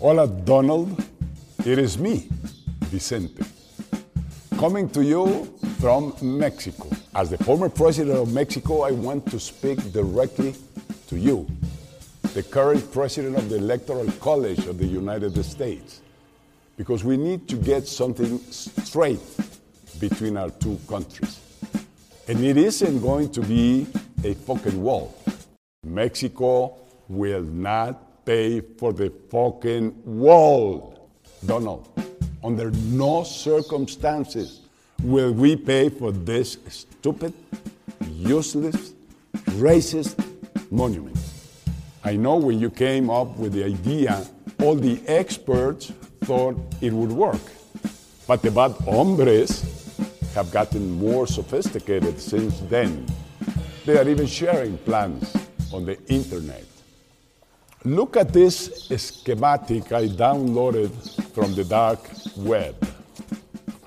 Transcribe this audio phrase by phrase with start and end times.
[0.00, 0.98] Hola, Donald.
[1.66, 2.26] It is me,
[2.86, 3.44] Vicente,
[4.58, 5.44] coming to you
[5.78, 6.88] from Mexico.
[7.14, 10.54] As the former president of Mexico, I want to speak directly
[11.08, 11.46] to you,
[12.32, 16.00] the current president of the Electoral College of the United States,
[16.78, 19.20] because we need to get something straight
[20.00, 21.40] between our two countries.
[22.26, 23.86] And it isn't going to be
[24.24, 25.14] a fucking wall.
[25.84, 31.10] Mexico will not pay for the fucking wall.
[31.44, 31.88] Donald,
[32.44, 34.60] under no circumstances
[35.02, 37.34] will we pay for this stupid,
[38.12, 38.94] useless,
[39.66, 40.14] racist
[40.70, 41.18] monument.
[42.04, 44.24] I know when you came up with the idea,
[44.60, 47.42] all the experts thought it would work.
[48.28, 49.50] But the bad hombres
[50.36, 53.06] have gotten more sophisticated since then.
[53.84, 55.34] They are even sharing plans
[55.72, 56.64] on the internet.
[57.84, 60.90] Look at this schematic I downloaded
[61.32, 62.76] from the dark web.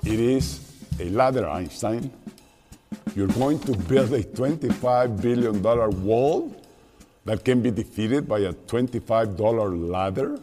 [0.04, 0.58] It is
[0.98, 2.10] a ladder, Einstein.
[3.14, 5.62] You're going to build a $25 billion
[6.02, 6.60] wall
[7.24, 10.40] that can be defeated by a $25 ladder?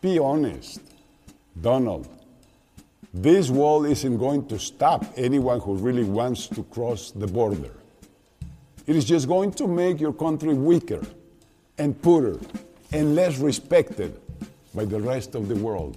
[0.00, 0.80] Be honest.
[1.60, 2.08] Donald,
[3.14, 7.70] this wall isn't going to stop anyone who really wants to cross the border.
[8.88, 11.06] It is just going to make your country weaker
[11.78, 12.40] and poorer
[12.92, 14.20] and less respected
[14.74, 15.96] by the rest of the world.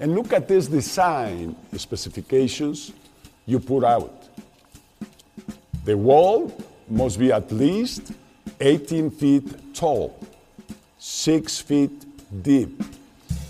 [0.00, 2.92] And look at this design specifications
[3.46, 4.28] you put out.
[5.84, 6.54] The wall
[6.88, 8.12] must be at least
[8.60, 10.18] 18 feet tall,
[10.98, 12.82] 6 feet deep,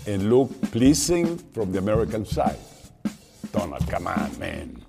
[0.07, 2.57] and look pleasing from the American side.
[3.51, 4.81] Donald, come on, man.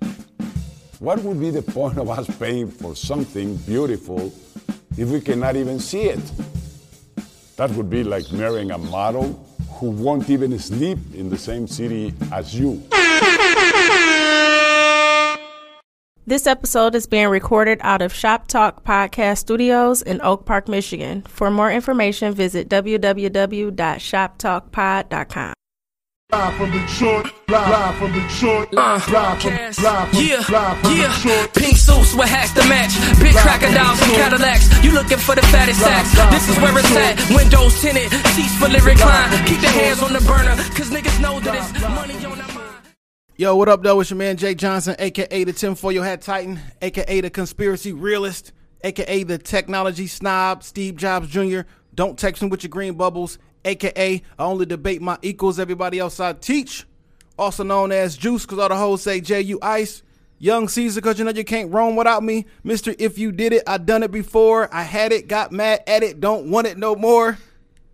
[0.99, 4.33] What would be the point of us paying for something beautiful
[4.97, 6.31] if we cannot even see it?
[7.57, 9.33] That would be like marrying a model
[9.79, 12.81] who won't even sleep in the same city as you.
[16.27, 21.21] This episode is being recorded out of Shop Talk Podcast Studios in Oak Park, Michigan.
[21.21, 25.53] For more information, visit www.shoptalkpod.com.
[26.35, 31.15] Live from Detroit, live from Detroit, uh, live from, live from, yeah, live from yeah.
[31.15, 31.53] Detroit.
[31.53, 32.91] Pink suits with hats to match.
[33.23, 34.83] Big crocodiles and Cadillacs.
[34.83, 36.11] You looking for the fattest sacks?
[36.33, 37.15] This is where it's at.
[37.33, 39.47] Windows tinted, seats fully reclined.
[39.47, 42.85] Keep your hands on the burner, cause niggas know that it's money on their mind.
[43.37, 44.01] Yo, what up, though?
[44.01, 48.51] It's your man Jay Johnson, aka the Tim tinfoil hat titan, aka the conspiracy realist,
[48.83, 51.61] aka the technology snob, Steve Jobs Jr.
[51.93, 56.19] Don't text me with your green bubbles, aka I only debate my equals, everybody else
[56.19, 56.85] I teach.
[57.37, 60.03] Also known as Juice, cause all the hoes say J you ice.
[60.37, 62.45] Young Caesar, cause you know you can't roam without me.
[62.63, 64.73] Mister, if you did it, I done it before.
[64.73, 67.37] I had it, got mad at it, don't want it no more.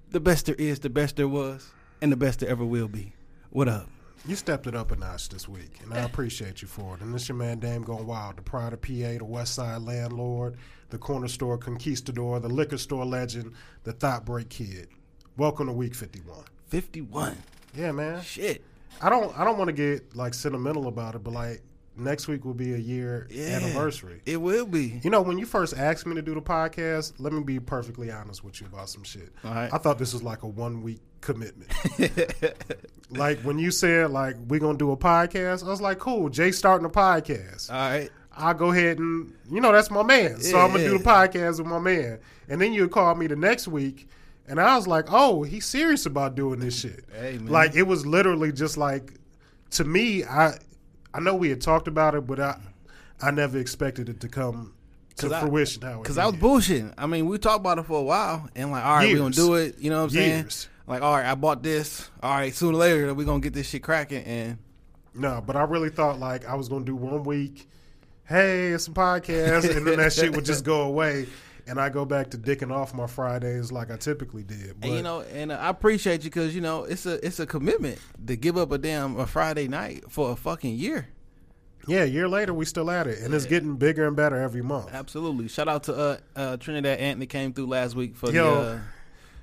[0.09, 1.70] The best there is, the best there was,
[2.02, 3.14] and the best there ever will be.
[3.52, 3.88] What up?
[4.28, 7.02] You stepped it up a notch this week, and I appreciate you for it.
[7.02, 10.58] And this your man Dame Gone Wild, the pride of PA, the West Side landlord,
[10.90, 13.53] the corner store conquistador, the liquor store legend,
[13.84, 14.90] the thought break kid.
[15.38, 16.44] Welcome to week 51.
[16.68, 17.38] 51.
[17.75, 18.22] Yeah, man.
[18.22, 18.64] Shit.
[19.02, 21.62] I don't I don't want to get like sentimental about it, but like
[21.97, 23.46] next week will be a year Yeah.
[23.47, 24.22] anniversary.
[24.25, 25.00] It will be.
[25.03, 28.12] You know, when you first asked me to do the podcast, let me be perfectly
[28.12, 29.31] honest with you about some shit.
[29.44, 29.74] All right.
[29.74, 31.72] I thought this was like a one week commitment.
[33.09, 36.30] like when you said like we're gonna do a podcast, I was like, cool.
[36.30, 37.72] Jay starting a podcast.
[37.72, 38.09] All right.
[38.38, 40.40] I'll go ahead and you know that's my man.
[40.41, 42.20] So Yeah, I'm gonna do the podcast with my man.
[42.50, 44.08] And then you called me the next week
[44.52, 47.06] and I was like, oh, he's serious about doing this shit.
[47.18, 47.38] Hey.
[47.38, 49.14] Like it was literally just like
[49.72, 50.58] to me, I
[51.14, 52.60] I know we had talked about it, but I
[53.22, 54.74] I never expected it to come
[55.16, 56.94] to I- fruition how it Because I was bullshitting.
[56.98, 59.34] I mean, we talked about it for a while, and like, all right, we're gonna
[59.34, 59.80] do it.
[59.80, 60.40] You know what I'm saying?
[60.42, 60.68] Years.
[60.86, 62.10] Like, all right, I bought this.
[62.22, 64.24] All right, sooner or later we're gonna get this shit cracking.
[64.26, 64.58] And
[65.14, 67.70] No, but I really thought like I was gonna do one week.
[68.26, 71.28] Hey, it's a podcast, and then that shit would just go away,
[71.68, 74.80] and I go back to dicking off my Fridays like I typically did.
[74.80, 77.46] But and you know, and I appreciate you because you know it's a it's a
[77.46, 81.08] commitment to give up a damn a Friday night for a fucking year.
[81.88, 84.62] yeah, a year later we still at it, and it's getting bigger and better every
[84.62, 84.90] month.
[84.94, 85.47] Absolutely.
[85.47, 88.56] Shout out to uh, uh Trinidad Anthony came through last week for Yo.
[88.56, 88.70] the.
[88.70, 88.80] Uh,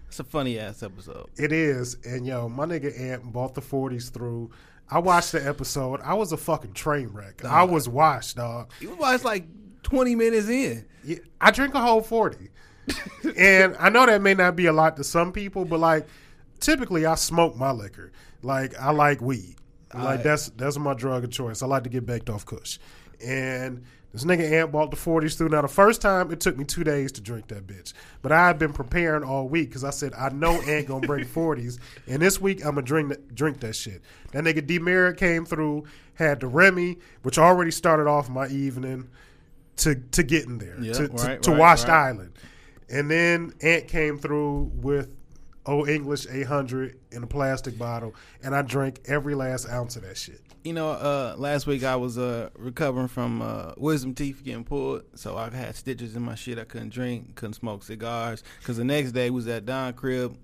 [0.08, 1.28] it's a funny ass episode.
[1.37, 4.50] It is, and yo, my nigga Ant bought the forties through.
[4.90, 6.00] I watched the episode.
[6.02, 7.44] I was a fucking train wreck.
[7.44, 8.70] I was washed, dog.
[8.81, 9.44] It was like
[9.88, 10.85] twenty minutes in.
[11.05, 12.50] Yeah, I drink a whole 40.
[13.37, 16.06] and I know that may not be a lot to some people, but like
[16.61, 18.12] typically I smoke my liquor.
[18.43, 19.56] Like I like weed.
[19.94, 20.23] Like Alright.
[20.23, 21.62] that's that's my drug of choice.
[21.62, 22.79] I like to get baked off kush.
[23.25, 25.49] And This nigga Ant bought the 40s through.
[25.50, 27.93] Now, the first time, it took me two days to drink that bitch.
[28.23, 31.25] But I had been preparing all week because I said, I know Ant gonna bring
[31.26, 31.79] 40s.
[32.06, 34.02] And this week, I'm gonna drink, that- drink that shit.
[34.32, 39.08] That nigga D Merritt came through, had the Remy, which already started off my evening
[39.78, 42.08] to to getting there, Yeah, to, to, right, to Washed right.
[42.08, 42.32] Island.
[42.90, 45.10] And then Ant came through with
[45.66, 48.14] Old English 800 in a plastic bottle.
[48.42, 50.40] And I drank every last ounce of that shit.
[50.64, 55.04] You know, uh, last week I was uh, recovering from uh, wisdom teeth getting pulled,
[55.14, 56.58] so I had stitches in my shit.
[56.58, 60.36] I couldn't drink, couldn't smoke cigars, because the next day was at Don Crib,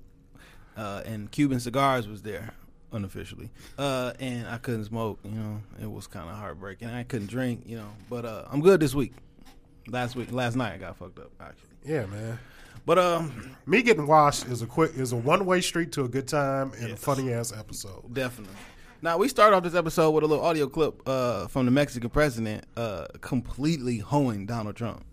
[0.77, 2.55] uh, and Cuban cigars was there
[2.93, 5.19] unofficially, uh, and I couldn't smoke.
[5.25, 6.89] You know, it was kind of heartbreaking.
[6.89, 7.65] I couldn't drink.
[7.67, 9.13] You know, but uh, I'm good this week.
[9.89, 12.39] Last week, last night I got fucked up actually, Yeah, man.
[12.87, 16.09] but um, Me getting washed is a quick is a one way street to a
[16.09, 18.13] good time and a funny ass episode.
[18.15, 18.57] Definitely.
[19.03, 22.09] Now we start off this episode with a little audio clip uh, from the Mexican
[22.09, 25.05] president uh, completely hoeing Donald Trump.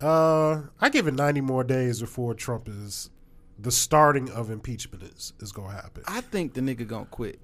[0.00, 3.10] Uh, I give it ninety more days before Trump is
[3.58, 6.04] the starting of impeachment is is gonna happen.
[6.06, 7.40] I think the nigga gonna quit.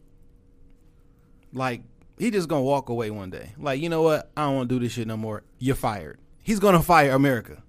[1.53, 1.83] Like
[2.17, 3.51] he just gonna walk away one day.
[3.59, 4.31] Like you know what?
[4.37, 5.43] I don't want to do this shit no more.
[5.59, 6.21] You're fired.
[6.45, 7.63] He's gonna fire America,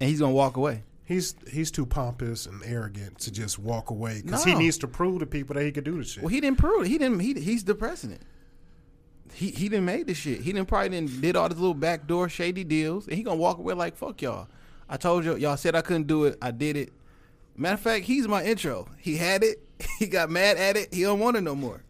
[0.00, 0.82] and he's gonna walk away.
[1.04, 5.20] He's he's too pompous and arrogant to just walk away because he needs to prove
[5.20, 6.22] to people that he can do the shit.
[6.22, 6.88] Well, he didn't prove it.
[6.88, 7.20] He didn't.
[7.20, 8.20] He, he's the president.
[9.32, 10.40] He he didn't make the shit.
[10.40, 13.58] He didn't probably didn't did all these little backdoor shady deals, and he gonna walk
[13.58, 14.48] away like fuck y'all.
[14.88, 16.36] I told you, y'all said I couldn't do it.
[16.42, 16.92] I did it.
[17.56, 18.88] Matter of fact, he's my intro.
[18.98, 19.64] He had it.
[19.98, 20.92] He got mad at it.
[20.92, 21.82] He don't want it no more.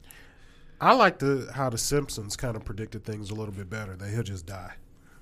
[0.81, 3.97] I like the how the Simpsons kind of predicted things a little bit better.
[3.97, 4.75] That he'll just die.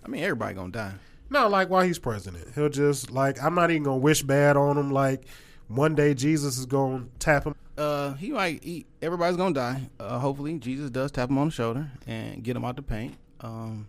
[0.06, 0.92] I mean, everybody gonna die.
[1.30, 4.78] No, like while he's president, he'll just like I'm not even gonna wish bad on
[4.78, 4.92] him.
[4.92, 5.24] Like
[5.66, 7.56] one day Jesus is gonna tap him.
[7.76, 8.62] Uh, he might.
[8.62, 9.90] He, everybody's gonna die.
[9.98, 13.16] Uh, hopefully, Jesus does tap him on the shoulder and get him out the paint.
[13.40, 13.88] Um,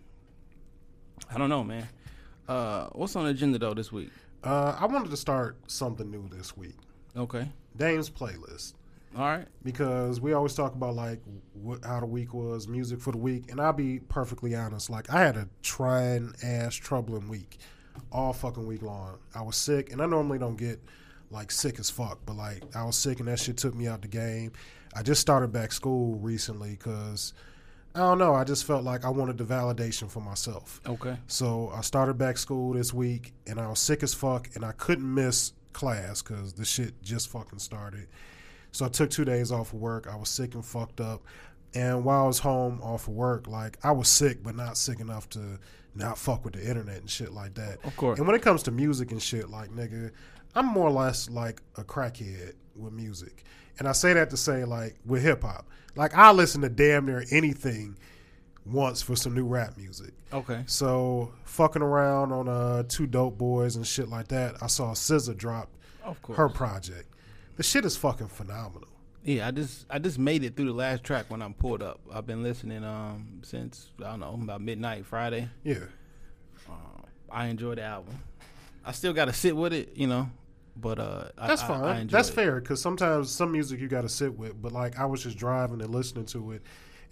[1.30, 1.88] I don't know, man.
[2.48, 4.10] Uh, what's on the agenda though this week?
[4.42, 6.76] Uh, I wanted to start something new this week.
[7.16, 8.74] Okay, Dame's playlist.
[9.16, 9.46] All right.
[9.62, 11.20] because we always talk about like
[11.54, 14.90] what how the week was, music for the week, and I'll be perfectly honest.
[14.90, 17.58] Like I had a trying ass troubling week,
[18.12, 19.18] all fucking week long.
[19.34, 20.80] I was sick, and I normally don't get
[21.30, 24.02] like sick as fuck, but like I was sick, and that shit took me out
[24.02, 24.52] the game.
[24.94, 27.34] I just started back school recently because
[27.94, 28.34] I don't know.
[28.34, 30.80] I just felt like I wanted the validation for myself.
[30.86, 31.16] Okay.
[31.26, 34.72] So I started back school this week, and I was sick as fuck, and I
[34.72, 38.08] couldn't miss class because the shit just fucking started.
[38.72, 40.06] So I took two days off of work.
[40.10, 41.22] I was sick and fucked up,
[41.74, 45.00] and while I was home off of work, like I was sick, but not sick
[45.00, 45.58] enough to
[45.94, 47.78] not fuck with the internet and shit like that.
[47.84, 48.18] Of course.
[48.18, 50.10] And when it comes to music and shit, like nigga,
[50.54, 53.44] I'm more or less like a crackhead with music,
[53.78, 55.66] and I say that to say like with hip hop,
[55.96, 57.96] like I listen to damn near anything
[58.66, 60.12] once for some new rap music.
[60.32, 60.62] Okay.
[60.66, 64.56] So fucking around on uh two dope boys and shit like that.
[64.62, 65.70] I saw SZA drop
[66.04, 66.36] Of course.
[66.36, 67.08] her project.
[67.58, 68.88] The shit is fucking phenomenal.
[69.24, 72.00] Yeah, I just I just made it through the last track when I'm pulled up.
[72.10, 75.50] I've been listening um since I don't know about midnight Friday.
[75.64, 75.84] Yeah.
[77.30, 78.18] I enjoy the album.
[78.84, 80.30] I still got to sit with it, you know,
[80.76, 81.84] but uh, That's I, fine.
[81.84, 82.32] I enjoy That's it.
[82.32, 84.62] fair because sometimes some music you got to sit with.
[84.62, 86.62] But like I was just driving and listening to it,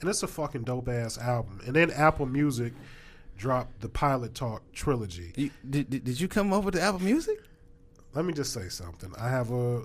[0.00, 1.60] and it's a fucking dope ass album.
[1.66, 2.72] And then Apple Music
[3.36, 5.32] dropped the Pilot Talk trilogy.
[5.36, 7.38] You, did, did did you come up with the Apple Music?
[8.14, 9.12] Let me just say something.
[9.18, 9.82] I have a.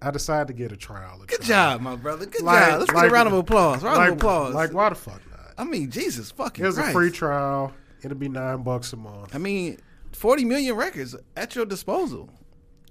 [0.00, 1.20] I decided to get a trial.
[1.22, 1.72] a Good trial.
[1.74, 2.26] job, my brother.
[2.26, 2.78] Good Like- job.
[2.80, 3.82] Let's like- get a round of applause.
[3.82, 4.54] Round Like, of applause.
[4.54, 5.54] like why the fuck not?
[5.58, 6.90] I mean, Jesus fucking It was Christ.
[6.90, 7.72] a free trial.
[8.02, 9.34] It'll be nine bucks a month.
[9.34, 9.78] I mean,
[10.12, 12.30] forty million records at your disposal.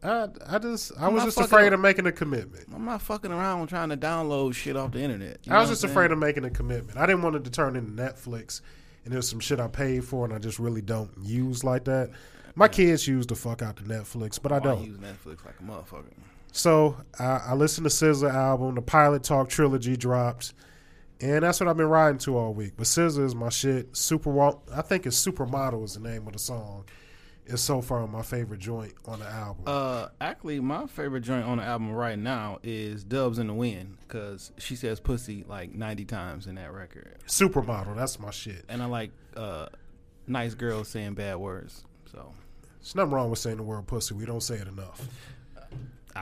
[0.03, 2.65] I, I just I I'm was just afraid of making a commitment.
[2.75, 5.39] I'm not fucking around trying to download shit off the internet.
[5.49, 6.97] I was just afraid of making a commitment.
[6.97, 8.61] I didn't want it to turn into Netflix
[9.05, 12.11] and there's some shit I paid for and I just really don't use like that.
[12.53, 14.83] My kids use the fuck out the Netflix, but I Oh, don't.
[14.83, 16.11] use Netflix like a motherfucker.
[16.51, 20.53] So I, I listened to SZA album, the Pilot Talk trilogy dropped,
[21.21, 22.73] and that's what I've been riding to all week.
[22.77, 23.95] But SZA is my shit.
[23.95, 26.85] Super, I think it's Supermodel is the name of the song.
[27.49, 29.63] It's so far my favorite joint on the album.
[29.67, 33.97] Uh, actually, my favorite joint on the album right now is "Doves in the Wind"
[34.01, 38.65] because she says "pussy" like ninety times in that record, Supermodel, that's my shit.
[38.67, 39.67] and I like uh,
[40.27, 41.85] nice girls saying bad words.
[42.11, 42.33] So
[42.79, 44.13] There's nothing wrong with saying the word pussy.
[44.13, 45.07] We don't say it enough.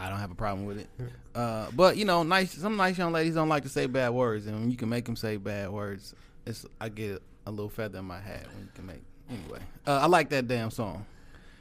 [0.01, 0.87] I don't have a problem with it.
[1.33, 4.47] Uh, but you know, nice some nice young ladies don't like to say bad words,
[4.47, 6.13] and when you can make them say bad words,
[6.45, 9.01] it's I get a little feather in my hat when you can make.
[9.29, 11.05] Anyway, uh, I like that damn song.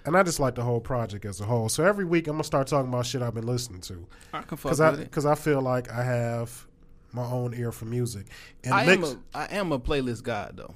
[0.07, 1.71] And I just like the whole project as a whole.
[1.71, 4.59] So every week I'm gonna start talking about shit I've been listening to, I can
[4.59, 6.67] fuck because I because I feel like I have
[7.13, 8.27] my own ear for music.
[8.65, 10.75] And I am mix- a I am a playlist guy though.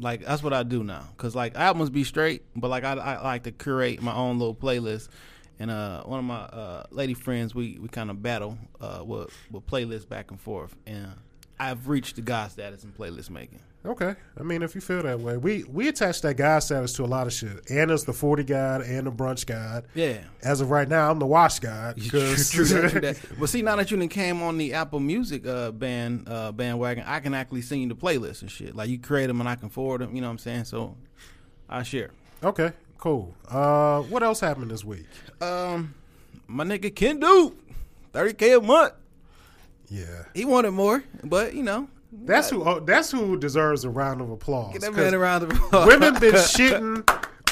[0.00, 1.08] Like that's what I do now.
[1.16, 4.54] Cause like albums be straight, but like I, I like to curate my own little
[4.54, 5.08] playlist.
[5.58, 9.30] And uh, one of my uh, lady friends, we, we kind of battle uh, with
[9.50, 10.74] with playlists back and forth.
[10.86, 11.08] And
[11.60, 13.60] I've reached the god status in playlist making.
[13.84, 17.04] Okay, I mean, if you feel that way, we we attach that guy status to
[17.04, 17.68] a lot of shit.
[17.68, 19.84] Anna's the forty guide and the brunch guide.
[19.94, 20.18] Yeah.
[20.42, 21.96] As of right now, I'm the wash guide.
[22.10, 23.18] 'cause- True that, true that.
[23.40, 27.18] But see, now that you came on the Apple Music uh, band uh, bandwagon, I
[27.18, 28.76] can actually you the playlist and shit.
[28.76, 30.14] Like you create them and I can forward them.
[30.14, 30.64] You know what I'm saying?
[30.64, 30.96] So
[31.68, 32.10] I share.
[32.44, 33.34] okay, cool.
[33.48, 35.06] Uh, what else happened this week?
[35.40, 35.92] Um,
[36.46, 37.52] my nigga Kendu
[38.12, 38.92] thirty k a month.
[39.88, 42.62] Yeah, He wanted more, but you know, that's who.
[42.62, 44.72] Oh, that's who deserves a round of applause.
[44.72, 47.08] get that man around the Women been shitting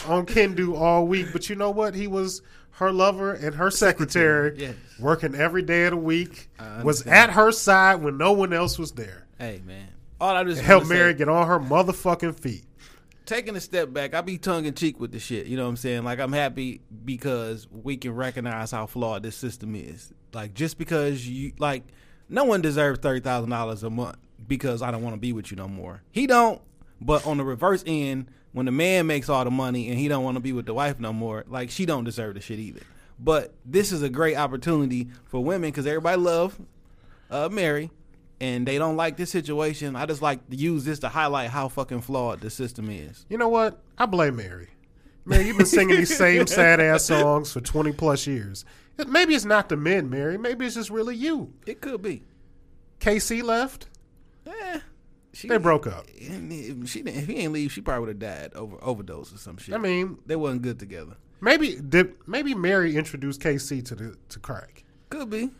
[0.06, 1.96] on Kendu all week, but you know what?
[1.96, 2.42] He was
[2.72, 4.74] her lover and her secretary, yes.
[5.00, 6.48] working every day of the week.
[6.84, 9.26] Was at her side when no one else was there.
[9.36, 9.88] Hey man,
[10.20, 12.64] all I just Help Mary say, get on her motherfucking feet.
[13.30, 15.46] Taking a step back, I be tongue in cheek with the shit.
[15.46, 16.02] You know what I'm saying?
[16.02, 20.12] Like I'm happy because we can recognize how flawed this system is.
[20.32, 21.84] Like just because you like,
[22.28, 25.50] no one deserves thirty thousand dollars a month because I don't want to be with
[25.50, 26.02] you no more.
[26.10, 26.60] He don't.
[27.00, 30.24] But on the reverse end, when the man makes all the money and he don't
[30.24, 32.82] want to be with the wife no more, like she don't deserve the shit either.
[33.18, 36.60] But this is a great opportunity for women because everybody love
[37.30, 37.90] uh, Mary,
[38.40, 39.96] and they don't like this situation.
[39.96, 43.26] I just like to use this to highlight how fucking flawed the system is.
[43.28, 43.80] You know what?
[43.98, 44.68] I blame Mary.
[45.24, 48.64] Mary, you've been singing these same sad ass songs for 20 plus years.
[49.06, 50.38] Maybe it's not the men, Mary.
[50.38, 51.52] Maybe it's just really you.
[51.66, 52.22] It could be.
[52.98, 53.88] K-Ci left.
[54.46, 54.80] Eh,
[55.32, 56.06] she, They broke up.
[56.08, 59.38] If she didn't, if he ain't leave, she probably would have died over overdose or
[59.38, 59.74] some shit.
[59.74, 61.16] I mean, they wasn't good together.
[61.40, 64.84] maybe did maybe Mary introduced K-Ci to the to crack.
[65.08, 65.50] Could be.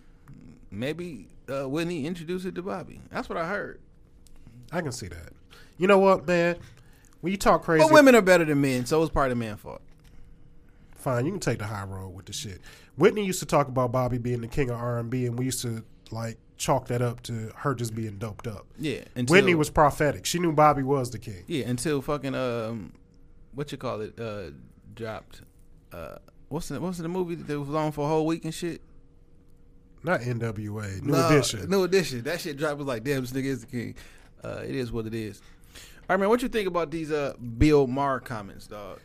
[0.70, 3.00] Maybe uh, Whitney introduced it to Bobby.
[3.10, 3.80] That's what I heard.
[4.72, 5.32] I can see that.
[5.78, 6.56] You know what, man?
[7.20, 9.56] When you talk crazy, But women are better than men, so it's part of man
[9.56, 9.82] fault.
[10.94, 11.26] fine.
[11.26, 12.60] You can take the high road with the shit.
[12.96, 15.44] Whitney used to talk about Bobby being the king of R and B, and we
[15.46, 18.66] used to like chalk that up to her just being doped up.
[18.78, 19.00] Yeah.
[19.16, 20.26] Until, Whitney was prophetic.
[20.26, 21.44] She knew Bobby was the king.
[21.46, 22.92] Yeah, until fucking um,
[23.54, 24.50] what you call it uh
[24.94, 25.42] dropped.
[25.92, 26.16] Uh,
[26.48, 28.80] what's the what's the movie that was on for a whole week and shit?
[30.02, 31.68] Not NWA, New Nah, Edition.
[31.68, 32.22] New edition.
[32.22, 33.94] That shit dropped was like, damn, this nigga is the king.
[34.42, 35.40] Uh, it is what it is.
[35.74, 36.28] All right, man.
[36.30, 38.98] What you think about these uh Bill Maher comments, dog?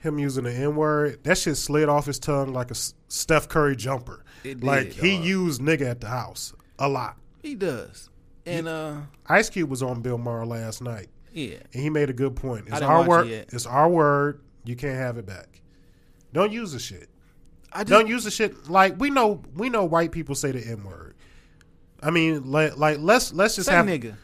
[0.00, 3.48] Him using the N word, that shit slid off his tongue like a S- Steph
[3.48, 4.24] Curry jumper.
[4.44, 5.24] It did, like he dog.
[5.24, 7.16] used nigga at the house a lot.
[7.42, 8.10] He does,
[8.44, 8.96] and uh,
[9.28, 12.66] Ice Cube was on Bill Maher last night, yeah, and he made a good point.
[12.68, 13.28] It's our it word.
[13.28, 13.48] yet.
[13.52, 14.42] It's our word.
[14.64, 15.62] You can't have it back.
[16.32, 17.08] Don't use the shit.
[17.78, 18.68] Just Don't use the shit.
[18.68, 21.14] Like we know, we know white people say the N word.
[22.02, 24.14] I mean, like, like let's let's just have nigga.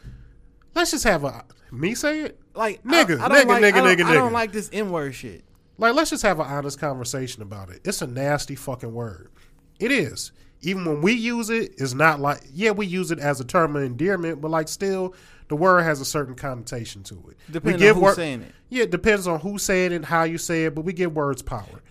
[0.75, 2.39] let's just have a me say it.
[2.55, 4.91] Like Nigga, I, I don't nigga, like, nigga, don't, nigga, I don't like this N
[4.91, 5.43] word shit.
[5.77, 7.81] Like, let's just have an honest conversation about it.
[7.83, 9.31] It's a nasty fucking word.
[9.79, 10.31] It is.
[10.61, 13.75] Even when we use it, it's not like yeah, we use it as a term
[13.75, 15.13] of endearment, but like still,
[15.49, 17.37] the word has a certain connotation to it.
[17.51, 18.51] Depending we on who's saying it.
[18.69, 21.15] Yeah, it depends on who said it, and how you say it, but we give
[21.15, 21.81] words power.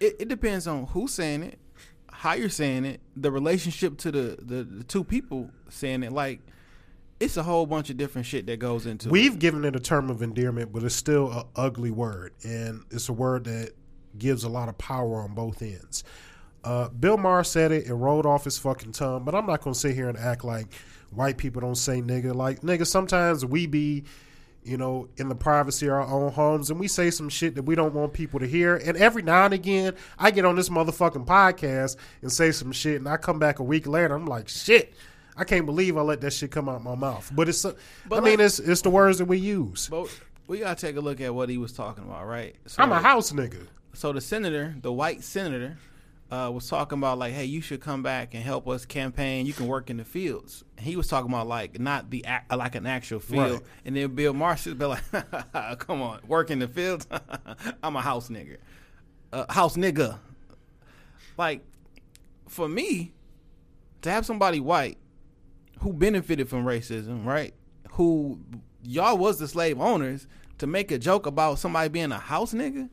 [0.00, 1.58] It, it depends on who's saying it,
[2.10, 6.12] how you're saying it, the relationship to the, the, the two people saying it.
[6.12, 6.40] Like,
[7.20, 9.12] it's a whole bunch of different shit that goes into it.
[9.12, 13.10] We've given it a term of endearment, but it's still an ugly word, and it's
[13.10, 13.72] a word that
[14.18, 16.02] gives a lot of power on both ends.
[16.64, 19.24] Uh, Bill Maher said it; it rolled off his fucking tongue.
[19.24, 20.66] But I'm not gonna sit here and act like
[21.10, 22.34] white people don't say nigga.
[22.34, 24.04] Like nigga, sometimes we be,
[24.62, 27.62] you know, in the privacy of our own homes, and we say some shit that
[27.62, 28.76] we don't want people to hear.
[28.76, 32.96] And every now and again, I get on this motherfucking podcast and say some shit,
[32.96, 34.92] and I come back a week later, I'm like, shit.
[35.36, 37.30] I can't believe I let that shit come out my mouth.
[37.34, 39.88] But it's, uh, I But mean, it's it's the words that we use.
[39.88, 40.08] But
[40.46, 42.54] we gotta take a look at what he was talking about, right?
[42.66, 43.66] So, I'm a house nigga.
[43.94, 45.78] So the senator, the white senator,
[46.30, 49.46] uh, was talking about like, hey, you should come back and help us campaign.
[49.46, 50.64] You can work in the fields.
[50.76, 53.52] And he was talking about like not the ac- like an actual field.
[53.52, 53.62] Right.
[53.84, 55.02] And then Bill Marshall be like,
[55.78, 57.08] come on, work in the fields.
[57.82, 58.58] I'm a house nigga,
[59.32, 60.18] uh, house nigga.
[61.36, 61.64] Like
[62.46, 63.12] for me,
[64.02, 64.98] to have somebody white
[65.80, 67.54] who benefited from racism, right?
[67.92, 68.40] Who
[68.82, 70.26] y'all was the slave owners
[70.58, 72.88] to make a joke about somebody being a house nigga.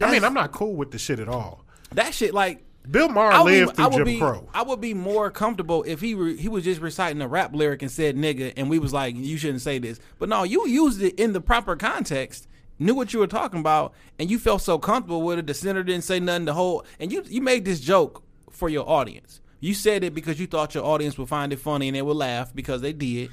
[0.00, 1.65] I mean, I'm not cool with the shit at all.
[1.96, 4.48] That shit like Bill Maher I would, be, lived I through Jim be Crow.
[4.54, 7.82] I would be more comfortable if he re, he was just reciting a rap lyric
[7.82, 9.98] and said nigga and we was like you shouldn't say this.
[10.18, 12.46] But no, you used it in the proper context,
[12.78, 15.46] knew what you were talking about, and you felt so comfortable with it.
[15.46, 16.44] The senator didn't say nothing.
[16.44, 19.40] The whole and you you made this joke for your audience.
[19.58, 22.16] You said it because you thought your audience would find it funny and they would
[22.16, 23.30] laugh because they did.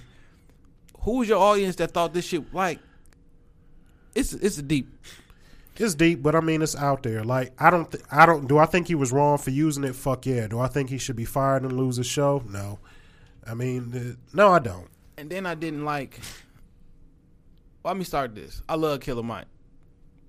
[1.02, 2.80] who's your audience that thought this shit like?
[4.16, 4.88] It's it's a deep.
[5.76, 7.24] It's deep, but I mean it's out there.
[7.24, 8.48] Like I don't, th- I don't.
[8.48, 9.96] Do I think he was wrong for using it?
[9.96, 10.48] Fuck yeah.
[10.48, 12.44] Do I think he should be fired and lose his show?
[12.48, 12.80] No.
[13.46, 14.88] I mean, uh, no, I don't.
[15.18, 16.20] And then I didn't like.
[17.82, 18.62] Well, let me start this.
[18.70, 19.48] I love Killer Mike.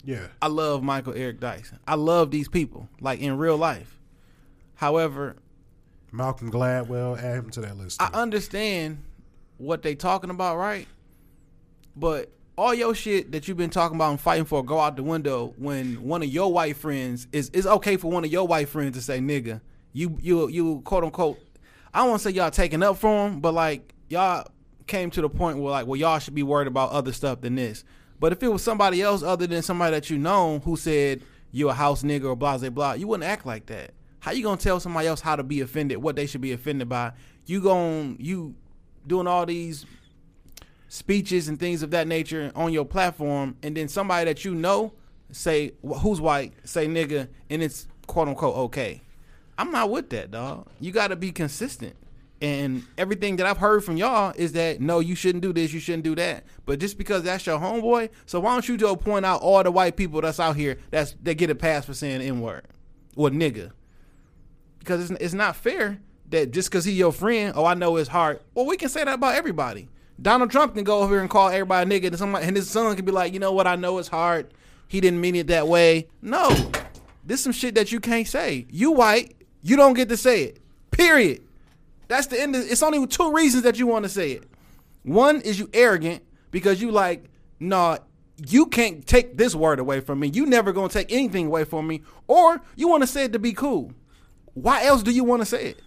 [0.03, 1.79] Yeah, I love Michael Eric Dyson.
[1.87, 3.99] I love these people, like in real life.
[4.75, 5.37] However,
[6.13, 8.03] Malcolm Gladwell, add him to that list.
[8.03, 9.03] I understand
[9.57, 10.87] what they talking about, right?
[11.97, 15.03] But all your shit that you've been talking about and fighting for go out the
[15.03, 18.69] window when one of your white friends is it's okay for one of your white
[18.69, 19.61] friends to say nigga.
[19.93, 21.39] You you you quote unquote
[21.93, 24.47] I to say y'all taking up for him, but like y'all
[24.87, 27.55] came to the point where like well y'all should be worried about other stuff than
[27.57, 27.85] this.
[28.21, 31.69] But if it was somebody else other than somebody that you know who said you
[31.69, 33.93] a house nigga or blah blah blah, you wouldn't act like that.
[34.21, 36.89] How you gonna tell somebody else how to be offended, what they should be offended
[36.89, 37.13] by?
[37.47, 38.55] You gon' you
[39.07, 39.85] doing all these
[40.95, 44.93] speeches and things of that nature on your platform, and then somebody that you know
[45.33, 49.03] say who's white say nigga, and it's quote unquote okay.
[49.59, 50.69] I'm not with that, dog.
[50.81, 51.97] You got to be consistent.
[52.41, 55.81] And everything that I've heard from y'all is that no, you shouldn't do this, you
[55.81, 56.45] shouldn't do that.
[56.65, 59.71] But just because that's your homeboy, so why don't you go point out all the
[59.73, 62.67] white people that's out here that's that get a pass for saying n word
[63.17, 63.73] or nigga?
[64.79, 65.99] Because it's, it's not fair
[66.31, 68.43] that just because he your friend, oh I know his heart.
[68.55, 69.89] Well, we can say that about everybody.
[70.21, 72.71] Donald Trump can go over here and call everybody a nigga, and somebody and his
[72.71, 74.52] son can be like, you know what, I know it's hard.
[74.88, 76.09] He didn't mean it that way.
[76.23, 76.71] No,
[77.25, 78.66] this some shit that you can't say.
[78.71, 80.61] You white, you don't get to say it.
[80.90, 81.42] Period.
[82.06, 82.54] That's the end.
[82.54, 84.44] Of, it's only two reasons that you want to say it.
[85.02, 87.25] One is you arrogant because you like,
[87.59, 87.99] nah,
[88.47, 90.28] you can't take this word away from me.
[90.28, 92.02] You never gonna take anything away from me.
[92.28, 93.92] Or you want to say it to be cool.
[94.54, 95.80] Why else do you want to say it?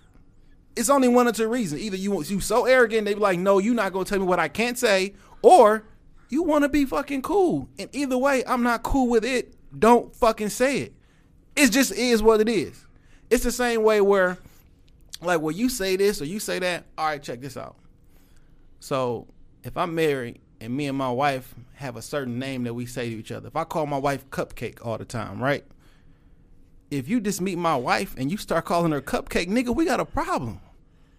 [0.77, 1.81] It's only one or two reasons.
[1.81, 4.39] Either you you so arrogant, they be like, no, you're not gonna tell me what
[4.39, 5.84] I can't say, or
[6.29, 7.69] you want to be fucking cool.
[7.79, 9.53] And either way, I'm not cool with it.
[9.77, 10.93] Don't fucking say it.
[11.55, 12.86] It just is what it is.
[13.29, 14.37] It's the same way where,
[15.22, 17.75] like, when you say this or you say that, all right, check this out.
[18.79, 19.27] So
[19.63, 23.09] if I'm married and me and my wife have a certain name that we say
[23.09, 25.66] to each other, if I call my wife Cupcake all the time, right?
[26.92, 30.00] If you just meet my wife and you start calling her Cupcake, nigga, we got
[30.00, 30.61] a problem.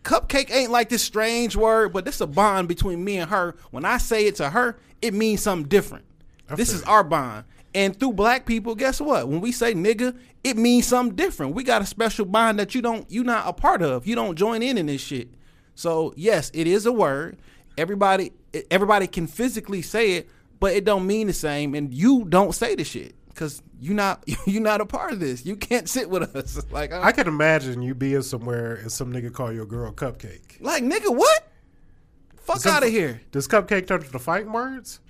[0.05, 3.57] Cupcake ain't like this strange word, but this a bond between me and her.
[3.71, 6.05] When I say it to her, it means something different.
[6.55, 7.45] this is our bond.
[7.75, 9.29] And through black people, guess what?
[9.29, 11.55] When we say nigga, it means something different.
[11.55, 14.07] We got a special bond that you don't you not a part of.
[14.07, 15.29] You don't join in in this shit.
[15.75, 17.39] So yes, it is a word.
[17.77, 18.33] Everybody
[18.71, 21.75] everybody can physically say it, but it don't mean the same.
[21.75, 25.47] And you don't say the shit because you're not you're not a part of this.
[25.47, 26.59] You can't sit with us.
[26.71, 30.61] Like I can imagine you being somewhere and some nigga call your girl Cupcake.
[30.61, 31.49] like nigga, what?
[32.37, 33.21] Fuck out of here.
[33.33, 35.01] Does Cupcake turn to the fighting words?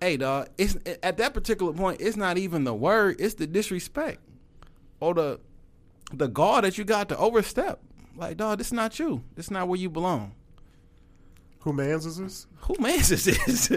[0.00, 0.48] Hey, dog.
[0.58, 2.00] It's at that particular point.
[2.00, 3.16] It's not even the word.
[3.18, 4.20] It's the disrespect
[5.00, 5.40] or the
[6.12, 7.80] the gall that you got to overstep.
[8.16, 9.22] Like, dog, this is not you.
[9.34, 10.32] This is not where you belong.
[11.60, 12.46] Who mans is this?
[12.60, 13.70] Who mans is this?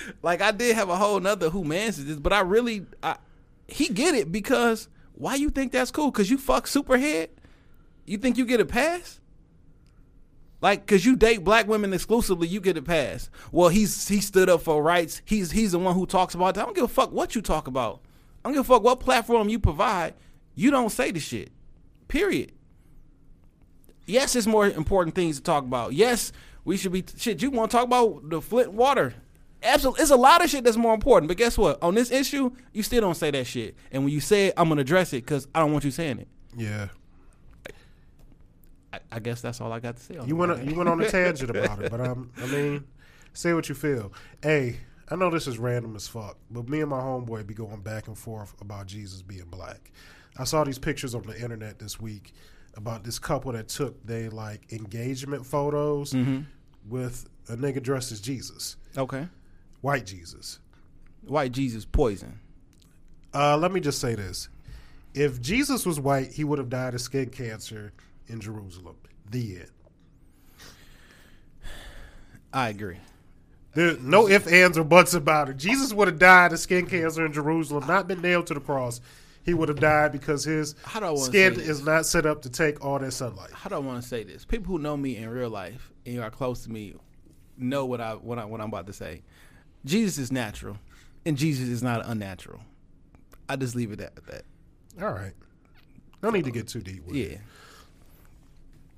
[0.22, 3.16] like, I did have a whole nother who mans is this, but I really, I
[3.68, 6.10] he get it because why you think that's cool?
[6.12, 7.28] Cause you fuck superhead.
[8.04, 9.20] You think you get a pass?
[10.60, 13.28] Like, cause you date black women exclusively, you get a pass.
[13.52, 15.22] Well, he's he stood up for rights.
[15.24, 16.62] He's he's the one who talks about that.
[16.62, 18.00] I don't give a fuck what you talk about.
[18.44, 20.14] I don't give a fuck what platform you provide.
[20.54, 21.50] You don't say the shit.
[22.08, 22.52] Period.
[24.06, 25.92] Yes, it's more important things to talk about.
[25.92, 26.32] Yes,
[26.64, 27.42] we should be shit.
[27.42, 29.14] You want to talk about the Flint water?
[29.62, 31.28] Absolutely, it's a lot of shit that's more important.
[31.28, 31.82] But guess what?
[31.82, 33.74] On this issue, you still don't say that shit.
[33.90, 36.18] And when you say it, I'm gonna address it because I don't want you saying
[36.20, 36.28] it.
[36.56, 36.88] Yeah.
[38.92, 40.16] I, I guess that's all I got to say.
[40.16, 40.70] On You went matter.
[40.70, 42.84] you went on a tangent about it, but um, I mean,
[43.32, 44.12] say what you feel.
[44.42, 44.78] Hey,
[45.10, 48.08] I know this is random as fuck, but me and my homeboy be going back
[48.08, 49.90] and forth about Jesus being black.
[50.38, 52.32] I saw these pictures on the internet this week
[52.74, 56.14] about this couple that took they like engagement photos
[56.88, 59.26] with a nigga dressed as Jesus, Okay.
[59.80, 60.58] White Jesus.
[61.22, 62.40] White Jesus poison.
[63.34, 64.48] Uh, let me just say this:
[65.14, 67.92] if Jesus was white, he would have died of skin cancer
[68.28, 68.96] in Jerusalem.
[69.30, 69.70] The end.
[72.52, 72.98] I agree.
[73.74, 75.58] There, no ifs, ands, or buts about it.
[75.58, 79.00] Jesus would have died of skin cancer in Jerusalem, not been nailed to the cross.
[79.44, 82.50] He would have died because his How do I skin is not set up to
[82.50, 83.52] take all that sunlight.
[83.52, 84.44] How do I want to say this?
[84.44, 86.94] People who know me in real life and are close to me
[87.56, 89.22] know what I what I what I'm about to say.
[89.86, 90.76] Jesus is natural,
[91.24, 92.60] and Jesus is not unnatural.
[93.48, 94.42] I just leave it at that.
[95.00, 95.32] All right.
[96.22, 97.30] No need to get too deep with it.
[97.30, 97.38] Yeah.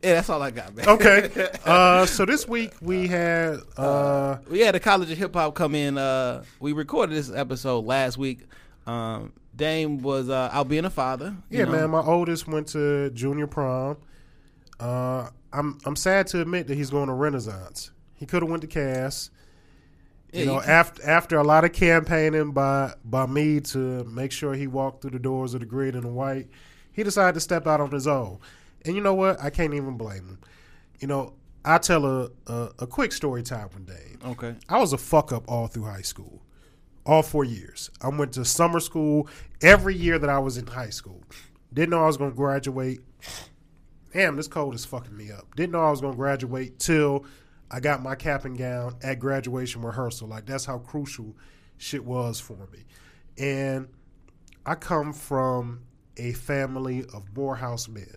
[0.02, 0.88] Yeah, that's all I got, man.
[0.88, 1.48] Okay.
[1.64, 5.74] Uh, so this week we had uh, we had the College of Hip Hop come
[5.74, 5.98] in.
[5.98, 8.46] Uh, we recorded this episode last week.
[8.86, 11.36] Um, Dame was uh, out being a father.
[11.50, 11.72] yeah, know.
[11.72, 11.90] man.
[11.90, 13.98] My oldest went to junior prom.
[14.80, 17.90] Uh, I'm I'm sad to admit that he's going to Renaissance.
[18.14, 19.30] He could have went to Cass.
[20.32, 24.32] Yeah, You know, you after after a lot of campaigning by by me to make
[24.32, 26.48] sure he walked through the doors of the grid in the white,
[26.92, 28.38] he decided to step out on his own.
[28.84, 29.42] And you know what?
[29.42, 30.38] I can't even blame him.
[31.00, 34.18] You know, I tell a a, a quick story time with Dave.
[34.24, 34.54] Okay.
[34.68, 36.42] I was a fuck up all through high school,
[37.06, 37.90] all four years.
[38.02, 39.28] I went to summer school
[39.62, 41.22] every year that I was in high school.
[41.72, 43.00] Didn't know I was going to graduate.
[44.12, 45.54] Damn, this cold is fucking me up.
[45.54, 47.26] Didn't know I was going to graduate till
[47.70, 50.28] I got my cap and gown at graduation rehearsal.
[50.28, 51.36] Like that's how crucial
[51.76, 52.84] shit was for me.
[53.36, 53.88] And
[54.64, 55.82] I come from
[56.16, 58.16] a family of Morehouse men.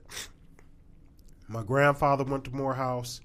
[1.48, 3.22] My grandfather went to Morehouse.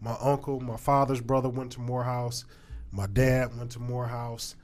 [0.00, 2.44] My uncle, my father's brother went to Morehouse.
[2.90, 4.56] My dad went to Morehouse.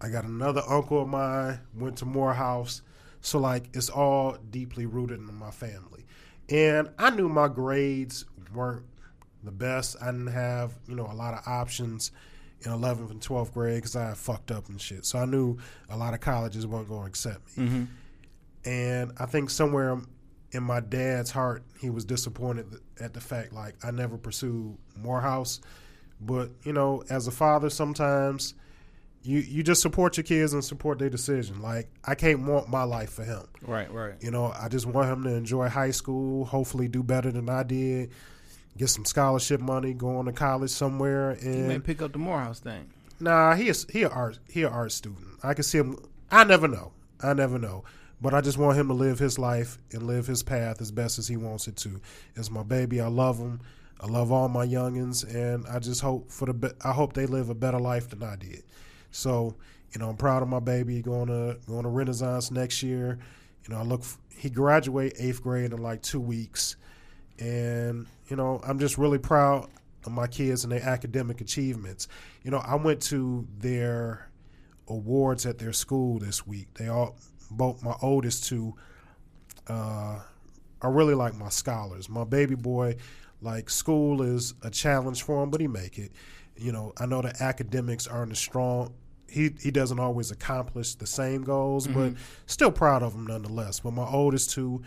[0.00, 2.82] I got another uncle of mine went to Morehouse.
[3.22, 6.04] So like it's all deeply rooted in my family.
[6.50, 8.84] And I knew my grades weren't
[9.44, 9.96] the best.
[10.00, 12.10] I didn't have, you know, a lot of options
[12.62, 15.04] in 11th and 12th grade because I fucked up and shit.
[15.04, 17.66] So I knew a lot of colleges weren't going to accept me.
[17.66, 17.84] Mm-hmm.
[18.64, 20.00] And I think somewhere
[20.52, 22.66] in my dad's heart, he was disappointed
[23.00, 25.60] at the fact like I never pursued Morehouse.
[26.20, 28.54] But you know, as a father, sometimes
[29.22, 31.60] you you just support your kids and support their decision.
[31.60, 33.42] Like I can't want my life for him.
[33.62, 34.14] Right, right.
[34.20, 37.64] You know, I just want him to enjoy high school, hopefully do better than I
[37.64, 38.12] did,
[38.76, 42.18] get some scholarship money, go on to college somewhere, You may and pick up the
[42.18, 42.90] Morehouse thing.
[43.20, 45.26] Nah, he is he a art he a art student.
[45.42, 45.98] I can see him.
[46.30, 46.92] I never know.
[47.22, 47.84] I never know.
[48.20, 51.18] But I just want him to live his life and live his path as best
[51.18, 52.00] as he wants it to.
[52.36, 53.00] It's my baby.
[53.00, 53.60] I love him.
[54.00, 56.54] I love all my youngins, and I just hope for the.
[56.54, 58.62] Be- I hope they live a better life than I did.
[59.10, 59.54] So
[59.92, 63.18] you know, I'm proud of my baby going to going to Renaissance next year.
[63.66, 64.00] You know, I look.
[64.00, 66.76] F- he graduate eighth grade in like two weeks,
[67.38, 69.68] and you know, I'm just really proud
[70.04, 72.08] of my kids and their academic achievements.
[72.42, 74.28] You know, I went to their
[74.88, 76.68] awards at their school this week.
[76.74, 77.16] They all,
[77.50, 78.74] both my oldest two,
[79.68, 80.20] uh,
[80.82, 82.08] are really like my scholars.
[82.08, 82.96] My baby boy,
[83.40, 86.12] like school is a challenge for him, but he make it.
[86.56, 88.92] You know, I know the academics aren't as strong.
[89.28, 92.12] He he doesn't always accomplish the same goals, but
[92.46, 93.80] still proud of him nonetheless.
[93.80, 94.82] But my oldest two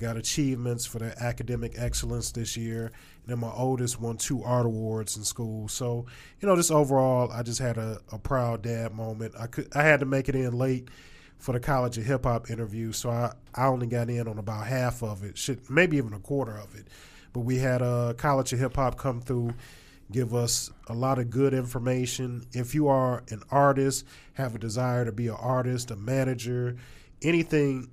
[0.00, 2.86] got achievements for their academic excellence this year.
[2.86, 5.68] And then my oldest won two art awards in school.
[5.68, 6.06] So,
[6.40, 9.34] you know, just overall, I just had a, a proud dad moment.
[9.38, 10.88] I could I had to make it in late
[11.40, 14.66] for the College of Hip Hop interview, so I, I only got in on about
[14.66, 16.86] half of it, shit, maybe even a quarter of it.
[17.32, 19.54] But we had a College of Hip Hop come through,
[20.12, 22.44] give us a lot of good information.
[22.52, 26.76] If you are an artist, have a desire to be an artist, a manager,
[27.22, 27.90] anything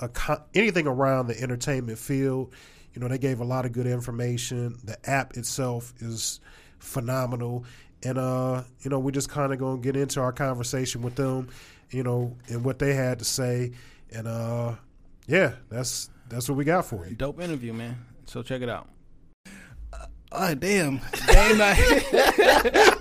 [0.00, 0.10] a
[0.54, 2.52] anything around the entertainment field.
[2.92, 4.78] You know, they gave a lot of good information.
[4.84, 6.40] The app itself is
[6.78, 7.64] phenomenal.
[8.02, 11.14] And uh, you know, we're just kind of going to get into our conversation with
[11.16, 11.48] them,
[11.90, 13.72] you know, and what they had to say.
[14.12, 14.74] And uh
[15.26, 17.14] yeah, that's that's what we got for you.
[17.14, 17.96] Dope interview, man.
[18.26, 18.88] So check it out.
[20.36, 21.00] Oh damn!
[21.28, 21.78] Dame, not,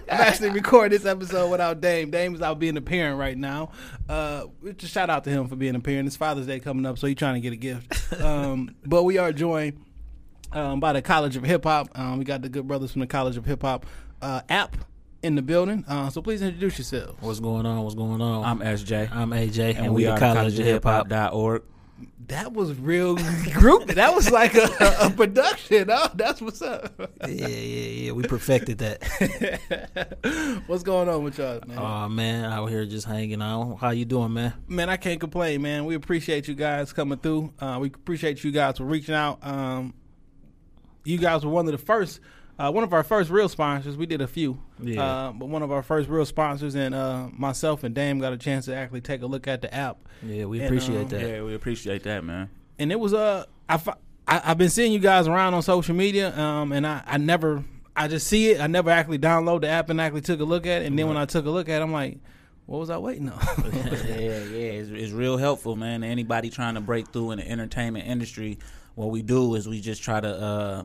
[0.08, 2.12] I'm actually recording this episode without Dame.
[2.12, 3.72] Dame is out being a parent right now.
[4.08, 4.46] Uh,
[4.78, 6.06] just shout out to him for being a parent.
[6.06, 8.22] It's Father's Day coming up, so he's trying to get a gift.
[8.22, 9.84] Um, but we are joined
[10.52, 11.90] um, by the College of Hip Hop.
[11.98, 13.88] Um, we got the good brothers from the College of Hip Hop
[14.22, 14.78] uh, app
[15.24, 15.86] in the building.
[15.88, 17.16] Uh, so please introduce yourself.
[17.20, 17.82] What's going on?
[17.82, 18.46] What's going on?
[18.46, 19.12] I'm SJ.
[19.12, 21.08] I'm AJ, and, and we, we the are College of Hip Hop.
[21.08, 21.64] collegeofhiphop.org.
[22.28, 23.16] That was real
[23.54, 23.88] group.
[23.88, 24.70] That was like a,
[25.02, 25.90] a production.
[25.92, 26.94] Oh, that's what's up.
[27.22, 28.12] Yeah, yeah, yeah.
[28.12, 29.04] We perfected that.
[30.68, 31.78] What's going on with y'all, man?
[31.78, 33.76] Oh man, out here just hanging out.
[33.80, 34.54] How you doing, man?
[34.68, 35.86] man, I can't complain, man.
[35.86, 37.54] We appreciate you guys coming through.
[37.60, 39.40] Uh, we appreciate you guys for reaching out.
[39.46, 39.94] Um,
[41.04, 42.20] you guys were one of the first,
[42.60, 43.98] uh, one of our first real sponsors.
[43.98, 45.04] We did a few, Yeah.
[45.04, 48.38] uh, but one of our first real sponsors, and uh, myself and Dame got a
[48.38, 51.22] chance to actually take a look at the app, Yeah, we And, appreciate um, that.
[51.22, 52.50] Yeah, we appreciate that, man.
[52.80, 53.96] and it was uh, I, fi-
[54.28, 57.64] I I've been seeing you guys around on social media, um, and I I never
[57.96, 58.60] I just see it.
[58.62, 61.08] I never actually download the app and actually took a look at it, and then
[61.08, 62.18] when I took a look at it, I'm like,
[62.66, 63.40] what was I waiting on?
[63.74, 66.04] yeah, yeah, it's, it's real helpful, man.
[66.04, 68.58] Anybody trying to break through in the entertainment industry,
[68.96, 70.84] what we do is we just try to uh,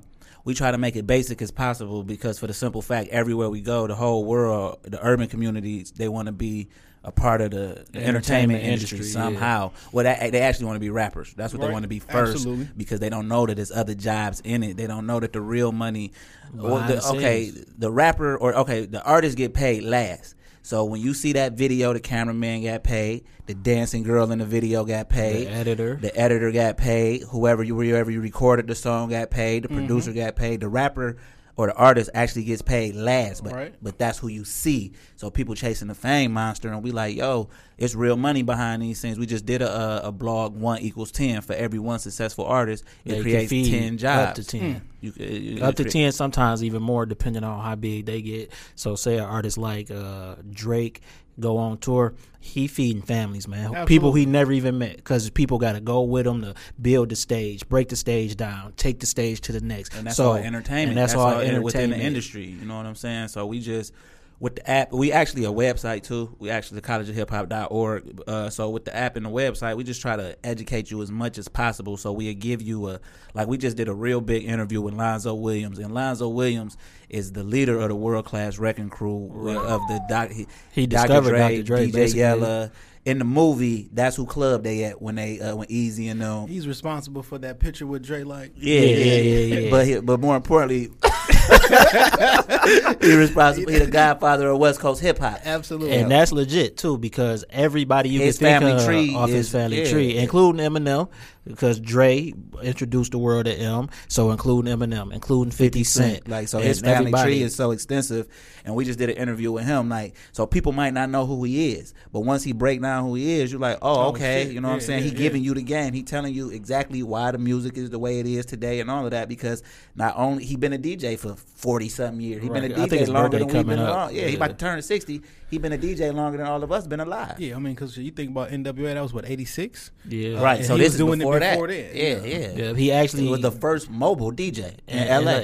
[0.49, 3.61] we try to make it basic as possible because for the simple fact, everywhere we
[3.61, 6.69] go, the whole world, the urban communities, they want to be
[7.05, 9.27] a part of the, the entertainment, entertainment industry, industry, yeah.
[9.27, 9.73] somehow.
[9.93, 11.35] Well, that, they actually want to be rappers.
[11.35, 12.67] That's what they want to be first Absolutely.
[12.79, 14.79] because they don't know that there's other jobs in it.
[14.79, 16.13] They don't know that the real money.
[16.55, 20.35] The, the okay, the rapper or okay, the artists get paid last.
[20.69, 24.45] So when you see that video, the cameraman got paid, the dancing girl in the
[24.45, 25.95] video got paid, The editor.
[25.95, 29.79] the editor got paid, whoever you wherever you recorded the song got paid, the mm-hmm.
[29.79, 31.17] producer got paid, the rapper
[31.59, 33.75] or the artist actually gets paid last, but Right.
[33.83, 34.93] but that's who you see.
[35.17, 39.01] So people chasing the fame monster, and we like, yo, it's real money behind these
[39.03, 39.19] things.
[39.19, 42.85] We just did a, a, a blog, one equals ten for every one successful artist.
[43.05, 44.29] It They creates feed ten jobs.
[44.31, 44.83] up to 10.
[45.01, 48.21] You, uh, you- up to it- 10 sometimes even more depending on how big they
[48.23, 51.03] get so say an artist like uh, drake
[51.41, 55.73] go on tour he feeding families man people he never even met because people got
[55.73, 59.41] to go with him to build the stage break the stage down take the stage
[59.41, 60.91] to the next and that's so all entertainment.
[60.91, 62.45] and that's, all, in- entertainment within the industry.
[62.45, 63.29] You know what I'm saying?
[63.29, 63.93] So we just
[64.41, 66.37] with the app, we actually a website too.
[66.39, 68.23] We actually the college of hip hop.org.
[68.27, 71.11] Uh, so with the app and the website, we just try to educate you as
[71.11, 71.97] much as possible.
[71.97, 73.01] So we give you a
[73.35, 76.77] like we just did a real big interview with Lonzo Williams, and Lonzo Williams
[77.09, 80.31] is the leader of the world class wrecking crew uh, of the doc.
[80.31, 81.63] He, He discovered Dr.
[81.65, 82.15] Dre, DJ.
[82.15, 82.71] Yella.
[83.09, 86.47] In the movie, that's who club they at when they uh, when Eazy and them.
[86.47, 88.23] He's responsible for that picture with Dre.
[88.23, 89.71] Like, Yeah, Yeah, yeah, yeah, yeah.
[89.71, 90.91] But he, but more importantly,
[93.01, 93.73] he responsible.
[93.73, 95.41] He the godfather of West Coast hip hop.
[95.45, 95.97] absolutely.
[95.97, 99.47] And that's legit too, because everybody you His can think family of tree off his
[99.47, 100.23] is- family yeah, tree, yeah.
[100.23, 101.09] including Eminem,
[101.49, 102.33] because Dre
[102.63, 106.81] introduced the world to M, so including Eminem, including Fifty Cent, Like so, and his
[106.81, 107.33] family everybody.
[107.35, 108.29] tree is so extensive,
[108.65, 109.89] and we just did an interview with him.
[109.89, 113.15] Like, so people might not know who he is, but once he break down who
[113.15, 114.53] he is, you're like, oh, Oh, okay, shit.
[114.55, 115.03] you know what I'm saying?
[115.03, 115.19] yeah, he yeah.
[115.19, 115.93] giving you the game.
[115.95, 119.05] He telling you exactly why the music is the way it is today, and all
[119.05, 119.29] of that.
[119.29, 119.63] Because
[119.97, 122.73] not only he been a DJ for forty something years, he been a Right.
[122.79, 123.95] I think DJ his longer than we've been coming up.
[123.95, 124.15] around.
[124.15, 125.23] Yeah, he about to turn sixty.
[125.51, 127.37] He been a DJ longer than all of us been alive.
[127.41, 129.91] yeah, I mean, because you think about NWA, that was what eighty six.
[130.07, 131.93] yeah, Right, And so he this was is doing it before, before that.
[131.93, 132.39] then, Yeah, yeah.
[132.57, 132.65] yeah.
[132.69, 135.41] Yeah, he actually He was the first mobile DJ in, in LA.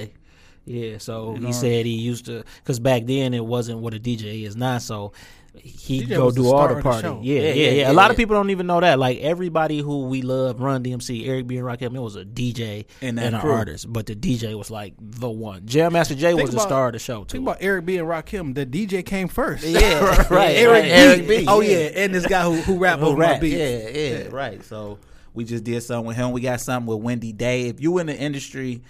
[0.66, 3.92] Yeah, so You know he said he used to because back then it wasn't what
[3.94, 4.78] a DJ is now.
[4.78, 5.12] So
[5.57, 7.07] he DJ would go was the do all the of the party.
[7.07, 8.11] yeah, yeah, Yeah, yeah, yeah, A lot yeah.
[8.12, 8.98] of people don't even know that.
[8.98, 12.87] Like everybody who we love, Run DMC, Eric B and Rakim, it was a DJ
[13.02, 13.52] In and, an crew.
[13.52, 15.64] artist, but the DJ was like the one.
[15.66, 17.38] Jam Master Jay Think was the star of the show too.
[17.38, 18.54] Think about Eric B and Rakim.
[18.54, 19.64] The DJ came first.
[19.64, 20.57] Yeah, right.
[20.57, 20.90] Eric, right, B.
[20.90, 21.44] Eric B.
[21.46, 23.40] Oh yeah, and this guy who who rap Who over my rap?
[23.42, 23.54] beats.
[23.57, 24.64] Yeah, yeah, right.
[24.64, 24.98] So
[25.35, 26.33] we just did something with him.
[26.33, 27.68] We got something with Wendy Day.
[27.68, 28.83] If you in the industry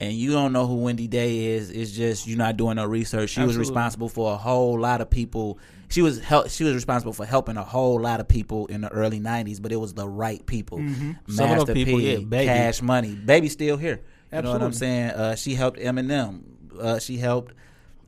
[0.00, 3.30] and you don't know who Wendy Day is, it's just you're not doing no research.
[3.30, 5.58] She was responsible for a whole lot of people.
[5.90, 8.90] She was help, she was responsible for helping a whole lot of people in the
[8.90, 10.78] early '90s, but it was the right people.
[10.78, 12.44] Some of Master them people, P, yeah, Baby.
[12.44, 14.00] Cash Money, Baby still here.
[14.32, 15.10] You know what I'm saying?
[15.10, 16.42] Uh, she helped Eminem.
[16.78, 17.54] Uh, she helped.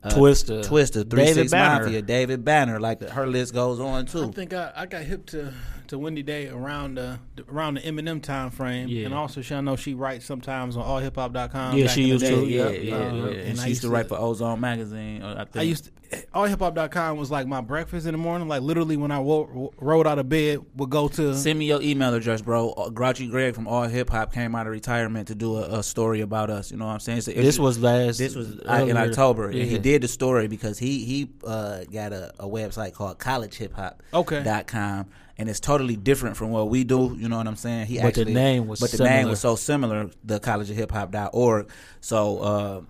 [0.03, 0.63] Uh, Twista.
[0.63, 1.85] Twista, Three David Six Banner.
[1.85, 4.29] Mafia, David Banner, like her list goes on too.
[4.29, 5.53] I think I, I got hip to,
[5.91, 9.05] to Wendy Day around the around the Eminem time frame, Yeah.
[9.05, 11.77] and also she I know she writes sometimes on allhiphop.com.
[11.77, 12.31] Yeah, back she in the used day.
[12.35, 13.31] to, Yeah, yeah, yeah, Uh, yeah.
[13.31, 15.21] and And I used to write for Ozone magazine.
[15.21, 15.55] uh, I, think.
[15.57, 15.91] I used to,
[16.33, 18.47] allhiphop.com was like my breakfast in the morning.
[18.47, 21.81] Like literally when I wo- rolled out of bed, would go to Send me your
[21.81, 22.71] email address, bro.
[22.71, 25.83] Uh, Grouchy Greg from All Hip Hop came out of retirement to do a, a
[25.83, 26.71] story about us.
[26.71, 27.19] You know what I'm saying?
[27.19, 28.17] It's a- it's This was last.
[28.17, 28.91] this was uh, earlier.
[28.91, 32.93] in October, and he did the story because he he uh, got a, a website
[32.93, 34.43] called collegehiphop.com, Okay.
[35.41, 37.17] And it's totally different from what we do.
[37.19, 37.87] You know what I'm saying?
[37.87, 39.29] He But the actually, name was but the name similar.
[39.31, 40.09] was so similar.
[40.23, 41.69] The collegeofhiphop.org.
[41.99, 42.81] So uh,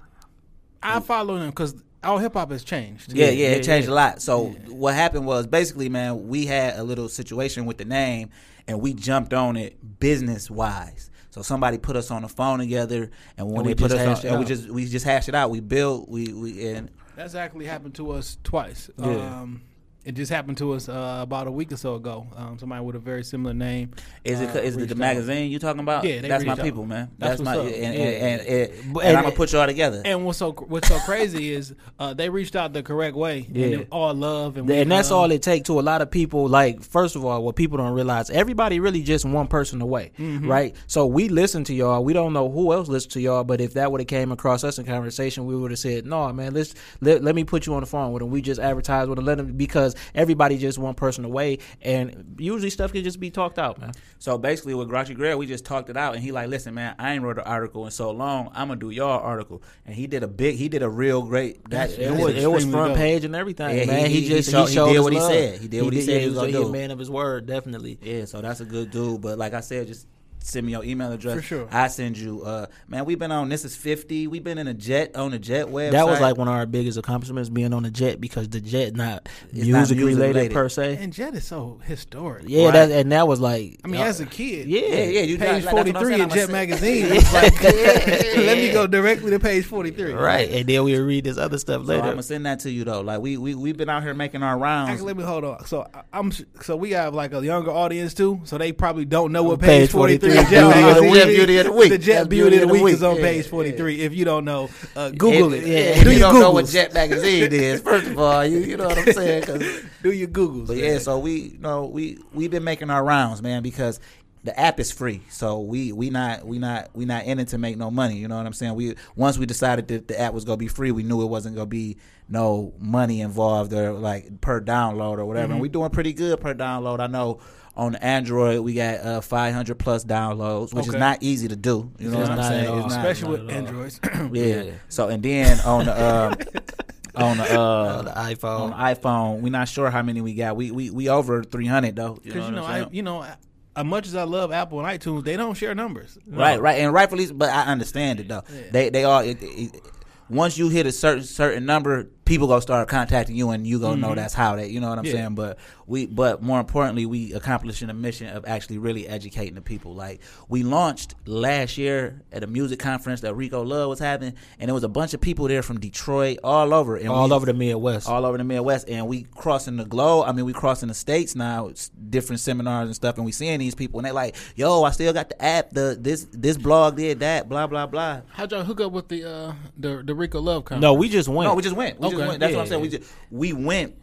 [0.84, 3.14] I follow him because all hip hop has changed.
[3.14, 3.94] Yeah, yeah, yeah, it changed yeah.
[3.94, 4.22] a lot.
[4.22, 8.32] So what happened was basically, man, we had a little situation with the name,
[8.68, 11.10] and we jumped on it business wise.
[11.30, 14.02] So somebody put us on the phone together, and when And they we put just
[14.02, 14.48] us hashed on, it and we out.
[14.50, 15.50] just we just hashed it out.
[15.52, 18.90] We built, we we and That's actually happened to us twice.
[18.98, 19.06] Yeah.
[19.42, 19.62] Um,
[20.04, 22.26] it just happened to us uh, about a week or so ago.
[22.36, 23.92] Um, somebody with a very similar name.
[24.24, 24.98] is it uh, is it the out.
[24.98, 26.04] magazine you talking about?
[26.04, 26.62] Yeah, they that's my out.
[26.62, 27.12] people, man.
[27.20, 30.02] That's That's, my and, and, and, and, and I'm gonna put y'all together.
[30.04, 33.48] And what's so what's so crazy is uh, they reached out the correct way.
[33.52, 33.66] Yeah.
[33.68, 36.48] and all love and, and that's all it takes to a lot of people.
[36.48, 40.50] Like, first of all, what people don't realize, everybody really just one person away, Mm-hmm.
[40.50, 40.76] right?
[40.88, 42.04] So we listen to y'all.
[42.04, 44.64] We don't know who else listens to y'all, but if that would have came across
[44.64, 47.74] us in conversation, we would have said, "No, man, let's let, let me put you
[47.76, 50.77] on the phone with them." We just advertise with them, let them because everybody just
[50.77, 53.91] one person away, and usually stuff can just be talked out, man.
[54.19, 56.95] So basically, with Grouchy Greg, we just talked it out, and he like, listen, man,
[56.99, 58.49] I ain't wrote an article in so long.
[58.54, 61.67] I'm gonna do your article, and he did a big, he did a real great.
[61.69, 62.97] That It was, it was front dope.
[62.97, 64.06] page and everything, Yeah, man.
[64.10, 65.60] he- He, he- just he showed- he, he showed did what he said.
[65.62, 66.71] He did what he said yeah, he was a- gonna a do.
[66.71, 67.97] man of his word, definitely.
[68.01, 69.21] Yeah, so that's a good dude.
[69.21, 70.08] But like I said, just
[70.43, 71.36] send me your email address.
[71.38, 71.67] For sure.
[71.71, 72.41] I send you.
[72.43, 73.49] Uh, man, we've been on.
[73.49, 74.27] This is fifty.
[74.27, 75.91] We've been in a jet on a jet website.
[75.91, 78.95] That was like one of our biggest accomplishments being on the jet because the jet
[78.95, 80.54] not It's not music music related, related.
[80.54, 80.97] per se.
[80.99, 82.45] And Jet is so historic.
[82.47, 82.73] Yeah, Right.
[82.73, 85.21] that and that was like I mean, as a kid, yeah, yeah, yeah.
[85.21, 88.88] You page like- that's what I'm 43 in Jet magazine was like, let me go
[88.88, 90.13] directly to page 43.
[90.13, 90.49] right.
[90.51, 92.84] And then we would read this other stuff So I'm gonna send that to you
[92.84, 93.01] though.
[93.01, 94.91] Like we we we've been out here making our rounds.
[94.91, 95.65] Actually, let me hold on.
[95.65, 99.32] So I- I'm so we have like a younger audience too, so they probably don't
[99.32, 100.31] know what Page page 43 43 is.
[100.31, 101.36] Jet Beauty of the magazine is.
[101.36, 101.89] Beauty of the Week.
[101.89, 103.52] The Jet Beauty of the Week is on page yeah.
[103.52, 104.02] 43.
[104.02, 105.65] If you don't know, uh, Google it.
[105.65, 108.78] Yeah, Do if you don't know what Jet Magazine is, first of all, you you
[108.78, 109.44] know what I'm saying?
[109.44, 110.67] 'Cause- Do your Googles.
[110.67, 114.00] but yeah, so we you know we we've been making our rounds, man, because
[114.44, 115.22] the app is free.
[115.30, 118.17] So we we not we not we not in it to make no money.
[118.17, 118.74] You know what I'm saying?
[118.74, 121.56] We once we decided that the app was gonna be free, we knew it wasn't
[121.56, 125.46] gonna be no money involved or like per download or whatever.
[125.48, 125.52] Mm-hmm.
[125.54, 127.00] And we doing pretty good per download.
[127.00, 127.39] I know.
[127.78, 130.98] On Android, we got uh, 500 plus downloads, which Okay.
[130.98, 131.90] is not easy to do.
[132.00, 132.78] You know It's what I'm saying?
[132.80, 133.56] It's not- especially not with.
[133.56, 134.00] Androids.
[134.34, 134.62] yeah.
[134.64, 134.72] Yeah.
[134.90, 136.34] So and then on the um,
[137.16, 138.60] on the uh, On the iPhone.
[138.60, 140.58] on the iPhone, we're not sure how many we got.
[140.58, 142.20] We we we over three hundred though.
[142.24, 142.90] You know, Because you know, I'm I, saying?
[142.92, 143.26] you know,
[143.74, 146.18] as much as I love Apple and iTunes, they don't share numbers.
[146.28, 148.44] right, right, and rightfully, but I understand it though.
[148.72, 149.82] They they all it, it,
[150.30, 153.94] once you hit a certain certain number, people gonna start contacting you, and you gonna
[153.94, 154.02] Mm-hmm.
[154.02, 154.68] know that's how they.
[154.68, 155.12] You know what I'm Yeah.
[155.14, 155.36] saying?
[155.36, 155.58] But
[155.88, 159.94] we, but more importantly, we accomplishing a mission of actually really educating the people.
[159.94, 164.68] Like we launched last year at a music conference that Rico Love was having, and
[164.70, 167.46] there was a bunch of people there from Detroit, all over, and all we- over
[167.46, 168.08] the Midwest.
[168.08, 170.26] all over the Midwest, and we crossing the globe.
[170.28, 173.60] I mean, we crossing the states now, it's different seminars and stuff, and we seeing
[173.60, 175.72] these people, and they are like, "Yo, I still got the app.
[175.72, 177.50] The this this blog did that.
[177.50, 180.82] Blah blah blah." How'd y'all hook up with the uh the the Rico Love conference?
[180.84, 181.50] no, we just went.
[181.50, 182.00] No, we just went.
[182.00, 182.39] We just went.
[182.39, 182.82] That's what I'm Yeah, saying.
[182.82, 183.95] We just we went.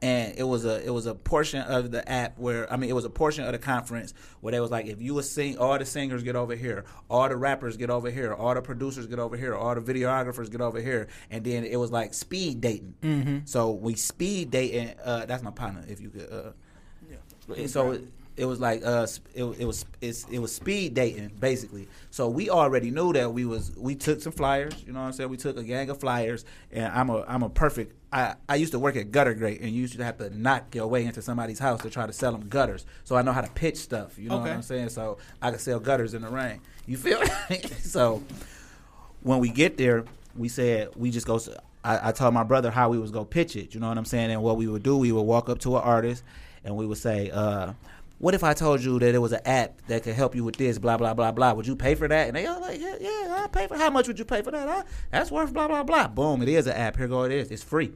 [0.00, 2.92] And it was a it was a portion of the app where I mean it
[2.92, 5.76] was a portion of the conference where they was like if you a sing all
[5.76, 9.18] the singers get over here all the rappers get over here all the producers get
[9.18, 12.94] over here all the videographers get over here and then it was like speed dating
[13.02, 13.38] mm-hmm.
[13.44, 16.52] so we speed dating uh, that's my partner if you could uh,
[17.56, 17.98] and so
[18.38, 21.88] it, was like uh it, it was it's, it was speed dating basically.
[22.10, 25.12] So we already knew that we was we took some flyers, you know what I'm
[25.12, 25.30] saying?
[25.30, 28.72] We took a gang of flyers and I'm a I'm a perfect I, I used
[28.72, 31.20] to work at Gutter Great and you used to have to knock your way into
[31.20, 32.86] somebody's house to try to sell them gutters.
[33.04, 34.90] So I know how to pitch stuff, you know what I'm saying?
[34.90, 36.60] So I can sell gutters in the rain.
[36.86, 37.60] You feel me?
[37.80, 38.22] so
[39.22, 40.04] when we get there,
[40.36, 41.40] we said we just go.
[41.84, 43.74] I, I told my brother how we was gonna pitch it.
[43.74, 44.30] You know what I'm saying?
[44.30, 46.22] And what we would do, we would walk up to an artist
[46.64, 47.72] and we would say, uh,
[48.18, 50.56] "What if I told you that it was an app that could help you with
[50.56, 50.78] this?
[50.78, 51.52] Blah blah blah blah.
[51.52, 53.76] Would you pay for that?" And they all like, "Yeah, yeah, I'll pay for.
[53.76, 54.68] How much would you pay for that?
[54.68, 54.82] Huh?
[55.10, 56.08] That's worth blah blah blah.
[56.08, 56.42] Boom!
[56.42, 56.96] It is an app.
[56.96, 57.50] Here go it is.
[57.50, 57.92] It's free.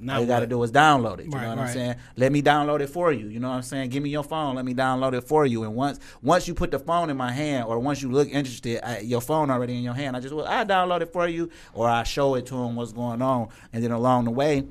[0.00, 1.26] Now All you got to do is download it.
[1.26, 1.94] You Right, know what I'm saying?
[2.16, 3.28] Let me download it for you.
[3.28, 3.90] You know what I'm saying?
[3.90, 4.56] Give me your phone.
[4.56, 5.62] Let me download it for you.
[5.62, 8.86] And once once you put the phone in my hand, or once you look interested,
[8.86, 10.16] I, your phone already in your hand.
[10.16, 12.92] I just well, I download it for you, or I show it to them what's
[12.92, 14.66] going on, and then along the way.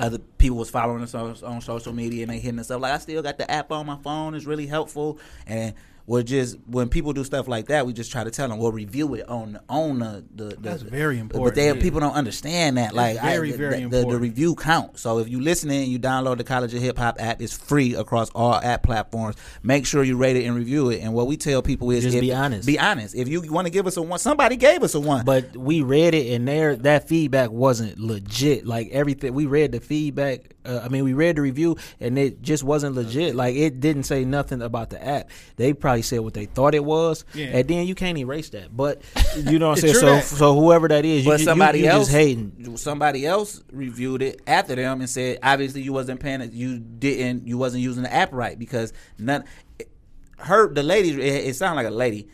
[0.00, 2.92] Other people was following us on, on social media and they hitting us up like
[2.94, 4.34] I still got the app on my phone.
[4.34, 5.18] It's really helpful.
[5.46, 5.74] And
[6.10, 8.72] we're just when people do stuff like that, we just try to tell them we'll
[8.72, 10.44] review it on on the the.
[10.46, 11.54] the That's very important.
[11.54, 11.78] But important.
[11.80, 12.92] they people don't understand that.
[12.94, 14.98] Like very, I, very the, the, the review count.
[14.98, 17.40] So if you listening, and you download the College of Hip Hop app.
[17.40, 19.36] It's free across all app platforms.
[19.62, 21.00] Make sure you rate it and review it.
[21.00, 22.66] And what we tell people is Just if- be honest.
[22.66, 23.14] Be honest.
[23.14, 25.24] If you want to give us a one, somebody gave us a one.
[25.24, 28.66] But we read it, and there that feedback wasn't legit.
[28.66, 30.56] Like everything, we read the feedback.
[30.64, 33.36] Uh, I mean, we read the review, and it just wasn't legit.
[33.36, 35.30] Like it didn't say nothing about the app.
[35.54, 37.46] They probably said what they thought it was, Yeah.
[37.46, 38.76] and then you can't erase that.
[38.76, 39.02] But
[39.36, 39.94] you know what I'm saying.
[39.94, 40.24] So, that.
[40.24, 42.76] so whoever that is, you, but you- somebody you, you else just hating.
[42.76, 46.48] Somebody else reviewed it after them and said, obviously you wasn't paying.
[46.52, 47.46] You didn't.
[47.46, 49.44] You wasn't using the app right because none.
[50.38, 51.10] Her the lady.
[51.10, 52.28] It, it sounded like a lady.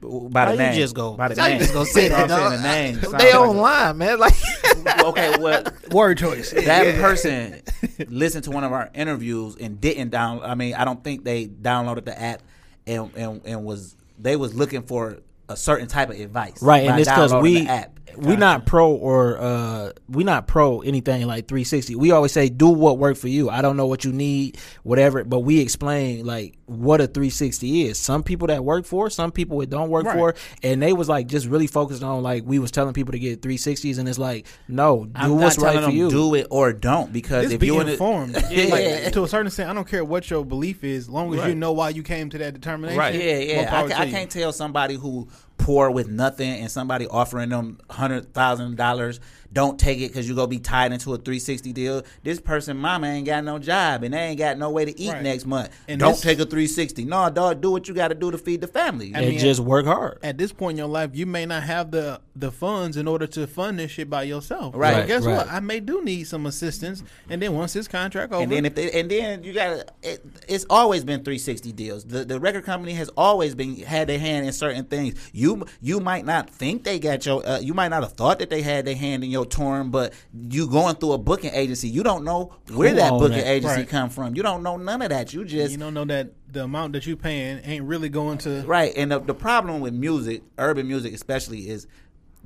[0.00, 1.60] By the Why you name, just go- By the why you name.
[1.60, 2.52] just go say You that, dog?
[2.52, 2.94] The name.
[2.96, 4.18] They sounds like a- online, man.
[4.18, 4.34] Like
[5.04, 6.50] okay, well, Word choice.
[6.50, 7.62] that person
[8.08, 10.42] listened to one of our interviews and didn't down.
[10.42, 12.42] I mean, I don't think they downloaded the app
[12.86, 15.18] and and, and was they was looking for
[15.48, 16.62] a certain type of advice.
[16.62, 17.98] right, and it's because we app.
[18.16, 21.96] we not pro or uh we not pro anything like 360.
[21.96, 23.50] We always say do what worked for you.
[23.50, 27.98] I don't know what you need, whatever, but we explain like what a 360 is.
[27.98, 30.16] Some people that work for, some people it don't work Right.
[30.16, 33.18] for, and they was like just really focused on like we was telling people to
[33.18, 36.10] get 360s, and it's like no, do I'm what's not right telling for them you.
[36.10, 38.34] do it or don't because Just if be you in informed.
[38.50, 41.34] yeah, Like, to a certain extent, I don't care what your belief is, as long
[41.38, 42.98] as you know why you came to that determination.
[42.98, 43.14] Right.
[43.14, 43.60] Yeah, yeah.
[43.62, 45.28] I, power ca- to I can't tell somebody who
[45.58, 49.20] poor with nothing and somebody offering them hundred thousand dollars
[49.54, 52.02] don't take it because you're gonna be tied into a 360 deal.
[52.22, 55.12] This person, mama ain't got no job and they ain't got no way to eat
[55.12, 55.22] Right.
[55.22, 55.70] next month.
[55.88, 57.04] And don't this- take a 360.
[57.04, 59.12] No, dog, do what you got to do to feed the family.
[59.14, 60.18] I and mean, just work hard.
[60.22, 63.28] at this point in your life, you may not have the the funds in order
[63.28, 64.74] to fund this shit by yourself.
[64.76, 65.36] Right, So guess right.
[65.36, 65.48] what?
[65.52, 68.74] I may do need some assistance, and then once this contract over, And then if
[68.74, 72.02] they, and then you got it, it's always been 360 deals.
[72.04, 75.14] The the record company has always been had their hand in certain things.
[75.32, 78.50] You you might not think they got your uh, you might not have thought that
[78.50, 82.02] they had their hand in your touring, but you going through a booking agency, you
[82.02, 83.46] don't know where Who that booking that?
[83.46, 83.88] agency Right.
[83.88, 84.34] come from.
[84.36, 85.32] You don't know none of that.
[85.32, 88.62] You just you don't know that the amount that you paying ain't really going to.
[88.62, 91.86] Right, and the, the problem with music, urban music especially, is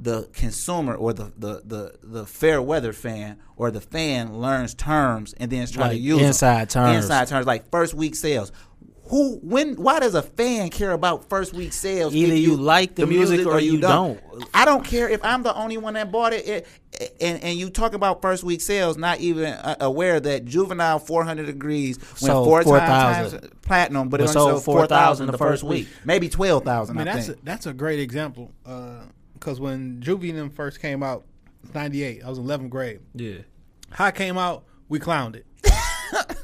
[0.01, 5.35] the consumer or the, the, the, the fair weather fan or the fan learns terms
[5.41, 6.27] and then is trying to Like use them.
[6.29, 6.97] inside terms.
[7.05, 8.53] Inside terms, like first week sales.
[9.09, 12.15] Who when why does a fan care about first week sales?
[12.15, 14.21] Either if you like the music or you don't.
[14.53, 16.67] I don't care if I'm the only one that bought it, it
[17.21, 21.47] and and you talk about first week sales, not even uh, aware that Juvenile 400
[21.47, 23.41] Degrees went Sold four 4,000.
[23.41, 26.97] times platinum, but But it only sold sold 4,000 the first week, maybe 12,000.
[26.97, 27.45] I mean, I that's a, think.
[27.45, 28.53] that's a great example
[29.35, 31.25] because when Juvie and them first came out,
[31.75, 33.01] '98, I was in 11th grade.
[33.15, 33.39] Yeah.
[33.91, 35.47] High came out, we clowned it.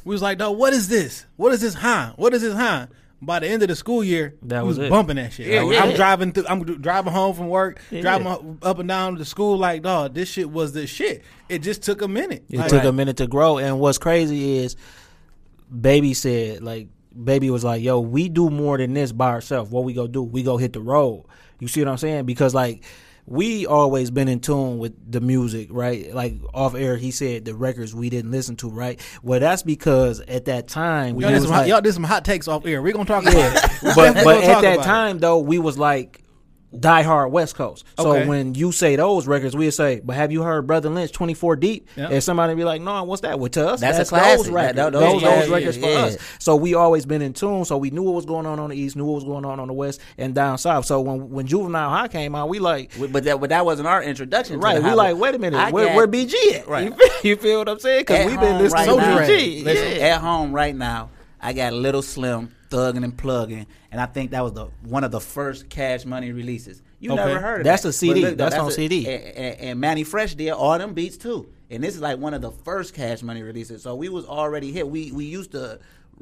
[0.04, 1.26] We was like, "No, what is this?
[1.36, 2.12] What is this high?
[2.16, 2.88] What is this high?"
[3.22, 5.46] By the end of the school year, That we was was bumping that shit.
[5.46, 5.84] Yeah, Like, yeah.
[5.84, 6.44] I'm driving through.
[6.46, 8.02] I'm driving home from work, Yeah.
[8.02, 9.56] driving up and down to school.
[9.56, 11.22] Like, dog, this shit was the shit.
[11.48, 12.44] It just took a minute.
[12.50, 13.56] It Like, took a minute to grow.
[13.56, 14.76] And what's crazy is,
[15.80, 16.88] Baby said, like,
[17.22, 19.70] Baby was like, yo, we do more than this by ourselves.
[19.70, 20.22] What we go do?
[20.22, 21.24] We go hit the road.
[21.60, 22.26] You see what I'm saying?
[22.26, 22.82] Because, like,
[23.26, 26.14] we always been in tune with the music, right?
[26.14, 29.00] Like off air, he said the records we didn't listen to, right?
[29.22, 31.94] Well, that's because at that time we Y'all did, was some hot, like- y'all did
[31.94, 32.82] some hot takes off air.
[32.82, 33.70] We're gonna talk about it.
[33.94, 36.22] But but at that about time though, we was like
[36.78, 37.84] die hard West Coast.
[37.98, 38.26] So Okay.
[38.26, 41.88] when you say those records, we say, "But have you heard Brother Lynch 24 Deep?"
[41.96, 42.08] Yeah.
[42.10, 44.38] And somebody be like, "No, what's that?" Well, to us, That's that's, a classic.
[44.38, 44.76] those records.
[44.76, 46.04] That- those those- those, yeah, records yeah, for yeah.
[46.06, 46.16] us.
[46.38, 47.64] So we always been in tune.
[47.64, 49.60] So we knew what was going on on the east, knew what was going on
[49.60, 50.84] on the west, and down south.
[50.86, 52.90] So when when Juvenile High came out, we like.
[53.12, 54.56] But that, but that wasn't our introduction.
[54.60, 56.68] to Right, the we like, wait a minute, where, got- where BG at?
[56.68, 56.84] Right.
[56.84, 58.00] You, feel, you feel what I'm saying?
[58.00, 59.64] Because we've been home listening right to now, BG.
[59.64, 60.06] Listen, yeah.
[60.16, 61.08] at home right now,
[61.40, 65.10] I got Little Slim thugging and plugging, and I think that was the one of
[65.10, 66.82] the first Cash Money releases.
[66.98, 67.24] You Okay.
[67.24, 67.88] never heard of That's that.
[67.90, 68.22] a CD.
[68.22, 69.06] But That's on a- CD.
[69.06, 72.34] And, and, and Mannie Fresh did all them beats too, and this is like one
[72.34, 73.82] of the first Cash Money releases.
[73.82, 74.88] So we was already hit.
[74.88, 75.78] We we used to.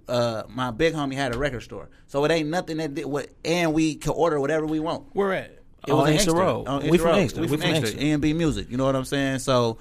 [0.09, 3.29] Uh, my big homie had a record store, so it ain't nothing that did what,
[3.45, 5.05] and we could order whatever we want.
[5.13, 5.59] Where at?
[5.87, 6.67] It was in Inkster Road.
[6.67, 7.19] On We from.
[7.19, 7.41] Inkster.
[7.43, 7.87] We from Inkster.
[7.99, 7.99] Inkster.
[8.15, 8.71] A&B Music.
[8.71, 9.41] You know what I'm saying?
[9.41, 9.79] So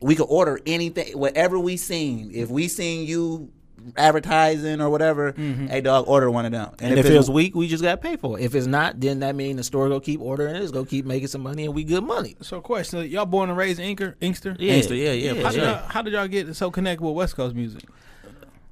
[0.00, 2.30] we could order anything, whatever we seen.
[2.34, 3.50] If we seen you
[3.96, 6.74] advertising or whatever, hey dog, order one of them.
[6.80, 8.42] And if, it was weak, we just got to pay for it.
[8.42, 10.62] If it's not, then that means the store go keep ordering it.
[10.62, 12.36] It's go keep making some money, and we good money.
[12.42, 14.56] So, question: Y'all born and raised in Inker, Inkster?
[14.58, 17.14] Yeah, Inkster, yeah, yeah, How for did, y'all, how did y'all get so connected with
[17.14, 17.82] West Coast music?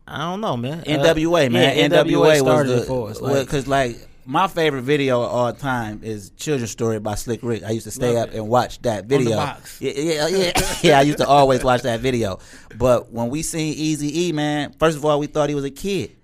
[0.06, 0.80] I don't know, man.
[0.80, 3.18] Uh, NWA man, yeah, NWA, started was it for us.
[3.18, 4.08] the Like, because like.
[4.24, 7.64] My favorite video of all time is Children's Story by Slick Rick.
[7.64, 8.38] I used to stay Love up it.
[8.38, 9.30] and watch that video.
[9.30, 10.74] Yeah, yeah, yeah.
[10.82, 12.38] yeah, I used to always watch that video.
[12.76, 15.70] But when we seen Easy E, man, first of all, we thought he was a
[15.70, 16.16] kid.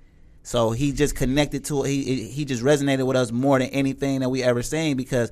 [0.42, 1.88] So he just connected to it.
[1.88, 5.30] he he just resonated with us more than anything that we ever seen because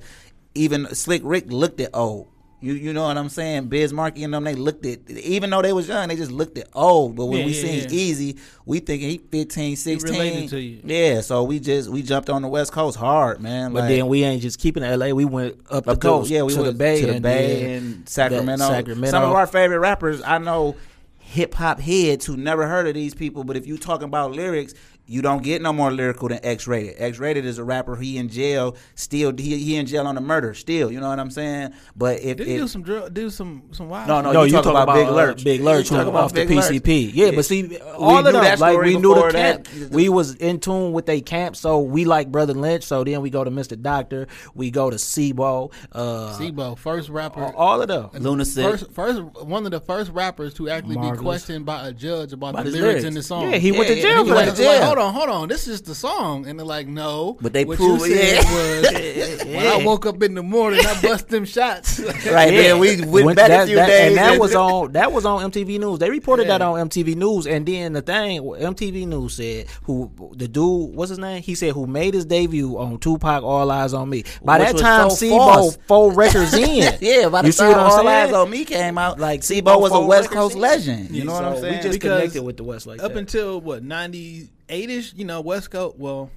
[0.53, 2.27] even Slick Rick looked at old.
[2.59, 3.67] You you know what I'm saying?
[3.67, 6.57] Biz Markie and them they looked at even though they was young, they just looked
[6.57, 7.15] at old.
[7.15, 7.87] But when Yeah, we yeah, seen yeah.
[8.35, 10.11] Eazy, we thinking he 15, 16.
[10.11, 10.81] related to you.
[10.83, 13.73] Yeah, so we just we jumped on the West Coast hard, man.
[13.73, 15.09] but like, then we ain't just keeping LA.
[15.09, 17.13] We went up, the up to- coast, yeah, we to went the Bay, to the
[17.13, 18.65] and Bay did and that Sacramento.
[18.67, 19.11] Sacramento.
[19.11, 20.75] Some of our favorite rappers, I know
[21.19, 24.73] hip hop heads who never heard of these people, but if you talking about lyrics,
[25.07, 26.95] you don't get no more lyrical than X-Raided.
[26.99, 27.95] X Rated is a rapper.
[27.95, 29.33] He in jail still.
[29.35, 30.91] He, he in jail on a murder still.
[30.91, 31.73] You know what I'm saying?
[31.95, 34.07] But if, Did if do some drug, do some some wild?
[34.07, 35.41] no, no, no, you, you talk, about, Big Lurch.
[35.41, 36.65] uh, Big Lurch, talk about off the Big Lurch.
[36.71, 37.11] PCP.
[37.13, 39.31] Yeah, but see, all We of knew them, that like story we knew the before
[39.31, 39.63] camp.
[39.67, 39.89] that.
[39.91, 42.83] We was in tune with they camp, so we like Brother Lynch.
[42.83, 43.81] So then we go to Mr.
[43.81, 44.27] Doctor.
[44.55, 45.71] We go to C-Bo.
[45.93, 47.53] Uh, C-Bo, first rapper.
[47.55, 48.09] all of them.
[48.13, 48.61] Lunasicc.
[48.63, 52.49] First, first, one of the first rappers to actually be questioned by a judge about,
[52.49, 53.03] About the lyrics, lyrics.
[53.05, 53.51] in the song.
[53.51, 54.57] Yeah, he went to jail he for went that.
[54.97, 55.21] To It's like, jail.
[55.21, 55.47] hold on, hold on.
[55.49, 57.37] This is the song, and they're like, no.
[57.41, 61.01] But they what prove you it, was when I woke up in the morning, I
[61.01, 61.99] bust them shots.
[62.27, 64.91] Right then, we went When back that- a few that- days, and that was on
[64.93, 65.99] that was on MTV News.
[65.99, 66.57] They reported Yeah.
[66.57, 71.09] that on MTV News, and then the thing MTV News said who the dude what's
[71.09, 71.41] his name?
[71.41, 74.23] He said who made his debut on Tupac All Eyez on Me.
[74.43, 75.77] By Which that time, so C-Bo false.
[75.87, 76.97] four records in.
[77.01, 78.07] yeah, by the you see time what All saying?
[78.07, 80.61] Eyes on Me came out, Like like C-Bo C-Bo was a West Coast in.
[80.61, 81.09] legend.
[81.11, 81.75] You Yeah, know what I'm saying?
[81.77, 83.17] We just Because connected with the West like up that.
[83.19, 85.97] until what ninety eight ish, you know, West Coast.
[85.97, 86.29] Well,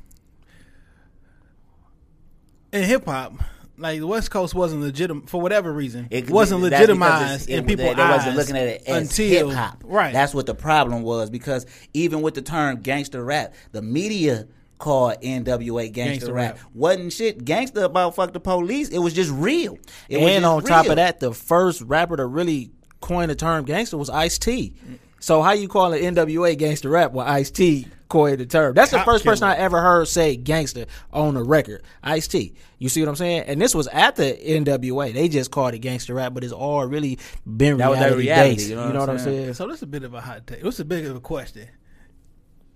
[2.73, 3.35] in hip hop,
[3.77, 6.07] like the West Coast wasn't legitimate for whatever reason.
[6.11, 8.83] It It wasn't legitimized it's- in it- people's they, they eyes wasn't looking at it
[8.87, 9.83] as until hip hop.
[9.85, 10.13] right.
[10.13, 14.47] That's what the problem was because even with the term gangster rap, the media
[14.79, 16.55] called NWA gangster, rap.
[16.57, 16.65] rap.
[16.75, 18.89] Wasn't shit gangster about fuck the police.
[18.89, 19.79] It was just real.
[20.09, 22.71] It was and just on top of that, the first rapper to really
[23.01, 24.73] coin the term gangster was Ice-T.
[25.19, 28.75] So how you call it NWA gangster rap when Ice-T coined the term?
[28.75, 29.49] That's the Cop first person.
[29.49, 30.85] I ever heard say gangster
[31.15, 31.83] on a record.
[32.03, 32.53] Ice-T.
[32.79, 33.45] You see what I'm saying?
[33.47, 35.15] And this was at the NWA.
[35.15, 38.27] They just called it gangster rap, but it's all really been That was their reality,
[38.29, 38.69] reality, based.
[38.69, 39.43] you You know know, what what I'm I'm saying?
[39.45, 39.55] saying?
[39.55, 40.63] So this is a bit of a hot take.
[40.63, 41.69] This is a bit of a question.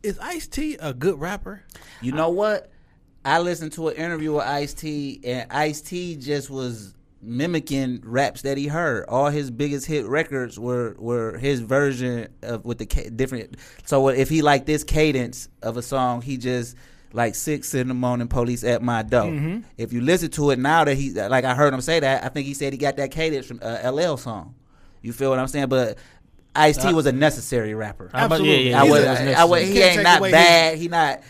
[0.03, 1.63] Is Ice-T a good rapper?
[2.01, 2.71] You know what?
[3.25, 6.95] I listened to an interview with Ice-T, and Ice-T just was
[7.25, 9.05] mimicking raps that he heard.
[9.09, 13.57] All his biggest hit records were were his version of with the ca- different.
[13.85, 16.77] So if he liked this cadence of a song, he just
[17.13, 19.63] like six in the morning, police at my door.
[19.77, 22.29] If you listen to it now that he like I heard him say that, I
[22.29, 24.55] think he said he got that cadence from uh, LL song.
[25.03, 25.69] You feel what I'm saying?
[25.69, 25.99] But
[26.57, 28.11] Ice-T was a necessary rapper.
[28.15, 28.71] How about- yeah, Absolutely.
[28.71, 29.35] yeah, I yeah, would, that's I, necessary.
[29.35, 30.79] I would, he ain't not away bad.
[30.79, 31.21] He not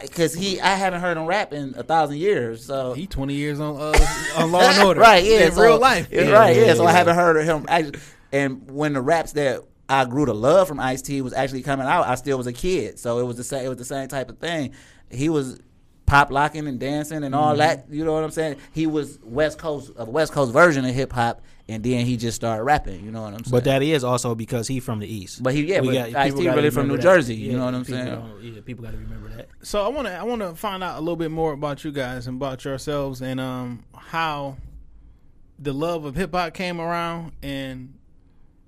[0.00, 0.60] because he.
[0.60, 2.64] I haven't heard him rap in a thousand years.
[2.64, 5.78] So He twenty years on uh, on Law and Order, right, yeah, in so- real
[5.78, 6.08] life.
[6.10, 6.66] yeah, right, yeah.
[6.66, 7.66] yeah, So I haven't heard of him.
[7.68, 8.00] Actually,
[8.32, 12.06] and when the raps that I grew to love from Ice-T was actually coming out,
[12.06, 12.98] I still was a kid.
[12.98, 13.66] So it was the same.
[13.66, 14.72] It was the same type of thing.
[15.10, 15.60] He was
[16.06, 17.44] pop locking and dancing and Mm-hmm.
[17.44, 17.86] all that.
[17.90, 18.56] You know what I'm saying?
[18.72, 22.36] He was West Coast, a West Coast version of hip hop, and then he just
[22.36, 23.04] started rapping.
[23.04, 23.50] You know what I'm saying?
[23.52, 25.42] But that is also because he from the East.
[25.42, 27.02] But he- yeah, but got- Ice-T people really from New that.
[27.02, 28.54] Jersey, you know what I'm people saying?
[28.54, 29.48] Yeah, people got to remember that.
[29.62, 31.92] So I want to I want to find out a little bit more about you
[31.92, 34.56] guys and about yourselves and um how
[35.58, 37.94] the love of hip hop came around and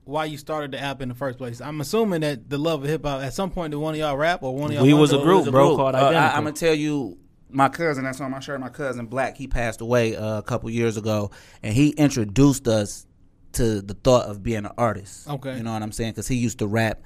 [0.05, 1.61] why you started the app in the first place.
[1.61, 4.17] I'm assuming that the love of hip hop at some point did one of y'all
[4.17, 6.09] rap or one of y'all We wanted was a to- group, bro, called Uh, I,
[6.11, 6.37] Identical.
[6.39, 7.19] am gonna tell you,
[7.55, 8.61] my cousin that's on my shirt.
[8.61, 11.31] My cousin Black, he passed away uh, a couple years ago,
[11.63, 13.07] and he introduced us
[13.53, 15.29] to the thought of being an artist.
[15.29, 15.57] Okay.
[15.57, 16.13] you know what I'm saying?
[16.13, 17.03] Because he used to rap,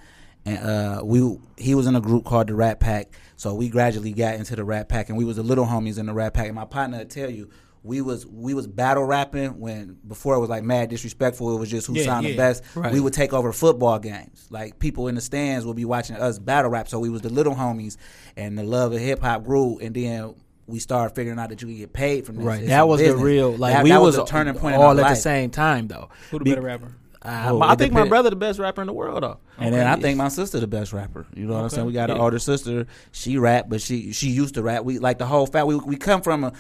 [0.47, 3.13] and uh, we he was in a group called the Rat Pack.
[3.37, 6.07] So we gradually got into the Rat Pack, and we was the little homies in
[6.07, 6.47] the Rat Pack.
[6.47, 7.51] And my partner would tell you.
[7.83, 11.55] We was we was battle rapping when before it was like mad disrespectful.
[11.55, 12.37] It was just who Yeah, sounded yeah.
[12.37, 12.65] best.
[12.75, 12.93] Right.
[12.93, 14.47] We would take over football games.
[14.51, 16.89] Like people in the stands would be watching us battle rap.
[16.89, 17.97] So we was the little homies,
[18.37, 19.79] and the love of hip hop grew.
[19.79, 20.35] And then
[20.67, 22.45] we started figuring out that you could get paid from this.
[22.45, 22.61] Right.
[22.61, 24.99] It's That was the real like that, we that was, a turning point in all
[24.99, 26.09] our at the same time though.
[26.31, 26.93] Who the Be- better rapper?
[27.21, 29.39] Uh, Oh, I it think my brother the best rapper in the world though.
[29.59, 31.27] And then I think my sister the best rapper.
[31.35, 31.87] You know what I'm saying?
[31.89, 32.87] We got an older sister.
[33.11, 34.85] She rap, but she she used to rap.
[34.85, 35.67] We like the whole fact.
[35.67, 36.53] We we come from a i-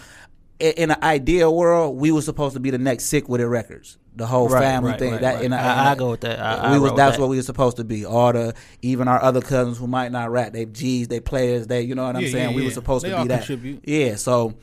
[0.60, 1.96] in an ideal world.
[1.96, 3.98] We were supposed to be the next Sick Wid It records.
[4.16, 5.12] The whole Right, family right, thing.
[5.12, 5.44] right, that right.
[5.44, 6.40] in a- I- a- I go with that.
[6.40, 7.20] I- I we was that's that.
[7.20, 8.04] what we were supposed to be.
[8.04, 8.52] All the
[8.82, 12.04] even our other cousins who might not rap, they G's, they players, they you know
[12.04, 12.50] what I'm Yeah, saying.
[12.50, 12.68] yeah, we yeah.
[12.68, 13.38] were supposed They to be that.
[13.46, 13.82] contribute.
[13.86, 14.54] Yeah, so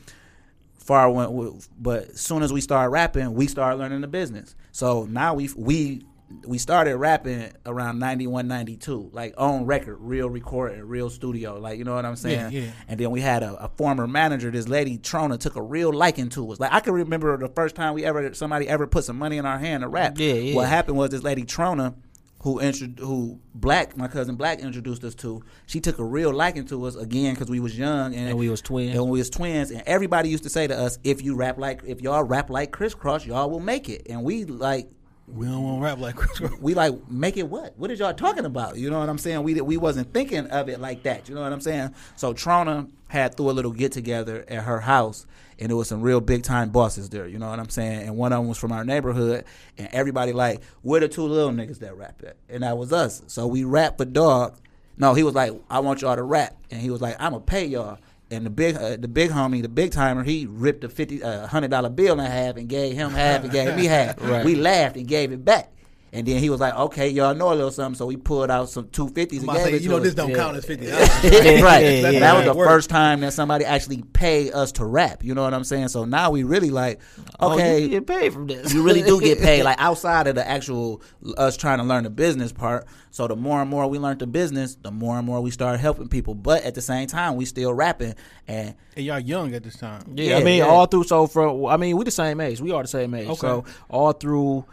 [0.74, 4.54] far went but as soon as we started rapping, we started learning the business.
[4.72, 6.04] So now we we
[6.44, 11.84] we started rapping around 91, 92, like on record, real recording, real studio, like you
[11.84, 12.52] know what I'm saying.
[12.52, 12.70] Yeah, yeah.
[12.88, 16.28] And then we had a, a former manager, this lady Trona, took a real liking
[16.30, 16.58] to us.
[16.58, 19.46] Like I can remember the first time we ever somebody ever put some money in
[19.46, 20.18] our hand to rap.
[20.18, 20.54] Yeah, yeah.
[20.56, 21.94] What happened was this lady Trona.
[22.40, 25.42] Who intro- who Black my cousin Black introduced us to?
[25.66, 28.48] She took a real liking to us again because we was young and, And we
[28.48, 28.94] was twins.
[28.94, 31.82] and we was twins, and everybody used to say to us, "If you rap like,
[31.86, 34.88] if y'all rap like Kris Kross, y'all will make it." And we like,
[35.28, 36.40] We don't want to rap like Chris.
[36.40, 36.58] Rock.
[36.60, 37.76] we like make it what?
[37.76, 38.76] What is y'all talking about?
[38.76, 39.42] You know what I'm saying?
[39.42, 41.28] We we wasn't thinking of it like that.
[41.28, 41.94] You know what I'm saying?
[42.14, 45.26] So Trona had threw a little get together at her house,
[45.58, 47.26] and there was some real big time bosses there.
[47.26, 48.06] You know what I'm saying?
[48.06, 49.44] And one of them was from our neighborhood,
[49.78, 53.22] and everybody like, we're the two little niggas that rap it, and that was us.
[53.26, 54.56] So we rap for dog.
[54.96, 57.44] No, he was like, I want y'all to rap, and he was like, I'm gonna
[57.44, 57.98] pay y'all.
[58.30, 61.46] And the big, uh, the big homie, the big timer, he ripped a fifty, uh,
[61.46, 64.20] hundred dollar bill in half and gave him half and gave me half.
[64.44, 65.72] We laughed and gave it back.
[66.12, 68.70] And then he was like, "Okay, y'all know a little something," so we pulled out
[68.70, 70.36] some two fifties I'm and gave say, it you to know, this don't Yeah.
[70.36, 70.86] count as fifty.
[70.90, 71.82] right.
[71.82, 72.52] Yeah, yeah, that was yeah.
[72.52, 75.24] the first time that somebody actually paid us to rap.
[75.24, 75.88] You know what I'm saying?
[75.88, 77.00] So now we really like,
[77.40, 78.72] Oh, okay, you get paid from this.
[78.72, 81.02] you really do get paid like outside of the actual
[81.36, 84.26] us trying to learn the business part so the more and more we learned the
[84.26, 87.44] business the more and more we started helping people but at the same time we
[87.44, 88.14] still rapping
[88.46, 90.02] and And y'all young at this time.
[90.14, 90.66] Yeah, Yeah, I mean, yeah.
[90.66, 91.04] all through.
[91.04, 92.60] So from, I mean, we the same age.
[92.60, 93.26] We are the same age.
[93.28, 93.36] Okay.
[93.36, 94.64] So all through.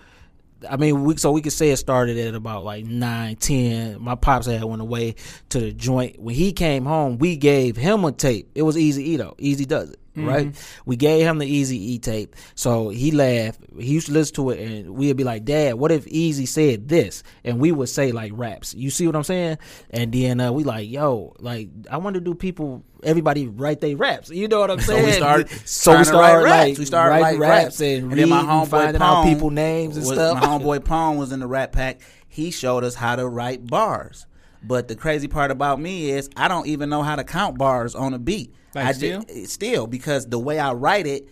[0.69, 4.01] I mean, we so we could say it started at about like nine, ten.
[4.01, 5.15] My pops had went away
[5.49, 6.19] to the joint.
[6.19, 8.49] When he came home, we gave him a tape.
[8.55, 9.35] It was Eazy though.
[9.37, 9.99] Easy does it.
[10.15, 10.55] Right?
[10.85, 13.59] We gave him the Easy E tape, so he laughed.
[13.79, 16.87] He used to listen to it, and we'd be like, "Dad, what if Eazy said
[16.87, 18.75] this?" And we would say like raps.
[18.75, 19.57] You see what I'm saying?
[19.89, 23.97] And then uh, we like, "Yo, like I want to do people." Everybody write their
[23.97, 24.29] raps.
[24.29, 25.05] You know what I'm So saying?
[25.05, 25.49] we started.
[25.67, 26.69] So we trying to write started raps.
[26.69, 30.05] like we started writing raps and, and then my homeboy finding out people names and
[30.05, 30.39] was- stuff.
[30.39, 31.99] My homeboy Pone was in the Rat Pack.
[32.29, 34.25] He showed us how to write bars.
[34.63, 37.93] But the crazy part about me is I don't even know how to count bars
[37.95, 38.53] on a beat.
[38.75, 39.23] Like I still?
[39.23, 41.27] ju- still because the way I write it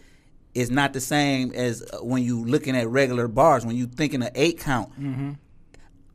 [0.53, 3.65] is not the same as uh, when you looking at regular bars.
[3.65, 5.31] When you thinking an eight count, Mm-hmm.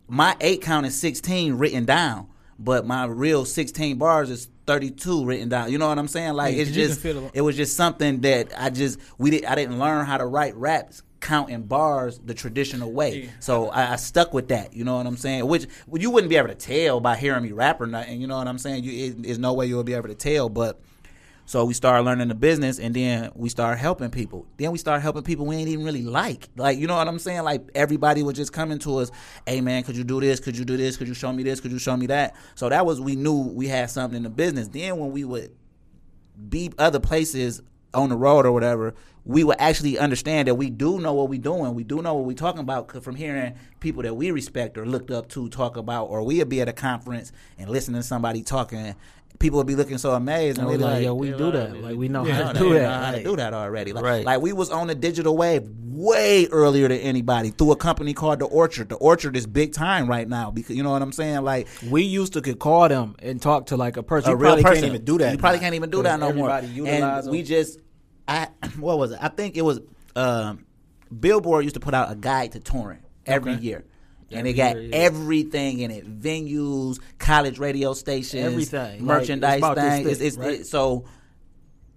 [0.09, 5.49] my eight count is 16 written down, but my real 16 bars is 32 written
[5.49, 5.71] down.
[5.73, 6.35] You know what I'm saying?
[6.35, 9.31] Like Yeah, it's 'cause you can just it was just something that I just we
[9.31, 13.23] did I didn't learn how to write raps counting bars the traditional way.
[13.25, 13.31] Yeah.
[13.41, 14.75] So I, I stuck with that.
[14.75, 15.47] You know what I'm saying?
[15.47, 18.21] Which well, you wouldn't be able to tell by hearing me rap or nothing.
[18.21, 18.85] You know what I'm saying?
[18.85, 20.81] You it, there's no way you'll be able to tell, but.
[21.47, 24.47] So we started learning the business, and then we started helping people.
[24.57, 26.49] Then we started helping people we ain't even really like.
[26.57, 27.45] Like you know what I'm saying?
[27.45, 29.13] Like everybody was just coming to us,
[29.47, 30.41] "Hey man, could you do this?
[30.41, 30.97] Could you do this?
[30.97, 31.61] Could you show me this?
[31.61, 34.31] Could you show me that?" So that was we knew we had something in the
[34.31, 34.69] business.
[34.69, 35.53] Then when we would
[36.49, 37.63] be other places
[37.95, 38.95] on the road or whatever,
[39.25, 41.75] we would actually understand that we do know what we're doing.
[41.75, 45.11] We do know what we're talking about from hearing people that we respect or looked
[45.11, 48.95] up to talk about, or we'd be at a conference and listening to somebody talking.
[49.39, 51.77] People would be looking so amazed, and And we like, like, yo, we do that.
[51.83, 53.05] Like we know yeah, how to they do know that.
[53.05, 53.93] how to do that already.
[53.93, 54.25] Like, Right.
[54.25, 58.39] like we was on the digital wave way earlier than anybody through a company called
[58.39, 58.89] the Orchard.
[58.89, 61.43] The Orchard is big time right now because you know what I'm saying.
[61.43, 64.31] Like We used to could call them and talk to like a person.
[64.31, 64.73] a you real person.
[64.75, 65.33] can't even do that.
[65.33, 65.63] You probably now.
[65.63, 66.51] can't even do that no more.
[66.51, 67.81] And we just,
[68.29, 69.19] I what was it?
[69.21, 69.81] I think it was
[70.15, 70.65] um,
[71.21, 73.63] Billboard used to put out a guide to touring every Okay.
[73.63, 73.85] year.
[74.33, 79.05] And it got everything in it: venues, college radio stations, Everything.
[79.05, 80.07] Merchandise this things.
[80.09, 80.61] It's, it's, right?
[80.61, 81.05] it- so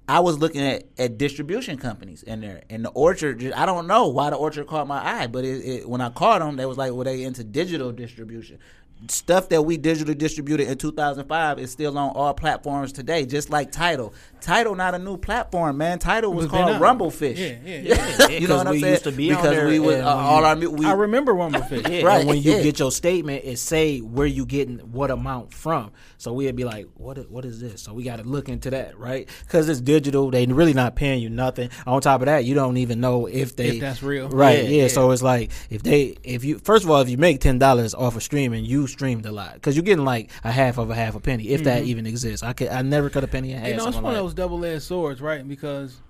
[0.07, 3.39] I was looking at, at distribution companies in there, and the Orchard.
[3.39, 6.09] just- I don't know why the Orchard caught my eye, but it, it, when I
[6.09, 8.59] caught them, they was like, "Well, they into digital distribution."
[9.07, 13.71] Stuff that we digitally distributed in 2005 is still on all platforms today, just like
[13.71, 14.13] Tidal.
[14.41, 15.99] Tidal not a new platform, man.
[15.99, 16.99] Tidal was But they're called not.
[16.99, 17.37] Rumblefish.
[17.37, 17.77] Yeah, yeah,
[18.29, 18.93] you yeah, know 'cause what I'm we saying?
[18.93, 20.85] used to be on because there we was uh, when all you- our mu- we,
[20.85, 21.87] I remember Rumblefish.
[21.89, 22.63] Yeah, Right, and when you yeah.
[22.63, 25.91] get your statement, it say where you getting what amount from.
[26.17, 27.81] So we'd be like, what What is this?
[27.81, 29.29] So we got to look into that, right?
[29.45, 30.31] Because it's digital.
[30.31, 31.69] They really not paying you nothing.
[31.87, 34.29] On top of that, you don't even know if they If that's real.
[34.29, 34.63] right?
[34.63, 34.87] Yeah, Yeah, yeah.
[34.89, 37.93] So it's like if they, if you first of all, if you make ten dollars
[37.93, 40.95] off of streaming, you streamed a lot because you're getting like a half of a
[40.95, 42.43] half a penny, if that even exists.
[42.43, 43.67] I could, I never cut a penny in half.
[43.69, 45.47] You know, it's one of like- those double edged swords, right?
[45.47, 46.01] Because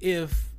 [0.00, 0.50] if,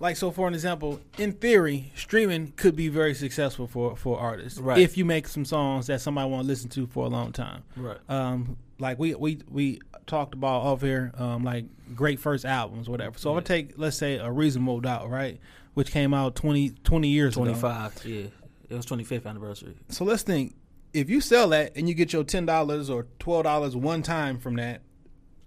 [0.00, 4.58] like, so for an example, in theory, streaming could be very successful for for artists
[4.58, 4.78] Right.
[4.78, 7.62] if you make some songs that somebody want to listen to for a long time.
[7.76, 7.98] Right.
[8.08, 13.16] Um, like we we we talked about off here, um, like great first albums, whatever.
[13.18, 15.40] So if I take, let's say, a reasonable doubt, right,
[15.74, 17.44] which came out 20, 20 years ago.
[17.44, 18.04] Twenty five.
[18.04, 18.24] Yeah,
[18.68, 19.76] it was twenty fifth anniversary.
[19.88, 20.54] So let's think
[20.92, 24.38] if you sell that and you get your ten dollars or twelve dollars one time
[24.38, 24.82] from that,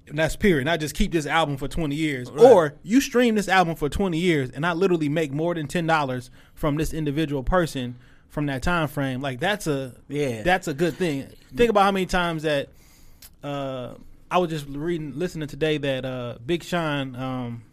[0.07, 0.61] and that's period.
[0.61, 3.89] And I just keep this album for twenty years, or you stream this album for
[3.89, 7.95] twenty years and I literally make more than ten dollars from this individual person
[8.29, 9.21] from that time frame.
[9.21, 10.43] Like that's a Yeah.
[10.43, 11.27] that's a good thing.
[11.55, 12.69] Think about how many times that
[13.43, 13.95] uh,
[14.29, 17.63] I was just reading, listening today that uh, Big Sean um,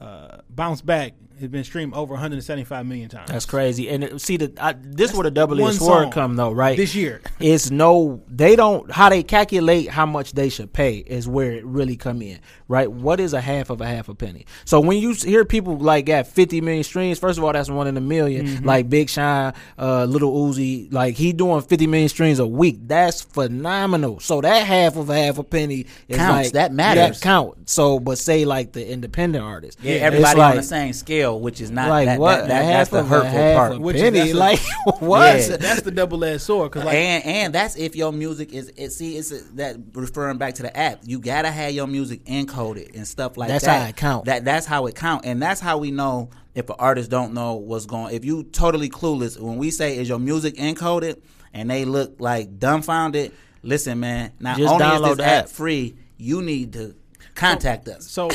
[0.00, 3.28] uh, bounce back has been streamed over 175 million times.
[3.30, 3.88] That's crazy.
[3.88, 6.76] And see, the I, this where the double one edged sword song come though, right?
[6.76, 7.20] this year.
[7.40, 8.90] It's no, they don't.
[8.90, 12.90] How they calculate how much they should pay is where it really come in, right?
[12.90, 14.46] What is a half of a half a penny?
[14.64, 17.86] So when you hear people like got fifty million streams, first of all, that's one
[17.86, 18.64] in a 1000000 Mm-hmm.
[18.66, 22.78] Like Big Sean, uh, Little Uzi, like he doing fifty million streams a week.
[22.82, 24.20] That's phenomenal.
[24.20, 26.46] So that half of a half a penny is Counts.
[26.46, 27.20] like That matters.
[27.20, 27.68] That count.
[27.68, 31.60] So, but say like the independent artist, Yeah, everybody like, on the same scale, which
[31.60, 32.40] is not like that, what?
[32.40, 33.80] that, that- a that's half the hurtful half part.
[33.80, 34.18] Which is- penny?
[34.18, 34.60] that's a- like
[35.00, 35.38] what?
[35.48, 35.56] Yeah.
[35.56, 38.90] That's the double edged sword because like and and that's if your music is it
[38.90, 42.94] see it's a, that referring back to the app you gotta have your music encoded
[42.94, 44.24] and stuff like That's that how it count.
[44.26, 47.54] that that's how it count and that's how we know if an artist don't know
[47.54, 51.20] what's going if you totally clueless when we say is your music encoded
[51.52, 55.48] and they look like dumbfounded listen man not Just only is download this app app.
[55.48, 56.94] free you need to
[57.34, 58.28] contact us So,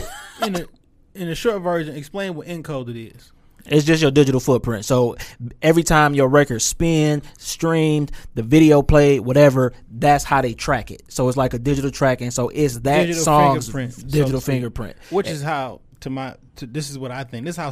[0.45, 0.65] in a
[1.13, 3.31] in a short version, explain what encoded is.
[3.65, 4.85] It's just your digital footprint.
[4.85, 5.17] So
[5.61, 11.03] every time your record spin, streamed, the video played, whatever, that's how they track it.
[11.09, 12.31] So it's like a digital tracking.
[12.31, 14.53] So it's that Digital song's fingerprint, digital speak.
[14.53, 14.97] fingerprint.
[15.09, 17.45] Which is how to my to, this is what I think.
[17.45, 17.69] This is how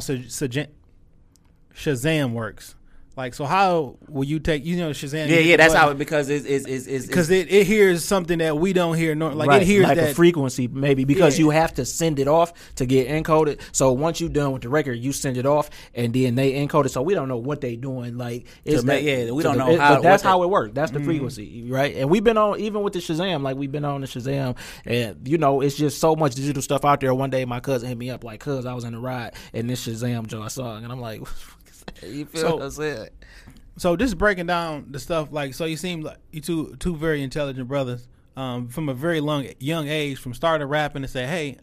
[1.74, 2.74] Shazam works.
[3.18, 4.64] Like, so how will you take?
[4.64, 5.28] You know, Shazam.
[5.28, 8.38] Yeah, yeah, that's how it because it's it's it's, it's because it, it hears something
[8.38, 9.16] that we don't hear.
[9.16, 11.46] Nor, like right, it hears like that a frequency maybe because Yeah.
[11.46, 13.60] you have to send it off to get encoded.
[13.72, 16.86] So once you're done with the record, you send it off and then they encode
[16.86, 16.90] it.
[16.90, 18.16] So we don't know what they're doing.
[18.16, 20.48] Like it's make- that- yeah, we don't the- know it- how- But that's how it
[20.48, 20.74] works.
[20.74, 21.08] That's the mm-hmm.
[21.08, 21.96] frequency, right?
[21.96, 23.42] And we've been on even with the Shazam.
[23.42, 24.56] Like we've been on the Shazam,
[24.86, 27.12] and you know it's just so much digital stuff out there.
[27.12, 29.68] One day my cousin hit me up like, "Cuz I was in the ride and
[29.68, 31.20] this Shazam Joe I sung," and I'm like,
[32.02, 33.08] "You feel So- what I'm saying?"
[33.76, 37.22] So just breaking down the stuff, like so, you seem like you two two very
[37.22, 41.58] intelligent brothers um, from a very long young age, from starting rapping and say, hey,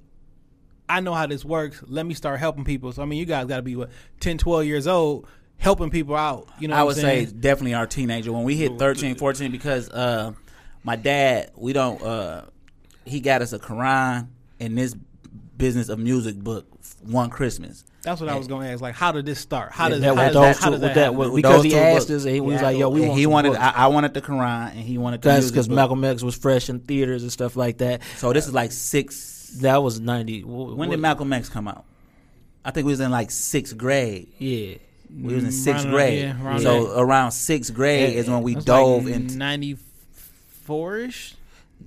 [0.88, 1.84] I know how this works.
[1.88, 2.91] Let me start helping people.
[2.93, 6.15] So I mean, you guys got to be what 10, 12 years old, helping people
[6.15, 6.47] out.
[6.59, 9.89] You know, I would I'm say definitely our teenager when we hit 13, 14 because
[9.89, 10.32] uh,
[10.84, 12.01] my dad, we don't.
[12.01, 12.45] Uh,
[13.03, 14.28] he got us a Quran
[14.59, 14.95] and this
[15.57, 16.65] business of music book
[17.03, 17.84] one Christmas.
[18.06, 18.82] That's what I was going to ask.
[18.82, 19.72] Like, how did this start?
[19.74, 21.18] How does that, how with does those that, how does that, that, happen?
[21.18, 22.12] with, With because those he two asked books.
[22.22, 23.56] us, and he was like, "Yo, we want he wanted.
[23.56, 25.70] I, I wanted the Quran and he wanted the That's music because.
[25.70, 28.01] Malcolm X was fresh in theaters and stuff like that.
[28.18, 29.58] So this is like six.
[29.62, 30.41] That was ninety.
[30.43, 31.84] When did Malcolm X come out?
[32.64, 34.30] I think we was in like sixth grade.
[34.39, 34.78] Yeah,
[35.14, 36.20] We was in mm, sixth around- grade.
[36.24, 37.03] yeah, around so there.
[37.03, 39.38] around sixth grade Yeah, is when we dove like into.
[39.38, 39.78] ninety
[40.64, 41.35] four ish.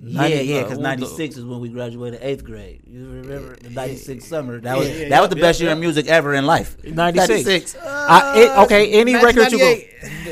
[0.01, 2.81] Yeah, 90 yeah, uh, because the- six is when we graduated eighth grade.
[2.87, 4.59] You remember the ninety six summer?
[4.61, 5.65] That was Yeah, yeah, that was the best yeah.
[5.65, 6.77] year in music ever in life.
[6.85, 7.75] 96.
[7.75, 9.75] I, it, okay, any record you go.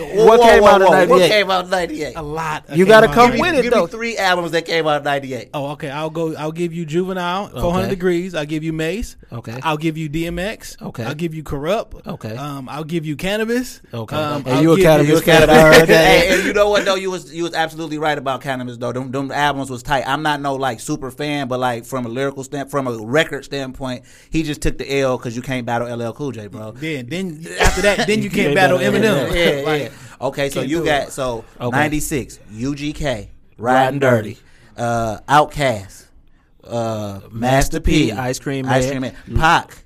[0.01, 0.25] 1998.
[0.27, 1.27] What came out in What 98?
[1.29, 2.13] came out in ninety eight?
[2.15, 2.65] A lot.
[2.77, 3.85] You gotta come Give me, with it, give though.
[3.85, 5.49] me three albums that came out in ninety eight.
[5.53, 5.89] Oh, okay.
[5.89, 6.35] I'll go.
[6.35, 7.89] I'll give you Juvenile, 400 Okay.
[7.89, 8.35] Degrees.
[8.35, 9.15] I'll give you Mase.
[9.31, 9.59] Okay.
[9.63, 10.81] I'll give you DMX.
[10.81, 11.03] Okay.
[11.03, 12.05] I'll give you Kurupt.
[12.07, 12.35] Okay.
[12.35, 13.81] Um, I'll give you Canibus.
[13.93, 14.15] Okay.
[14.15, 16.05] Um, And I'll you a give Canibus you- fan, I heard that.
[16.07, 16.95] hey, and you know what though?
[16.95, 18.91] You was you was absolutely right about Canibus though.
[18.91, 20.03] Them, them albums was tight.
[20.07, 23.45] I'm not no like super fan, but like from a lyrical stand, from a record
[23.45, 26.71] standpoint, he just took the L because you can't battle LL Cool J, bro.
[26.71, 29.33] Then, then after that, then you can't can't battle battle Eminem.
[29.35, 30.27] Yeah, Like, yeah.
[30.27, 31.77] Okay, so you got so Okay.
[31.77, 34.29] 96 UGK Riding Riding Dirty.
[34.33, 34.41] Dirty,
[34.77, 36.05] uh, Outkast,
[36.63, 39.83] uh, Master P, Ice Cream Ice Cream Man, Pac.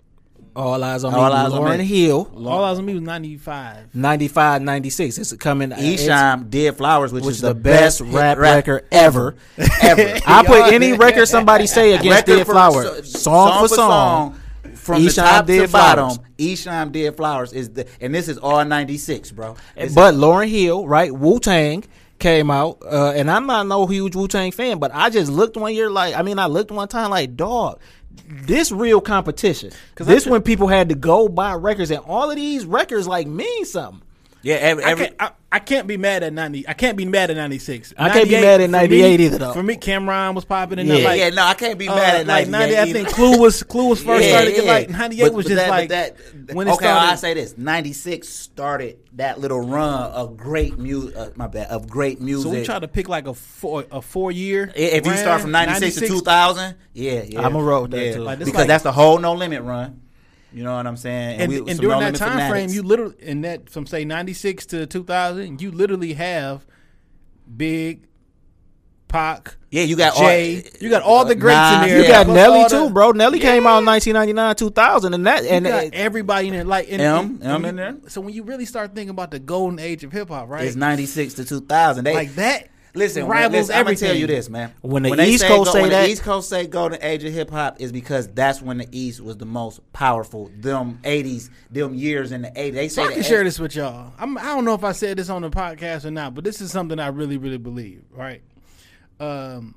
[0.54, 1.34] All eyes on All me.
[1.36, 1.86] Eyes on Lauryn Me.
[1.86, 2.30] Hill.
[2.46, 3.96] All Eyez on me was 95.
[3.96, 5.18] 95, 96.
[5.18, 5.72] It's coming.
[5.72, 9.38] it's- Esham, Dead Flowers, which, which is is the best hit rap record ever.
[9.82, 10.20] ever.
[10.28, 14.41] I put any record somebody say against Record Dead for- Flowers, so- song, for song.
[14.82, 16.18] From the Esham top Dead to Flowers.
[16.18, 16.26] bottom.
[16.38, 19.56] Esham Dead Flowers is the, and this is all '96, bro.
[19.76, 21.14] It's- But Lauryn Hill, right?
[21.14, 21.84] Wu Tang
[22.20, 25.56] came out, uh, and I'm not no huge Wu Tang fan, but I just looked
[25.58, 27.80] one year like, I mean, I looked one time like, dog,
[28.28, 29.72] this real competition.
[29.90, 33.28] Because this when people had to go buy records, and all of these records like
[33.28, 34.02] mean something.
[34.44, 36.68] Yeah, every, I can't, I, I can't be mad at 90.
[36.68, 37.94] I can't be mad at 96.
[37.96, 39.54] I can't be mad at 98 either, though.
[39.54, 40.96] For me, Cam'ron was popping and Yeah.
[41.06, 43.62] like, yeah, no, I can't be uh, mad at like 98 I think Clue was
[43.62, 44.72] Clue was first Yeah, started to yeah.
[44.72, 46.18] like 98 was but just that- like that.
[46.54, 47.12] when it okay, started.
[47.12, 51.16] I say this: '96 started that little run of great music.
[51.16, 52.44] Uh, my bad, of great music.
[52.52, 54.72] so we try to pick like a four a four year.
[54.76, 58.14] I- If you start from '96 to 2000, yeah, yeah, I'ma roll that, yeah.
[58.14, 58.22] too.
[58.22, 60.02] Like, because like- that's the whole No Limit run.
[60.54, 61.40] You know what I'm saying?
[61.42, 64.04] and, we- and some during that Limit time frame, you literally in that from say
[64.06, 66.66] ninety six to two thousand, you literally have
[67.58, 68.08] Big,
[69.08, 70.58] Pac, yeah, you got Jay.
[70.58, 72.02] all, you got all the greats Nas, in there.
[72.02, 73.12] You got Plus Nelly too, bro.
[73.12, 76.64] Nelly came out in 1999, 2000, and that You and got it- everybody in there.
[76.64, 78.10] Like and, M, and- M and in there.
[78.10, 80.64] So when you really start thinking about the golden age of hip hop, right?
[80.66, 82.06] It's '96 to 2000.
[82.06, 82.70] They, like that.
[82.94, 84.74] Listen, rivals listen, I'm gonna tell you this, man.
[84.82, 87.24] When the they East Coast go, say when that- the East Coast say golden age
[87.24, 90.52] of hip hop is because that's when the East was the most powerful.
[90.60, 92.74] Them '80s, them years in the '80s.
[92.74, 94.12] They So say I can share this with y'all.
[94.20, 96.60] I'm, I don't know if I said this on the podcast or not, but this
[96.60, 98.04] is something I really, really believe.
[98.12, 98.42] Right?
[99.22, 99.76] Um,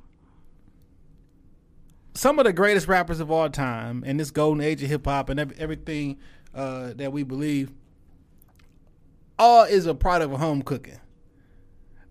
[2.15, 5.29] some of the greatest rappers of all time, and this golden age of hip hop,
[5.29, 6.19] and ev- everything
[6.55, 7.71] uh, that we believe,
[9.39, 10.99] all is a product of home cooking.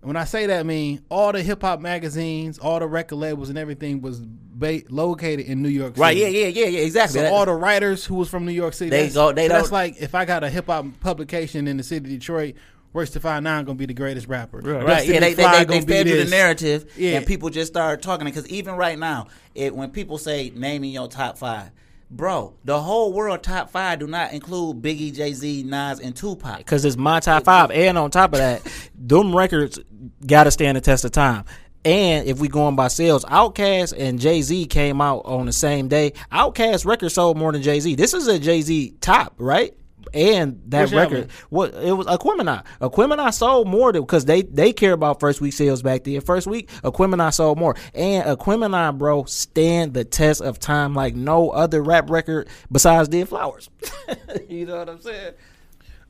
[0.04, 3.48] When I say that, I mean all the hip hop magazines, all the record labels,
[3.48, 6.00] and everything was ba- located in New York City.
[6.00, 6.16] Right?
[6.16, 6.80] Yeah, yeah, yeah, yeah.
[6.80, 7.18] Exactly.
[7.18, 9.46] So That- all the writers who was from New York City, They that's, go- they
[9.48, 12.20] so that's don't- like if I got a hip hop publication in the city of
[12.20, 12.54] Detroit,
[12.92, 14.58] Royce da Five Nine gonna be the greatest rapper.
[14.58, 17.16] Right, Dustin yeah, they, they, they, they gonna be fed you the narrative, Yeah.
[17.16, 18.24] and people just started talking.
[18.24, 21.70] Because even right now, it, when people say naming your top five,
[22.16, 26.58] bro, the whole world top five do not include Biggie, Jay Z, Nas, and Tupac.
[26.58, 27.70] because it's my top five.
[27.70, 28.62] And on top of that,
[28.94, 29.78] them records
[30.26, 31.44] got to stand the test of time.
[31.84, 35.88] And if we going by sales, Outkast and Jay Z came out on the same
[35.88, 36.12] day.
[36.32, 37.94] Outkast record sold more than Jay Z.
[37.96, 39.74] This is a Jay Z top, right?
[40.14, 41.30] And that Which record, album?
[41.50, 42.64] what it was Aquemini.
[42.80, 46.20] Aquemini sold more because they they care about first week sales back then.
[46.20, 51.50] First week, Aquemini sold more, and Aquemini, bro, stand the test of time like no
[51.50, 53.68] other rap record besides Dead Flowers.
[54.48, 55.32] you know what I'm saying?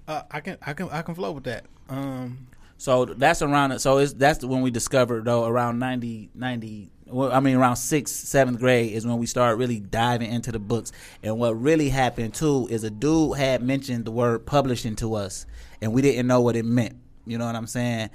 [0.06, 1.64] Uh, I can I can I can flow with that.
[1.88, 2.46] Um,
[2.76, 3.80] So that's around it.
[3.80, 8.26] So it's that's when we discovered though around 90, 90 well, I mean around sixth,
[8.26, 10.92] seventh grade is when we started really diving into the books.
[11.22, 15.46] And what really happened too is a dude had mentioned the word publishing to us,
[15.80, 16.96] and we didn't know what it meant.
[17.24, 18.10] You know what I'm saying?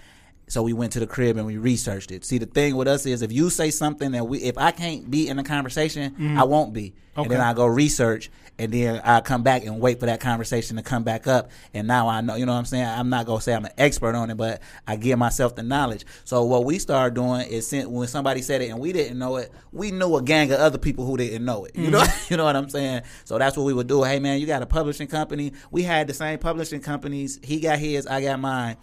[0.50, 2.26] So we went to the crib and we researched it.
[2.26, 5.10] See, the thing with us is if you say something that we, if I can't
[5.10, 6.38] be in the conversation, mm-hmm.
[6.38, 6.94] I won't be.
[7.16, 10.78] And then I go research, and then I come back and wait for that conversation
[10.78, 11.52] to come back up.
[11.74, 12.86] And now I know, you know what I'm saying?
[12.86, 16.06] I'm not gonna say I'm an expert on it, but I give myself the knowledge.
[16.24, 19.38] So what we started doing is sent, when somebody said it and we didn't know
[19.38, 21.76] it, we knew a gang of other people who didn't know it.
[21.76, 22.26] You know, mm-hmm.
[22.34, 23.04] you know what I'm saying?
[23.26, 24.04] So that's what we would do.
[24.04, 25.54] Hey man, you got a publishing company?
[25.72, 27.40] We had the same publishing companies.
[27.44, 28.78] He got his, I got mine.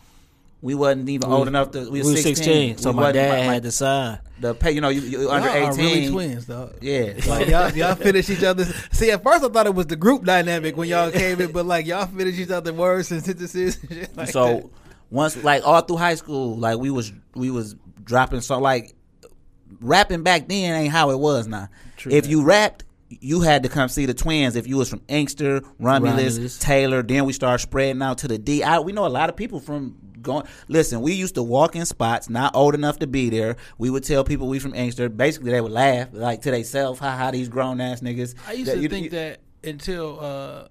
[0.66, 1.84] We wasn't even old enough to.
[1.84, 2.44] We We was was 16.
[2.44, 4.18] 16, so We my dad my- had to sign.
[4.40, 4.72] the pay.
[4.72, 5.84] You know, you, you under y'all are 18.
[5.84, 6.74] really twins, dog.
[6.82, 8.64] Yeah, Like y'all, y'all finish each other.
[8.92, 11.64] See, at first I thought it was the group dynamic when y'all came in, but
[11.66, 13.78] like y'all finish each other's words and sentences.
[13.82, 14.70] And shit like so that.
[15.10, 18.92] once like all through high school, like we was we was dropping so like
[19.80, 21.68] rapping back then ain't how it was now.
[22.06, 24.56] if you rapped, you had to come see the twins.
[24.56, 26.58] If you was from Inkster, Romulus, Romulus.
[26.58, 28.62] Taylor, then we started spreading out to the D.
[28.62, 29.96] I, we know a lot of people from
[30.26, 30.46] going.
[30.68, 33.56] Listen, we used to walk in spots, not old enough to be there.
[33.78, 35.08] We would tell people we from Inkster.
[35.08, 38.70] Basically, they would laugh like to themselves, "Ha ha, these grown ass niggas." I used
[38.70, 40.68] That to you- think you- that until uh,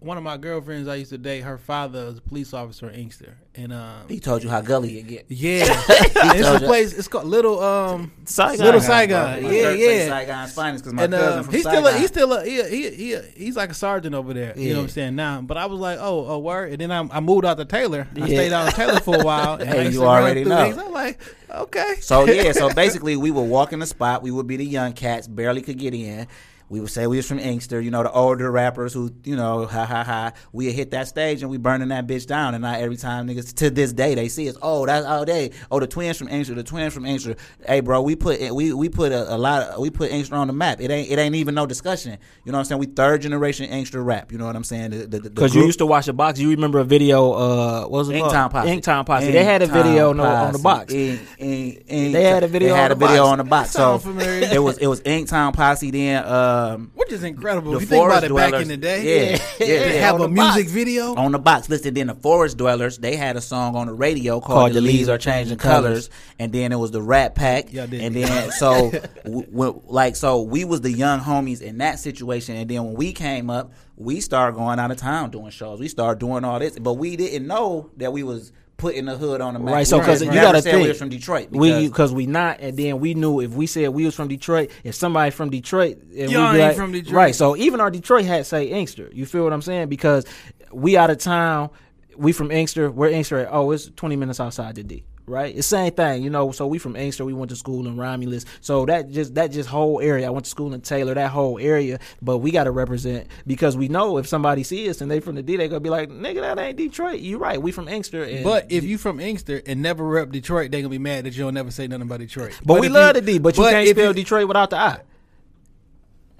[0.00, 3.00] one of my girlfriends I used to date, her father was a police officer in
[3.00, 5.26] Inkster, and um, he told you how gully you get.
[5.28, 6.92] yeah, it's a place.
[6.92, 8.64] It's called Little um Saigon.
[8.64, 9.42] Little Saigon.
[9.42, 10.08] My Yeah, yeah.
[10.08, 11.94] Saigon's finest because my and cousin uh, from he's still Saigon.
[11.94, 14.56] a, he's still a, he, he, he he's like a sergeant over there.
[14.56, 15.40] You know what I'm saying now.
[15.40, 16.70] But I was like, oh, oh, word.
[16.70, 18.06] And then I, I moved out to Taylor.
[18.14, 18.26] I Yeah.
[18.26, 19.54] stayed out in Taylor for a while.
[19.54, 20.62] And Hey, you already know.
[20.64, 20.78] things.
[20.78, 21.20] I'm like,
[21.50, 21.96] okay.
[22.00, 24.22] So yeah, so basically we would walk in the spot.
[24.22, 26.28] We would be the young cats, barely could get in.
[26.70, 29.66] We would say we was from Inkster, you know, the older rappers who, you know,
[29.66, 30.32] ha ha ha.
[30.52, 32.54] We hit that stage and we burning that bitch down.
[32.54, 35.52] And now every time niggas to this day they see us, oh, that's all day.
[35.70, 37.36] Oh, the twins from Inkster, the twins from Inkster.
[37.66, 39.62] Hey, bro, we put we we put a, a lot.
[39.62, 40.80] Of, we put Inkster on the map.
[40.80, 42.18] It ain't it ain't even no discussion.
[42.44, 42.78] You know what I'm saying?
[42.80, 44.30] We third generation Inkster rap.
[44.30, 45.06] You know what I'm saying?
[45.08, 46.38] Because you used to watch the box.
[46.38, 48.52] You remember a video, uh, what was it Inktown called?
[48.52, 48.68] Posse.
[48.76, 49.30] Inktown Posse.
[49.30, 50.92] They had a video on the, on the box.
[50.92, 53.32] Ink- Ink- Ink- They had a video They had on a the video box.
[53.32, 53.70] on the box.
[53.70, 54.48] So familiar.
[54.52, 55.90] it was it was Inktown Posse.
[55.90, 56.24] Then
[56.58, 57.72] um, Which is incredible.
[57.72, 58.62] The If you think about forest it back dwellers.
[58.62, 59.30] in the day.
[59.32, 60.72] Yeah, yeah, To yeah, have on a the music box.
[60.72, 61.14] video.
[61.14, 61.68] on the box.
[61.68, 64.80] Listen, then the Forest Dwellers, they had a song on the radio called, Called "The
[64.80, 68.00] Leaves Are Changing Colors," and then it was the Rat Pack, Y'all did.
[68.02, 68.90] and then so
[69.24, 72.94] w- w- like so we was the young homies in that situation, and then when
[72.94, 75.80] we came up, we started going out of town doing shows.
[75.80, 79.40] We started doing all this, but we didn't know that we was putting the hood
[79.42, 79.74] on the map.
[79.74, 81.50] Right, so because never you got to said think we was from Detroit.
[81.50, 84.28] we because- because we not, and then we knew if we said we was from
[84.28, 87.14] Detroit, if somebody from Detroit, and Y'all we'd be ain't like- from Detroit.
[87.14, 87.34] right?
[87.34, 89.10] So even our Detroit hat say Inkster.
[89.12, 89.88] You feel what I'm saying?
[89.88, 90.24] Because
[90.72, 91.70] we out of town,
[92.16, 92.90] we from Inkster.
[92.90, 93.48] We're Inkster.
[93.50, 95.04] Oh, it's 20 minutes outside the D.
[95.28, 96.52] Right, it's same thing, you know.
[96.52, 98.46] So we from Inkster, we went to school in Romulus.
[98.60, 100.26] So that just that just whole area.
[100.26, 101.98] I went to school in Taylor, that whole area.
[102.22, 105.34] But we got to represent because we know if somebody see us and they from
[105.34, 108.24] the D, they gonna be like, "Nigga, that ain't Detroit." You right, we from Inkster.
[108.24, 111.36] And But if you from Inkster and never rep Detroit, they gonna be mad that
[111.36, 112.58] you don't never say nothing about Detroit.
[112.64, 115.00] But, we love you- the D, but you can't if spell Detroit without the I.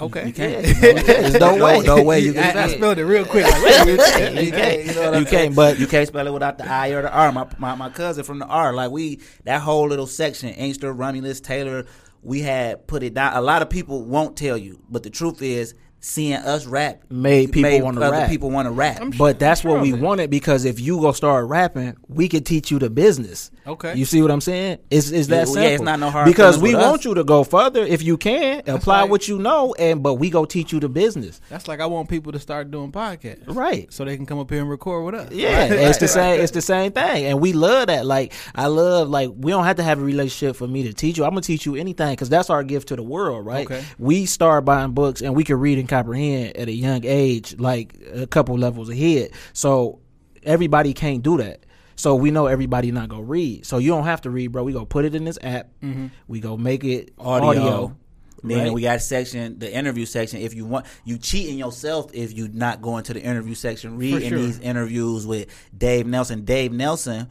[0.01, 0.65] Okay, You can't.
[0.81, 1.81] There's no way.
[1.81, 2.77] No way you I, can I spell it.
[2.77, 3.45] spelled it real quick.
[3.49, 4.45] Like, wait a minute.
[4.45, 4.85] you can't.
[4.87, 7.13] You, know I'm You can't, but- you can't spell it without the I or the
[7.13, 7.33] R.
[7.33, 11.41] My, my my cousin from the R, like we that whole little section, Inkster, Romulus,
[11.41, 11.85] Taylor,
[12.23, 13.35] we had put it down.
[13.37, 17.51] A lot of people won't tell you, but the truth is, seeing us rap Made
[17.53, 18.31] people wanna other rap.
[18.31, 19.03] People want to rap.
[19.19, 19.99] But that's sure what we it.
[20.01, 23.51] wanted because if you go start rapping, we could teach you the business.
[23.67, 23.95] Okay.
[23.97, 24.79] You see what I'm saying?
[24.91, 25.63] It's, it's that Yeah, simple.
[25.63, 27.05] yeah, it's not no hard Because we want us.
[27.05, 28.63] you to go further if you can.
[28.67, 31.41] apply like- what you know, and but we go teach you the business.
[31.51, 33.93] That's like I want people to start doing podcasts, Right.
[33.93, 35.33] So they can come up here and record with us.
[35.33, 36.41] Yeah, it's the same.
[36.41, 38.07] It's the same thing, and we love that.
[38.07, 41.19] Like I love, like we don't have to have a relationship for me to teach
[41.19, 41.25] you.
[41.25, 43.67] I'm gonna teach you anything because that's our gift to the world, right?
[43.67, 43.85] Okay.
[43.99, 47.99] We start buying books, and we can read and comprehend at a young age, like
[48.13, 49.31] a couple levels ahead.
[49.53, 50.01] So
[50.43, 51.65] everybody can't do that.
[51.97, 53.67] So we know everybody not gonna read.
[53.67, 54.63] So you don't have to read, bro.
[54.63, 55.69] We go put it in this app.
[55.83, 56.07] Mm-hmm.
[56.29, 57.49] We go make it audio.
[57.49, 57.97] audio.
[58.45, 58.73] Then right?
[58.73, 60.41] we got section, the interview section.
[60.41, 63.99] If you want, you cheating yourself if you not going to the interview section.
[63.99, 64.39] Reading sure.
[64.39, 66.45] these interviews with Dave Nelson.
[66.45, 67.29] Dave Nelson,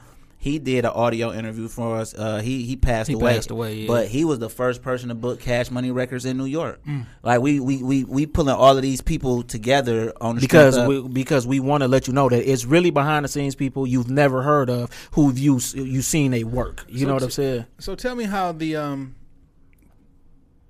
[0.47, 2.13] he did an audio interview for us.
[2.13, 3.35] Uh, he he passed He away.
[3.35, 3.87] passed away, yeah.
[3.87, 6.81] But he was the first person to book Cash Money Records in New York.
[6.85, 7.05] Mm.
[7.23, 11.07] Like we we we we pulling all of these people together on the because we
[11.07, 14.09] because we want to let you know that it's really behind the scenes people you've
[14.09, 16.85] never heard of who you you seen they work.
[16.87, 17.65] You So know what t- I'm saying?
[17.79, 19.15] So tell me how the um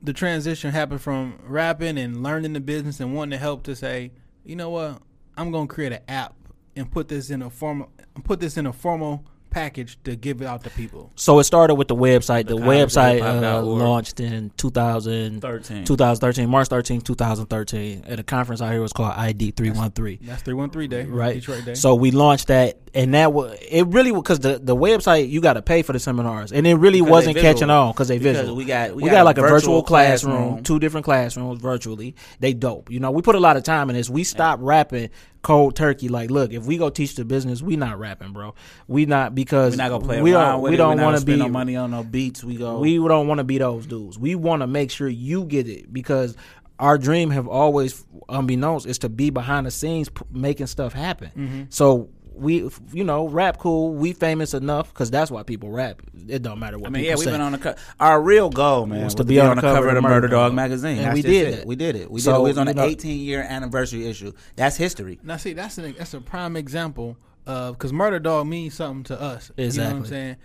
[0.02, 4.12] the transition happened from rapping and learning the business and wanting to help to say,
[4.44, 5.02] you know what,
[5.36, 6.36] I'm gonna create an app
[6.76, 7.92] and put this in a formal
[8.24, 11.12] put this in a formal package to give it out to people?
[11.16, 12.48] So it started with the website.
[12.48, 15.86] The, The website uh, launched in 2000, 13.
[15.86, 18.80] 2013, March 13, 2013, at a conference out here.
[18.80, 20.20] It was called ID 313.
[20.22, 21.36] That's three one three day, Right.
[21.36, 21.74] Detroit day.
[21.76, 23.88] So we launched that, and that was it.
[23.88, 27.00] Really, because the the website you got to pay for the seminars, and it really
[27.02, 27.72] Because wasn't catching visual.
[27.72, 28.56] on because they Because visual.
[28.56, 30.64] we got- we we got got like a virtual virtual classroom, classroom.
[30.64, 32.16] two different classrooms virtually.
[32.40, 32.90] They dope.
[32.92, 34.10] You know, we put a lot of time in this.
[34.10, 35.10] We stopped rapping
[35.48, 36.10] cold turkey.
[36.10, 38.54] Like, look, if we go teach the business, we not rapping, bro.
[38.90, 41.26] We not because We're not gonna play we around don't with we don't want gonna
[41.26, 42.44] be no money on no beats.
[42.44, 42.80] We go.
[42.80, 44.20] we don't want to be those dudes.
[44.20, 46.36] We want to make sure you get it because
[46.80, 51.30] our dream have always, unbeknownst, is to be behind the scenes p- making stuff happen.
[51.30, 51.62] Mm-hmm.
[51.70, 53.94] So we, you know, rap cool.
[53.94, 56.02] We famous enough because that's why people rap.
[56.28, 57.32] It don't matter what I mean, people yeah, we've say.
[57.32, 57.78] been on the cover.
[58.00, 61.00] Our real goal, man, was to be, on the cover of the Murder Dog magazine,
[61.00, 61.56] And we did it.
[61.58, 61.66] that.
[61.66, 62.10] We did it.
[62.12, 62.38] We So, did.
[62.38, 62.44] it.
[62.44, 64.32] We was on you the know- 18 year anniversary issue.
[64.56, 65.20] That's history.
[65.24, 69.22] Now, see, that's an that's a prime example of because Murder Dog means something to
[69.22, 69.52] us.
[69.58, 70.36] You know what I'm saying?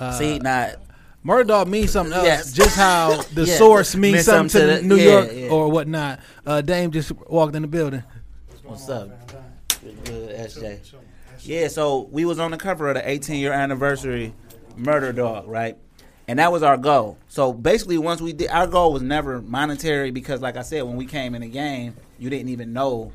[0.00, 0.76] Uh, See, not
[1.24, 2.24] Murder Dog means something else.
[2.24, 2.52] Yes.
[2.52, 3.58] Just how the Yes.
[3.58, 5.48] source means Means something to, something to New yeah, York yeah.
[5.50, 6.20] or whatnot.
[6.46, 8.02] Uh, Dame just walked in the building.
[8.64, 9.08] what's up,
[9.82, 10.30] Good, good,
[11.44, 14.32] Yeah, so we was on the cover of the 18 year anniversary
[14.76, 15.76] Murder Dog, right?
[16.28, 17.18] And that was our goal.
[17.26, 20.96] So basically, once we did, our goal was never monetary because, like I said, when
[20.96, 23.12] we came in the game, you didn't even know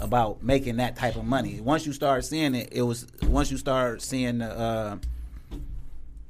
[0.00, 1.60] about making that type of money.
[1.60, 4.96] Once you start seeing it, it was once you start seeing the uh,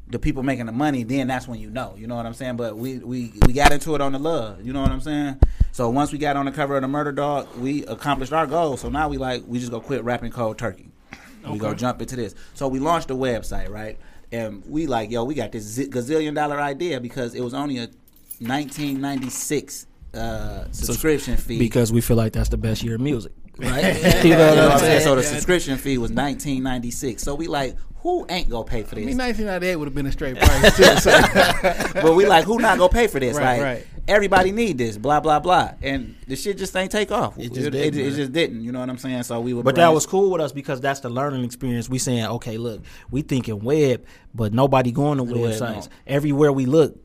[0.08, 1.94] the people making the money, then that's when you know.
[1.96, 2.58] You know what I'm saying?
[2.58, 4.62] But we we we got into it on the love.
[4.62, 5.40] You know what I'm saying?
[5.72, 8.76] So once we got on the cover of the Murder Dog, we accomplished our goal.
[8.76, 10.90] So now we like we just go quit rapping cold turkey.
[11.52, 12.34] We go jump into this.
[12.54, 13.98] So we launched a website, right?
[14.30, 17.88] And we like, yo, we got this gazillion dollar idea because it was only a
[18.40, 21.58] 1996 uh, subscription fee.
[21.58, 23.32] because we feel like that's the best year of music.
[23.58, 24.24] Right?
[24.24, 25.02] you know what I'm uh, saying?
[25.02, 27.22] So the subscription fee was 1996.
[27.22, 29.06] So we like, who ain't gonna pay for I this?
[29.06, 30.84] mean, 1998 would have been a straight price too.
[30.98, 31.10] So.
[32.00, 33.36] but we like, who not gonna pay for this?
[33.36, 33.86] Right, like, right.
[34.06, 37.36] everybody need this, blah blah blah, and the shit just ain't take off.
[37.38, 38.14] It It just it, didn't, it man.
[38.14, 38.62] just didn't.
[38.62, 39.24] You know what I'm saying?
[39.24, 41.88] So we were, But that was cool with us because that's the learning experience.
[41.88, 44.04] We saying, okay, look, we thinking web,
[44.34, 45.88] but nobody going to web websites.
[45.88, 45.94] no.
[46.06, 46.96] Everywhere we look,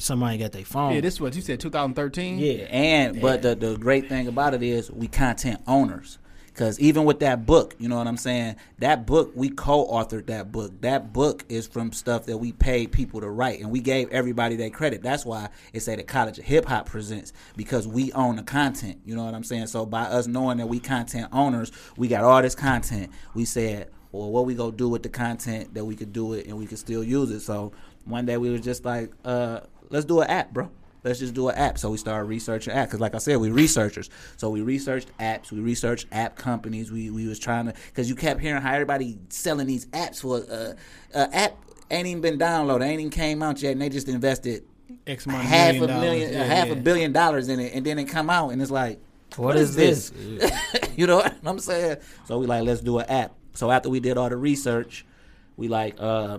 [0.00, 0.94] somebody got their phone.
[0.94, 2.38] yeah, this is what you said, 2013.
[2.38, 2.52] yeah.
[2.70, 6.18] And but the the great thing about it is we content owners.
[6.52, 8.56] Cause even with that book, you know what I'm saying.
[8.80, 10.78] That book we co-authored that book.
[10.82, 14.56] That book is from stuff that we paid people to write, and we gave everybody
[14.56, 15.00] their credit.
[15.00, 18.98] That's why it said the College of Hip Hop presents because we own the content.
[19.06, 19.68] You know what I'm saying.
[19.68, 23.10] So by us knowing that we content owners, we got all this content.
[23.32, 26.46] We said, well, what we gonna do with the content that we could do it
[26.46, 27.40] and we could still use it.
[27.40, 27.72] So
[28.04, 30.70] one day we was just like, uh, let's do an app, bro
[31.04, 31.78] let's just do an app.
[31.78, 34.10] So we started researching apps because, like I said, we researchers.
[34.36, 35.50] So we researched apps.
[35.52, 36.90] We researched app companies.
[36.92, 40.38] We we was trying to because you kept hearing how everybody selling these apps for
[40.50, 40.74] uh,
[41.14, 41.56] uh app
[41.90, 44.64] ain't even been downloaded, ain't even came out yet, and they just invested
[45.06, 46.02] X amount of half a million dollars.
[46.02, 46.72] million, Yeah, half yeah.
[46.72, 49.00] a billion dollars in it, and then it come out and it's like,
[49.36, 50.12] What is this?
[50.96, 51.98] you know what I'm saying?
[52.26, 53.34] So we like, let's do an app.
[53.54, 55.04] So after we did all the research,
[55.56, 56.38] we like, uh,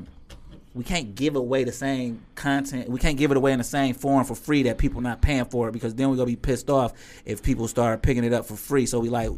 [0.73, 2.89] we can't give away the same content.
[2.89, 5.45] We can't give it away in the same form for free that people not paying
[5.45, 6.93] for it because then we're gonna be pissed off
[7.25, 8.85] if people start picking it up for free.
[8.85, 9.29] So we like,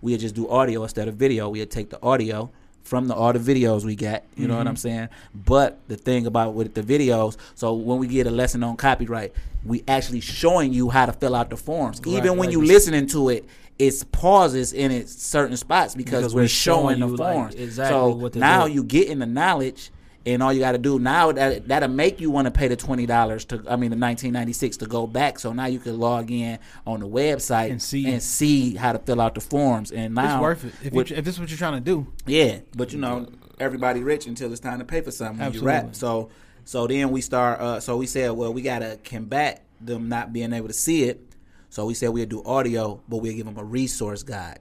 [0.00, 1.48] we'd just do audio instead of video.
[1.48, 2.50] We'd take the audio
[2.82, 4.24] from the all the videos we got.
[4.36, 4.68] You know what mm-hmm.
[4.68, 5.08] I'm saying?
[5.32, 9.32] But the thing about with the videos, so when we get a lesson on copyright,
[9.64, 12.00] we actually showing you how to fill out the forms.
[12.04, 12.52] Even when right.
[12.52, 13.44] you listening to it,
[13.78, 17.54] it's pauses in its certain spots because, Because we're, showing, showing the you, like, forms.
[17.54, 18.72] exactly so now do.
[18.74, 19.90] you getting the knowledge.
[20.26, 22.76] And all you got to do now that that'll make you want to pay the
[22.76, 25.38] twenty dollars to I mean the nineteen ninety six to go back.
[25.38, 28.06] So now you can log in on the website And see.
[28.12, 29.90] and see how to fill out the forms.
[29.92, 31.80] And now It's worth it if, with- you, if this is what you're trying to
[31.80, 32.06] do.
[32.26, 35.60] yeah, but you know, everybody rich until it's time to pay for something when you
[35.60, 35.72] Absolutely.
[35.88, 35.94] rap.
[35.94, 36.28] So,
[36.64, 37.58] so then we start.
[37.60, 41.20] Uh, so we said, well, we gotta combat them not being able to see it.
[41.70, 44.58] So we said we'd do audio, but we'll give them a resource guide.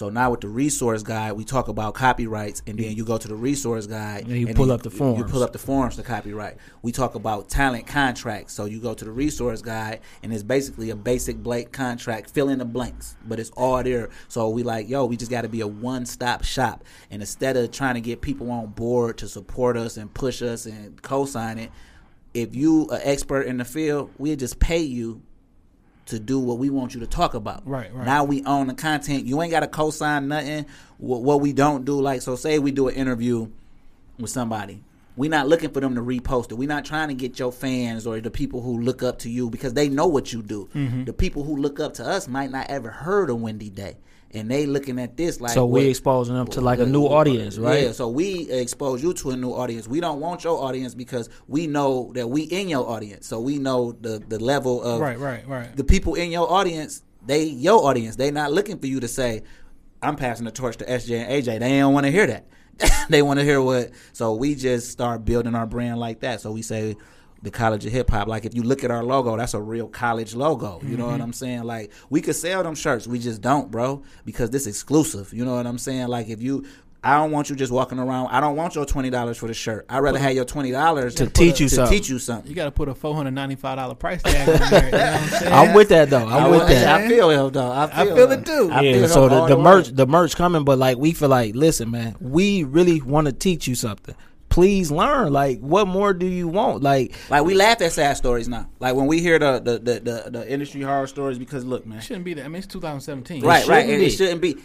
[0.00, 3.28] So now with the resource guide, we talk about copyrights, and then you go to
[3.28, 5.18] the resource guide And you then pull up the forms.
[5.18, 6.56] You pull up the forms to copyright.
[6.80, 8.54] We talk about talent contracts.
[8.54, 12.30] So you go to the resource guide, and it's basically a basic blank contract.
[12.30, 14.08] Fill in the blanks, but it's all there.
[14.28, 16.82] So we like, yo, we just got to be a one-stop shop.
[17.10, 20.64] And instead of trying to get people on board to support us and push us
[20.64, 21.70] and co-sign it,
[22.32, 25.20] if you an expert in the field, we'll just pay you
[26.10, 27.66] to do what we want you to talk about.
[27.66, 28.06] Right, right.
[28.06, 29.24] Now we own the content.
[29.26, 30.66] You ain't got to co-sign nothing.
[30.98, 33.48] What, what we don't do, like, so say we do an interview
[34.18, 34.82] with somebody,
[35.16, 36.54] We're not looking for them to repost it.
[36.54, 39.50] We're not trying to get your fans or the people who look up to you
[39.50, 40.68] because they know what you do.
[40.74, 41.04] Mm-hmm.
[41.04, 43.96] The people who look up to us might not ever heard of Wendy Day.
[44.32, 47.58] And they looking at this like So we exposing them to, like, a new audience,
[47.58, 47.84] right?
[47.84, 49.88] Yeah, so we expose you to a new audience.
[49.88, 53.26] We don't want your audience because we know that we in your audience.
[53.26, 55.76] So we know the the level of Right, right, right.
[55.76, 58.16] the people in your audience, they your audience.
[58.16, 59.42] They not looking for you to say,
[60.00, 62.46] "I'm passing the torch to SJ and AJ." They don't want to hear that.
[63.08, 63.90] they want to hear what.
[64.12, 66.40] So we just start building our brand like that.
[66.40, 66.96] So we say
[67.42, 68.28] the College of Hip Hop.
[68.28, 70.80] Like if you look at our logo, that's a real college logo.
[70.84, 71.22] You know what mm-hmm.
[71.22, 71.64] I'm saying?
[71.64, 75.32] Like we could sell them shirts, we just don't, bro, because this exclusive.
[75.32, 76.08] You know what I'm saying?
[76.08, 76.66] Like if you.
[77.02, 78.26] I don't want you just walking around.
[78.26, 79.86] I don't want your twenty dollars for the shirt.
[79.88, 81.96] I'd rather have your twenty dollars To teach you to something.
[81.96, 82.50] teach you something.
[82.50, 84.84] You got to put a four hundred ninety five dollar price tag on there.
[84.84, 85.52] You know what I'm?
[85.70, 86.26] I'm with that though.
[86.26, 87.00] I'm I, with that.
[87.00, 87.72] I feel it though.
[87.72, 88.70] I feel, feel it too.
[88.70, 89.62] I yeah, feel so the, all the way.
[89.62, 93.32] merch the merch coming, but like we feel like, listen, man, we really want to
[93.32, 94.14] teach you something.
[94.50, 95.32] Please learn.
[95.32, 96.82] Like, what more do you want?
[96.82, 98.68] Like, Like we laugh at sad stories now.
[98.80, 102.00] Like when we hear the the the, the, the industry horror stories because look, man.
[102.00, 102.44] shouldn't be that.
[102.44, 103.42] I mean, it's 2017.
[103.42, 103.82] Right, right.
[103.86, 104.06] shouldn't It, be.
[104.06, 104.56] it shouldn't be.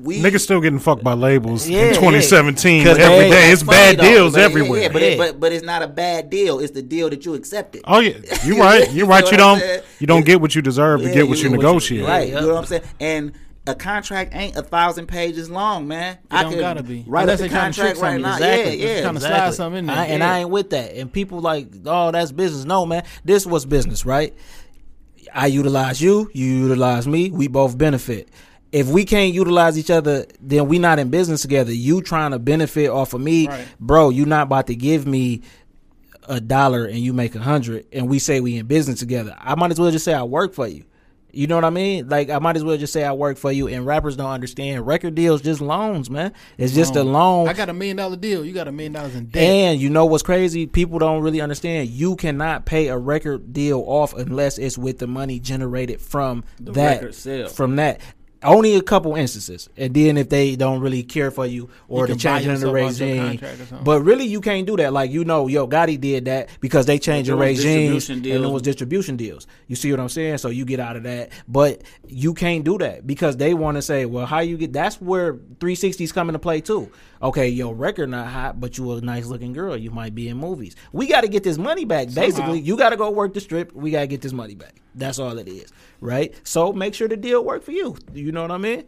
[0.00, 2.92] We Niggas still getting fucked by labels Yeah, in 2017 yeah.
[2.92, 3.50] every 'Cause day.
[3.50, 4.82] It's bad though, deals but everywhere.
[4.82, 5.08] Yeah, but, Yeah.
[5.08, 6.60] It, but but it's not a bad deal.
[6.60, 7.82] It's the deal that you accepted.
[7.84, 8.12] oh yeah,
[8.44, 8.88] you're right.
[8.92, 9.24] You're right.
[9.24, 9.82] You I'm don't.
[9.98, 11.00] You don't get what you deserve.
[11.02, 12.06] You Yeah, get what you you- negotiate.
[12.06, 12.28] Right.
[12.28, 12.40] Yeah.
[12.42, 12.82] You know what I'm saying?
[13.00, 13.32] And
[13.68, 16.18] a contract ain't a thousand pages long, man.
[16.30, 17.04] I don't gotta be.
[17.06, 18.34] Write Unless up the they trying to contract right now.
[18.34, 18.76] Exactly.
[18.82, 19.00] Yeah, yeah.
[19.02, 19.96] Trying to slide something in there.
[19.96, 20.32] I, and Yeah.
[20.32, 20.94] I ain't with that.
[20.94, 22.64] And people like, oh, that's business.
[22.64, 24.34] No, man, this was business, right?
[25.34, 28.28] I utilize you, you utilize me, we both benefit.
[28.72, 31.72] If we can't utilize each other, then we not in business together.
[31.72, 33.66] You trying to benefit off of me, Right.
[33.80, 34.10] bro?
[34.10, 35.42] You not about to give me
[36.28, 39.34] a dollar and you make a hundred, and we say we in business together.
[39.38, 40.84] I might as well just say I work for you.
[41.30, 42.08] You know what I mean?
[42.08, 43.68] Like I might as well just say I work for you.
[43.68, 46.32] And rappers don't understand record deals just loans, man.
[46.56, 47.48] It's just a loan.
[47.48, 48.44] I got a million dollar deal.
[48.44, 49.42] You got a million dollars in debt.
[49.42, 50.66] And you know what's crazy?
[50.66, 51.90] People don't really understand.
[51.90, 57.00] You cannot pay a record deal off unless it's with the money generated from that.
[57.00, 57.48] record sale.
[57.48, 58.00] From that.
[58.40, 62.14] Only a couple instances, and then if they don't really care for you or You
[62.14, 63.84] the changing of the yourself out your regime, contract or something.
[63.84, 64.92] but really you can't do that.
[64.92, 68.62] Like you know, yo, Gotti did that because they changed the regime, and it was
[68.62, 69.48] distribution deals.
[69.66, 70.38] You see what I'm saying?
[70.38, 73.82] So you get out of that, but you can't do that because they want to
[73.82, 74.72] say, well, how you get?
[74.72, 76.92] That's where 360s come into play too.
[77.20, 79.76] Okay, your record not hot, but you a nice looking girl.
[79.76, 80.76] You might be in movies.
[80.92, 82.14] We got to get this money back.
[82.14, 83.72] Basically, you got to go work the strip.
[83.72, 84.76] We got to get this money back.
[84.94, 86.34] That's all it is, right?
[86.44, 87.96] So make sure the deal work for you.
[88.12, 88.84] You know what I mean?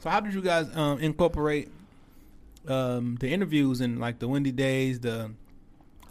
[0.00, 1.68] So how did you guys um, incorporate
[2.68, 5.30] um, the interviews and like the Wendy Days, the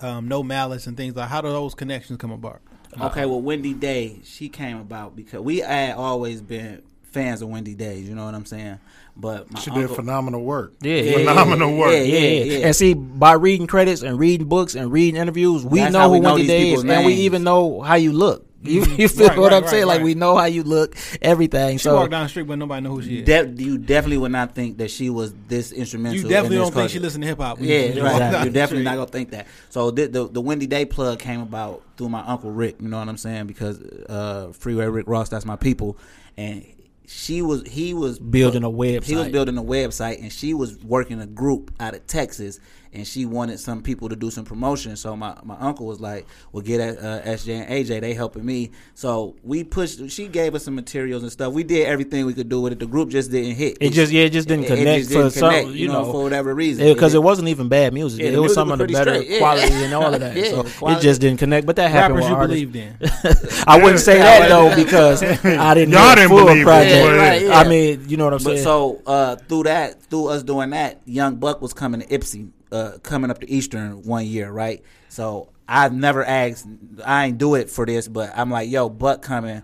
[0.02, 1.30] um, No Malice, and things like?
[1.30, 2.62] How do those connections come about?
[3.00, 7.74] Okay, well, Wendy Day, she came about because we had always been fans of Wendy
[7.74, 8.08] Days.
[8.08, 8.80] You know what I'm saying?
[9.16, 10.74] But my She uncle, did phenomenal work.
[10.82, 11.92] Yeah, yeah, phenomenal yeah, work.
[11.92, 12.66] yeah, Yeah, yeah, yeah.
[12.68, 16.12] and see, by reading credits and reading books and reading interviews, we That's know how
[16.12, 18.46] we who know Wendy Day is, people's and we even know how you look.
[18.64, 19.88] You, you feel Right, what right, I'm saying?
[19.88, 21.78] right, Like we know how you look, everything.
[21.78, 23.26] She so walked down the street, but nobody know who she is.
[23.26, 26.18] De- you definitely would not think that she was this instrumental.
[26.18, 27.58] you definitely in this don't think she listen to hip hop.
[27.60, 28.44] Yeah, you right.
[28.44, 29.48] You're definitely not gonna think that.
[29.70, 32.82] So the, the the Wendy Day plug came about through my uncle Rick.
[32.82, 33.48] You know what I'm saying?
[33.48, 35.98] Because uh, Freeway Rick Ross, that's my people,
[36.38, 36.66] and
[37.06, 39.04] she was he was Building a website.
[39.04, 42.60] He was building a website, and she was working a group out of Texas,
[42.94, 44.96] and she wanted some people to do some promotion.
[44.96, 48.02] So my, my uncle was like, "Well, get at uh, SJ and AJ.
[48.02, 50.10] They helping me." So we pushed.
[50.12, 51.54] She gave us some materials and stuff.
[51.54, 52.80] We did everything we could do with it.
[52.80, 53.78] The group just didn't hit.
[53.82, 56.86] It just- yeah, it just didn't connect for some- you know, for whatever reason.
[56.88, 59.14] because It- it, wasn't even bad music, Yeah, it was music some of the better
[59.16, 59.38] straight, yeah.
[59.40, 60.36] quality and all of that.
[60.44, 61.00] Yeah, so quality.
[61.00, 61.66] it just didn't connect.
[61.66, 62.98] But that happened Rappers with you believed in.
[63.68, 67.08] I wouldn't say that though because I didn't Y'all hear a didn't full believe project.
[67.18, 67.60] Right, yeah.
[67.60, 68.64] I mean, you know what I'm But saying?
[68.64, 72.98] so uh, through that, through us doing that, Young Buck was coming to Ypsi, uh,
[73.04, 74.84] coming up to Eastern one year, right?
[75.10, 76.68] So I've never asked,
[77.06, 79.62] I ain't do it for this, but I'm like, yo, Buck coming,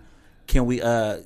[0.47, 0.81] can we?
[0.81, 1.17] uh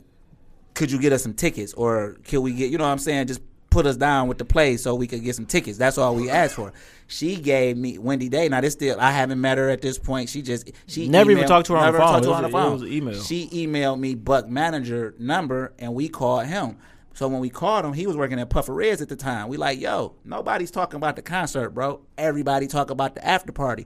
[0.73, 2.71] Could you get us some tickets, or can we get?
[2.71, 3.27] You know what I'm saying?
[3.27, 5.77] Just put us down with the play so we could get some tickets.
[5.79, 6.73] That's all we asked for.
[7.07, 8.47] She gave me Wendy Day.
[8.47, 10.29] Now this still I haven't met her at this point.
[10.29, 12.11] She just she Never even talked to her on the never phone.
[12.13, 12.73] talked to her on the a- it phone.
[12.73, 13.21] was an email.
[13.23, 16.77] She emailed me Buck manager number and we called him.
[17.14, 19.47] So when we called him, he was working at Puffer Reds at the time.
[19.47, 22.01] We like, yo, nobody's talking about the concert, bro.
[22.18, 23.86] Everybody talk about the after party.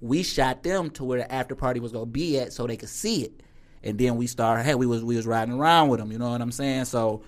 [0.00, 2.88] We shot them to where the after party was gonna be at so they could
[2.88, 3.42] see it.
[3.82, 6.30] And then we started hey, we was we was riding around with them, you know
[6.30, 6.86] what I'm saying?
[6.86, 7.22] So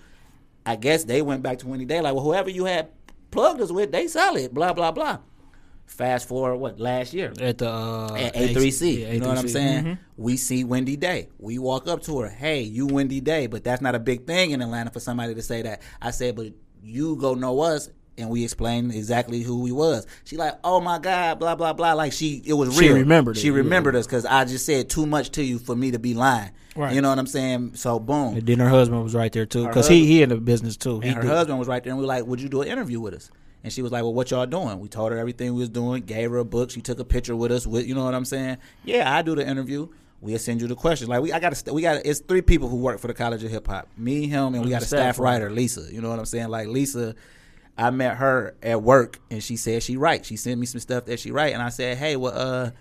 [0.65, 2.89] I guess they went back to Wendy Day, like, well, whoever you had
[3.31, 5.19] plugged us with, they sell it, blah, blah, blah.
[5.89, 7.33] Fast forward, what, last year?
[7.41, 8.99] at the uh, at A3C.
[8.99, 9.49] yeah, you know what I'm A3C.
[9.49, 9.97] saying?
[10.17, 11.29] We see Wendy Day.
[11.39, 14.51] We walk up to her, hey, you Wendy Day, but that's not a big thing
[14.51, 15.81] in Atlanta for somebody to say that.
[16.01, 16.53] I said, but
[16.83, 20.05] you go know us and we explained exactly who we was.
[20.25, 21.93] She like, oh my god, blah blah blah.
[21.93, 22.95] Like she, it was She real.
[22.97, 23.53] remembered it, She yeah.
[23.55, 26.51] remembered us because I just said too much to you for me to be lying.
[26.75, 26.93] Right.
[26.93, 27.75] You know what I'm saying?
[27.75, 28.35] So boom.
[28.37, 30.99] And then her husband was right there too, because he he in the business too.
[31.01, 32.67] He her did- husband was right there, and we were like, "Would you do an
[32.69, 33.31] interview with us?"
[33.63, 36.03] And she was like, "Well, what y'all doing?" We told her everything we was doing,
[36.03, 36.71] gave her a book.
[36.71, 37.67] She took a picture with us.
[37.67, 38.57] With you know what I'm saying?
[38.83, 39.89] Yeah, I do the interview.
[40.21, 41.09] We'll send you the questions.
[41.09, 42.05] Like we, I got to, we got.
[42.05, 43.87] It's three people who work for the College of Hip Hop.
[43.97, 45.87] Me, him, and we got a Staff staff writer, Lisa.
[45.91, 46.49] You know what I'm saying?
[46.49, 47.15] Like Lisa,
[47.77, 50.25] I met her at work, and she said she write.
[50.25, 52.71] She sent me some stuff that she write, and I said, "Hey, well, uh."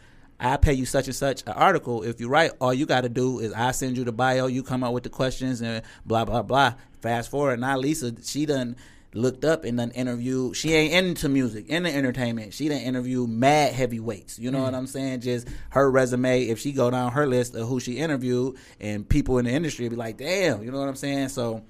[0.40, 2.04] I pay you such and such an article.
[2.04, 4.46] If you write, all you got to do is I send you the bio.
[4.46, 6.74] You come up with the questions and blah blah blah.
[7.00, 8.76] Fast forward now, Lisa she done
[9.14, 10.52] looked up and done interview.
[10.54, 12.54] She ain't into music, into entertainment.
[12.54, 14.38] She done interview mad heavyweights.
[14.38, 15.20] You know what I'm saying?
[15.20, 16.44] Just her resume.
[16.44, 19.88] If she go down her list of who she interviewed, and people in the industry
[19.88, 20.62] be like, damn.
[20.62, 21.28] You know what I'm saying?
[21.28, 21.62] So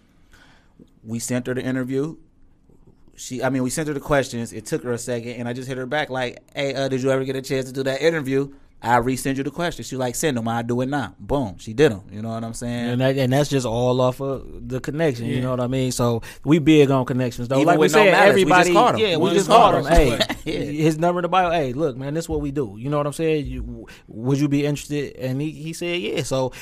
[1.02, 2.16] we sent her the interview
[3.18, 4.52] she I mean we sent her the questions.
[4.52, 7.02] It took her a second and I just hit her back like, Hey, uh, did
[7.02, 8.54] you ever get a chance to do that interview?
[8.80, 9.88] I resend you the questions.
[9.88, 11.14] She like, send them, I do it now.
[11.18, 11.56] Boom.
[11.58, 12.02] She did them.
[12.12, 12.90] You know what I'm saying?
[12.90, 15.26] And that, and that's just all off of the connection.
[15.26, 15.90] You know what I mean?
[15.90, 17.56] So we big on connections though.
[17.56, 19.02] Even like we with no said, malice, we just everybody.
[19.02, 19.08] him.
[19.10, 19.92] Yeah, we, We just just called called him.
[20.12, 20.18] him.
[20.20, 20.58] Hey, Yeah.
[20.84, 21.50] his number in the bio.
[21.50, 22.76] Hey, look, man, this is what we do.
[22.78, 23.46] You know what I'm saying?
[23.46, 25.16] You, would you be interested?
[25.16, 26.22] And he, he said yeah.
[26.22, 26.52] So,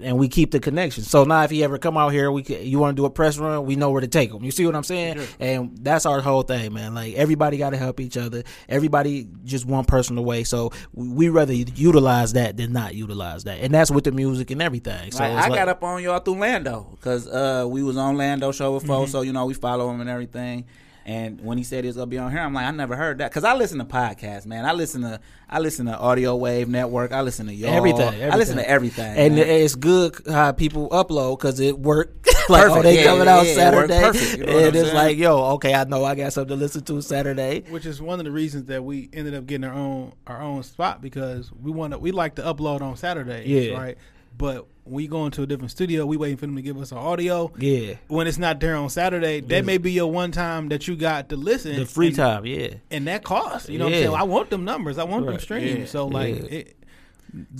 [0.00, 1.04] and we keep the connection.
[1.04, 3.10] So now if he ever come out here, we can, you want to do a
[3.10, 4.42] press run, we know where to take him.
[4.44, 5.20] You see what I'm saying?
[5.38, 6.94] And that's our whole thing, man.
[6.94, 8.42] Like everybody got to help each other.
[8.68, 10.42] Everybody just one person away.
[10.44, 13.58] So we, we rather utilize that than not utilize that.
[13.60, 15.10] And that's with the music and everything.
[15.12, 18.16] So Like, I like- got up on y'all through Lando because uh, we was on
[18.16, 19.10] Lando show before, Mm-hmm.
[19.10, 20.64] so you know we follow him and everything.
[21.06, 23.18] And when he said he was gonna be on here, I'm like, I never heard
[23.18, 24.64] that because I listen to podcasts, man.
[24.66, 25.18] I listen to
[25.48, 27.12] I listen to Audio Wave Network.
[27.12, 27.70] I listen to y'all.
[27.72, 29.16] everything, I listen to everything.
[29.16, 29.46] and man.
[29.48, 32.28] it's good how people upload because it worked.
[32.48, 34.38] like, oh, they Yeah, coming yeah, out yeah, it Saturday, perfect.
[34.38, 34.94] You know what and I'm it's saying?
[34.94, 37.64] like, yo, okay, I know I got something to listen to Saturday.
[37.70, 40.62] which is one of the reasons that we ended up getting our own our own
[40.62, 43.76] spot because we want to we like to upload on Saturdays, Yeah.
[43.78, 43.98] right?
[44.36, 46.90] But when we go into a different studio, we waiting for them to give us
[46.92, 47.52] our audio.
[47.58, 50.96] Yeah, When it's not there on Saturday, that may be your one time that you
[50.96, 51.76] got to listen.
[51.76, 52.74] the free and, time, yeah.
[52.90, 53.68] and that costs.
[53.68, 54.06] You know what I'm Yeah.
[54.06, 54.16] saying?
[54.16, 54.98] I want them numbers.
[54.98, 55.40] I want them Right.
[55.40, 55.78] streams.
[55.78, 55.84] Yeah.
[55.86, 56.58] So like, Yeah.
[56.58, 56.76] it,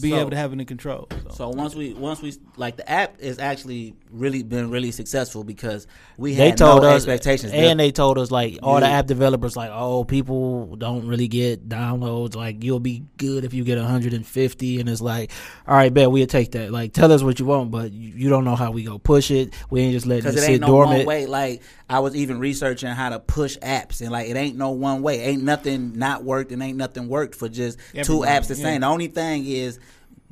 [0.01, 1.07] be So- able to have it in control.
[1.29, 1.35] So.
[1.35, 5.87] So once we once we like the app is actually really been really successful because
[6.17, 7.53] we They had told no us, expectations.
[7.53, 11.69] and they told us like all the app developers like, oh, people don't really get
[11.69, 12.35] downloads.
[12.35, 15.31] Like you'll be good if you get 150, and it's like,
[15.67, 16.71] all right, bet we'll take that.
[16.71, 19.31] Like tell us what you want, but you, you don't know how we go push
[19.31, 19.55] it.
[19.71, 20.99] We ain't just letting it because it sit ain't no dormant.
[20.99, 21.27] one way.
[21.27, 25.03] Like I was even researching how to push apps, and like it ain't no one
[25.03, 25.21] way.
[25.21, 28.65] Ain't nothing not worked, and ain't nothing worked for just two apps the yeah.
[28.65, 28.81] same.
[28.83, 29.79] The only thing is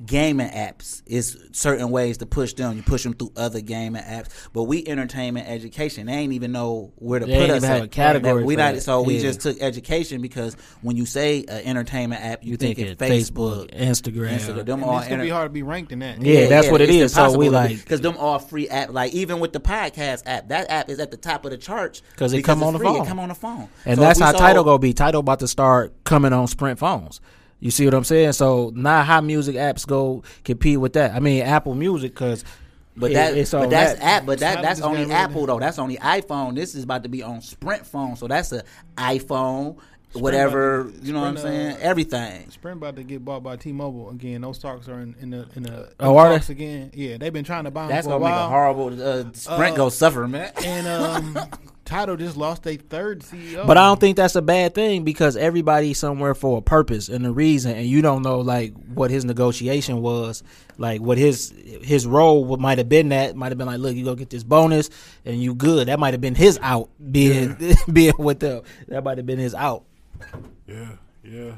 [0.06, 2.76] gaming apps is certain ways to push them.
[2.76, 6.06] You push them through other gaming apps, but we entertainment education.
[6.06, 7.56] They ain't even know where to They put ain't us.
[7.58, 8.74] even have a category We not.
[8.74, 8.82] that.
[8.82, 12.76] So we just took education because when you say an entertainment app, you, You think,
[12.76, 14.30] think of it Facebook, Instagram.
[14.38, 14.66] Instagram.
[14.66, 16.22] Them and all it's gonna be hard to be ranked in that.
[16.22, 17.12] Yeah, that's what it is.
[17.12, 18.92] So we like- because them all free app.
[18.92, 22.02] Like even with the podcast app, that app is at the top of the charts
[22.16, 23.02] 'Cause it because come it's on the phone.
[23.02, 24.92] It come on the phone, And So that's if how sold- Tidal gonna be.
[24.92, 27.20] Tidal about to start coming on Sprint phones.
[27.60, 28.32] You see what I'm saying?
[28.32, 31.12] So now how music apps go compete with that?
[31.14, 32.44] I mean Apple Music because
[32.96, 34.02] But that, but that's that.
[34.04, 34.26] app.
[34.26, 35.58] But that that's only Apple though.
[35.58, 36.54] That's only iPhone.
[36.54, 38.16] This is about to be on Sprint phone.
[38.16, 38.62] So that's a
[38.96, 39.76] iPhone,
[40.12, 40.84] whatever.
[40.84, 41.72] to- You know what I'm saying?
[41.76, 42.50] uh, Everything.
[42.50, 44.40] Sprint about to get bought by T-Mobile again.
[44.42, 46.52] Those talks are in, in the in the Oh, are talks they?
[46.54, 46.90] again.
[46.94, 48.86] Yeah, they've been trying to buy them That's gonna make a horrible.
[49.02, 50.52] Uh, Sprint Uh, go suffer, man.
[50.64, 51.38] and um,
[51.88, 53.66] Tidal just lost their third CEO.
[53.66, 57.24] But I don't think that's a bad thing because everybody's somewhere for a purpose and
[57.26, 60.42] a reason, and you don't know like what his negotiation was,
[60.76, 61.52] like what his
[61.82, 63.08] his role might have been.
[63.08, 64.90] That might have been like, look, you go get this bonus,
[65.24, 65.88] and you good.
[65.88, 67.56] That might have been his out being
[67.92, 68.62] being with them.
[68.88, 69.84] That might have been his out.
[70.66, 70.90] Yeah,
[71.24, 71.52] yeah.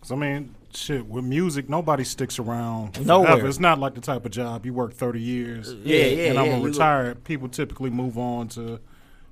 [0.00, 1.06] 'Cause I mean, shit.
[1.06, 3.28] With music, nobody sticks around Nowhere.
[3.32, 3.48] forever.
[3.48, 5.72] It's not like the type of job you work thirty years.
[5.84, 7.14] Yeah, yeah, And I'm yeah, gonna you- retire.
[7.14, 8.80] People typically move on to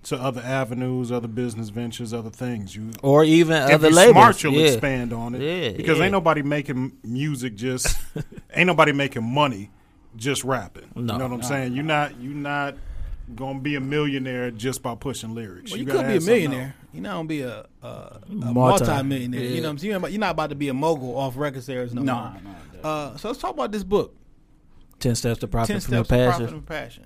[0.06, 2.76] to other avenues, other business ventures, other things.
[2.76, 4.12] You Or even if other you're labels.
[4.12, 4.66] smart, you'll yeah.
[4.68, 5.40] expand on it.
[5.42, 6.04] Yeah, because yeah.
[6.04, 7.96] ain't nobody making music just
[8.54, 9.70] ain't nobody making money
[10.16, 10.90] just rapping.
[10.94, 11.72] No, you know what I'm no, saying?
[11.72, 12.76] You're not you're not
[13.34, 15.72] gonna be a millionaire just by pushing lyrics.
[15.72, 16.74] well, you, gotta could be a millionaire.
[16.92, 19.40] You're not gonna be a, a, a Multi- multi-millionaire.
[19.40, 19.48] yeah.
[19.50, 19.90] You know what I'm saying?
[20.12, 22.32] You're not- about to be a mogul off record sales no, No, more.
[22.82, 24.14] no, Uh, so let's talk about this book,
[25.00, 26.38] Ten steps to profit Ten from your Steps to passion.
[26.38, 27.04] Profit from Passion.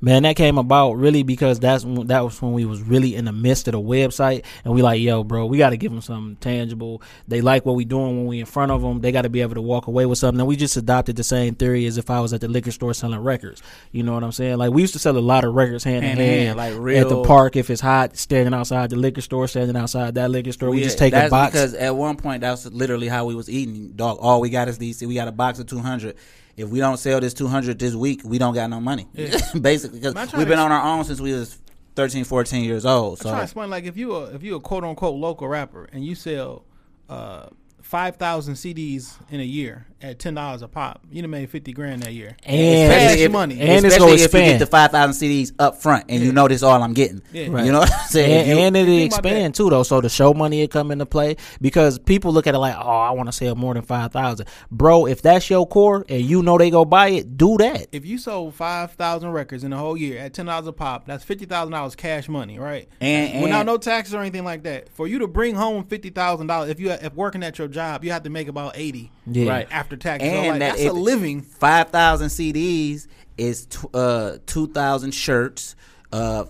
[0.00, 3.24] Man, that came about really because that's when, that was when we was really in
[3.24, 6.00] the midst of the website, and we like, yo, bro, we got to give them
[6.00, 7.02] something tangible.
[7.26, 9.00] They like what we doing when we in front of them.
[9.00, 10.40] They got to be able to walk away with something.
[10.40, 12.94] And we just adopted the same theory as if I was at the liquor store
[12.94, 13.60] selling records.
[13.90, 14.58] You know what I'm saying?
[14.58, 16.96] Like we used to sell a lot of records hand, Hand in hand, hand, like
[16.96, 20.52] at the park if it's hot, standing outside the liquor store, standing outside that liquor
[20.52, 20.70] store.
[20.70, 21.52] We, just take a box.
[21.52, 23.92] because at one point that's literally how we was eating.
[23.96, 25.02] Dog, all we got is these.
[25.02, 26.16] We got a box of two hundred.
[26.58, 29.08] If we don't sell this two hundred this week, we don't got no money.
[29.60, 31.58] Basically, because we've been on our own since we was
[31.98, 33.18] 13, 14 years old.
[33.18, 35.48] So I'm trying to explain like if you a if you a quote unquote local
[35.48, 36.64] rapper and you sell
[37.08, 37.46] uh
[37.82, 41.72] five thousand CDs in a year at ten dollars a pop, you done made fifty
[41.72, 42.36] grand that year.
[42.44, 43.60] and Cash if- money.
[43.60, 46.32] and it's especially gonna if you get the five thousand CDs up front and you
[46.32, 47.20] know this all I'm getting.
[47.32, 47.48] Yeah.
[47.50, 47.64] Right.
[47.64, 48.48] You know what I'm saying?
[48.50, 49.82] And, you- and it Think about expand too though.
[49.82, 52.80] So the show money it come into play because people look at it like, oh,
[52.80, 55.06] I want to sell more than five thousand, bro.
[55.06, 57.88] If that's your core and you know they go buy it, do that.
[57.92, 61.06] If you sold five thousand records in a whole year at ten dollars a pop,
[61.06, 62.88] that's fifty thousand dollars cash money, right?
[63.00, 64.88] And- without no taxes or anything like that.
[64.90, 68.04] For you to bring home fifty thousand dollars, if you if working at your job,
[68.04, 69.48] you have to make about eighty, Yeah.
[69.50, 69.68] Right.
[69.70, 70.28] after taxes.
[70.30, 71.42] So, and like, that that's a living.
[71.42, 73.06] Five thousand CDs
[73.36, 75.74] is tw- uh two thousand shirts,
[76.12, 76.44] uh.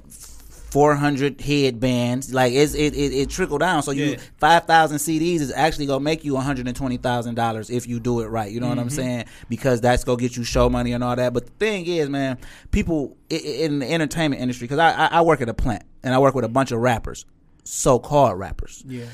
[0.71, 4.17] 400 headbands like it's, it, it it trickle down so you Yeah.
[4.37, 8.69] 5000 cds is actually gonna make you $120000 if you do it right you know
[8.69, 11.53] what i'm saying because that's gonna get you show money and all that but the
[11.53, 12.37] thing is man
[12.71, 16.19] people in the entertainment industry because I, I i work at a plant and i
[16.19, 17.25] work with a bunch of rappers
[17.65, 19.07] so-called rappers Yeah.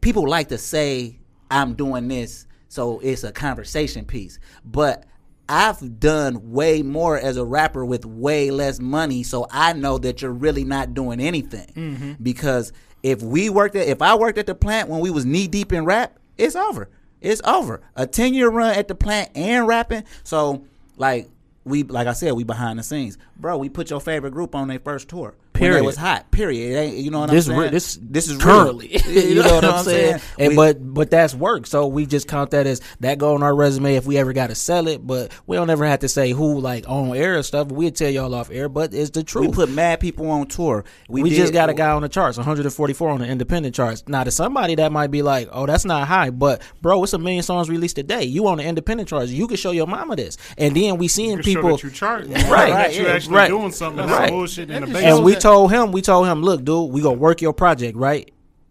[0.00, 1.18] people like to say
[1.50, 4.38] I'm doing this, so it's a conversation piece.
[4.64, 5.04] But
[5.48, 10.22] I've done way more as a rapper with way less money, so I know that
[10.22, 11.68] you're really not doing anything.
[11.74, 12.12] Mm-hmm.
[12.22, 12.72] Because
[13.02, 15.72] if we worked at, if I worked at the plant when we was knee deep
[15.72, 16.88] in rap, it's over.
[17.20, 17.80] It's over.
[17.94, 20.04] A ten year run at the plant and rapping.
[20.24, 20.64] So
[20.96, 21.28] like
[21.64, 23.56] we, like I said, we behind the scenes, bro.
[23.58, 25.34] We put your favorite group on their first tour.
[25.56, 25.82] When Period.
[25.82, 26.30] it was hot.
[26.30, 26.72] Period.
[26.72, 27.60] It ain't, you know what this I'm saying?
[27.60, 28.88] re- this this is currently.
[29.08, 30.20] you know what I'm saying?
[30.38, 31.66] And We- but but that's work.
[31.66, 34.48] So we just count that as that go on our resume if we ever got
[34.48, 35.06] to sell it.
[35.06, 37.68] But we don't ever have to say who like on air and stuff.
[37.68, 38.68] We'll tell y'all off air.
[38.68, 39.46] But it's the truth.
[39.48, 40.84] We put mad people on tour.
[41.08, 44.04] We, we did- just got a guy on the charts, 144 on the independent charts.
[44.06, 47.18] Now, to somebody that might be like, "Oh, that's not high," but bro, it's a
[47.18, 48.24] million songs released today.
[48.24, 51.30] You on the independent charts, you can show your mama this, and then we seeing
[51.30, 51.70] You can show people.
[51.76, 52.50] that you charting, Right, right?
[52.50, 53.48] right, That you yeah, actually right.
[53.48, 54.06] doing something.
[54.06, 54.30] That's Right.
[54.30, 55.06] bullshit in the And basement.
[55.16, 57.96] and we that- told him, we told him, look, dude, we gonna work your project,
[57.96, 58.30] right?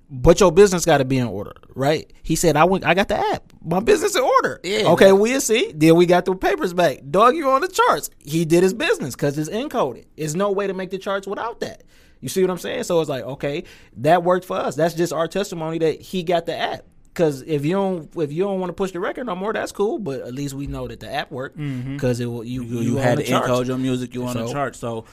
[0.10, 2.11] But your business got to be in order, right?
[2.22, 5.19] He said, "I went, I got the app, my business in order." Yeah, okay, man.
[5.19, 5.72] we'll see.
[5.76, 6.99] Then we got the papers back.
[7.10, 8.11] Dog, you on the charts?
[8.19, 10.06] He did his business because it's encoded.
[10.15, 11.84] There's no way to make the charts without that.
[12.22, 12.84] You see what I'm saying?
[12.84, 13.64] So it's like, okay,
[13.97, 14.76] that worked for us.
[14.76, 16.85] That's just our testimony that he got the app.
[17.07, 19.72] Because if you don't, if you don't want to push the record no more, that's
[19.72, 19.99] cool.
[19.99, 21.93] But at least we know that the app worked mm-hmm.
[21.93, 24.14] because it will you you, you, had the to encode your music.
[24.14, 24.76] You on the So- chart.
[24.76, 25.06] So,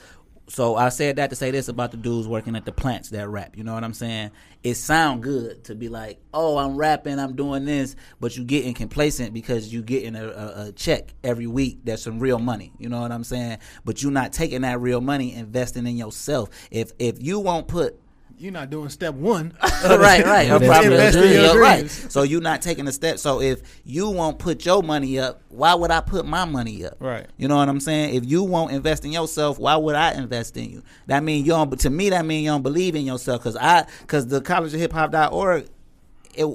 [0.49, 3.29] so I said that to say this about the dudes working at the plants that
[3.29, 3.57] rap.
[3.57, 4.33] You know what I'm saying?
[4.63, 8.75] It sound good to be like, oh, I'm rapping, I'm doing this, but you getting
[8.75, 11.81] complacent because you getting a, a, a check every week.
[11.85, 12.73] That's some real money.
[12.79, 13.59] You know what I'm saying?
[13.85, 16.51] But you not taking that real money, investing in yourself.
[16.71, 18.02] If if you won't put
[18.43, 19.55] You're not doing step one.
[19.63, 20.21] right, right.
[20.25, 21.01] Yeah, Her that's property good.
[21.01, 21.89] is Invest in real, right.
[21.89, 23.19] So you're not taking a step.
[23.21, 26.97] So if you won't put your money up, why would I put my money up?
[26.99, 27.27] Right.
[27.37, 28.17] You know what I'm saying?
[28.17, 30.83] If you won't invest in yourself, why would I invest in you?
[31.07, 31.79] That mean you don't.
[31.79, 33.43] To me, that mean you don't believe in yourself.
[33.45, 35.69] Cause I, cause the college of hip Hop hop.org,
[36.35, 36.47] it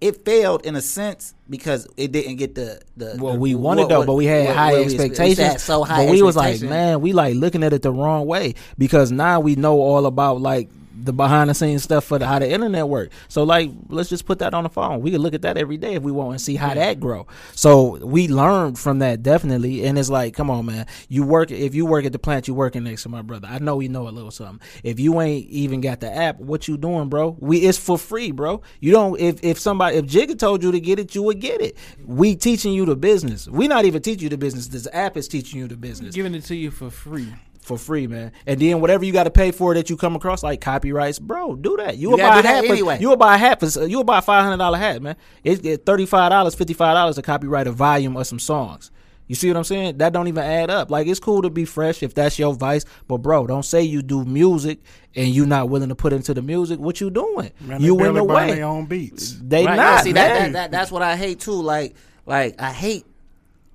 [0.00, 3.16] it failed in a sense because it didn't get the the.
[3.18, 5.38] Well, the- we wanted what- though, but we had what- high what we- we expectations.
[5.38, 8.26] had so high but we was like, man, we like looking at it the wrong
[8.26, 10.68] way because now we know all about like
[11.02, 13.10] the behind the scenes stuff for the, how the internet work.
[13.28, 15.00] So like, let's just put that on the phone.
[15.00, 17.26] We can look at that every day if we want and see how that grow.
[17.54, 21.74] So we learned from that definitely, and it's like, come on, man, you work if
[21.74, 23.48] you work at the plant, you working next to my brother.
[23.50, 24.66] I know we know a little something.
[24.82, 27.36] If you ain't even got the app, what you doing, bro?
[27.40, 28.62] We it's for free, bro.
[28.80, 31.60] You don't if if somebody if Jigga told you to get it, you would get
[31.60, 31.76] it.
[32.04, 33.48] We teaching you the business.
[33.48, 34.68] We not even teaching you the business.
[34.68, 37.32] This app is teaching you the business Giving it to you for free.
[37.64, 38.30] For free, man.
[38.46, 41.56] And then whatever you got to pay for that you come across, like copyrights, bro,
[41.56, 41.96] do that.
[41.96, 42.66] You, will buy a do that hat.
[42.66, 42.98] For, anyway.
[43.00, 43.86] You will buy a hat for.
[43.86, 45.16] You will buy a five hundred dollar hat, man.
[45.42, 48.90] It's it, thirty five dollars, fifty five dollars to copyright a volume of some songs.
[49.26, 49.98] You see what I'm saying?
[49.98, 50.90] That don't even add up.
[50.90, 54.02] Like it's cool to be fresh if that's your vice, but bro, don't say you
[54.02, 54.80] do music
[55.16, 56.78] and you're not willing to put into the music.
[56.78, 57.50] What you doing?
[57.62, 58.54] Man, you in barely the way.
[58.54, 59.38] their own beats.
[59.42, 59.82] They Right, not.
[59.82, 61.52] yeah, see that, that, that that's what I hate too.
[61.52, 61.94] Like
[62.26, 63.06] like I hate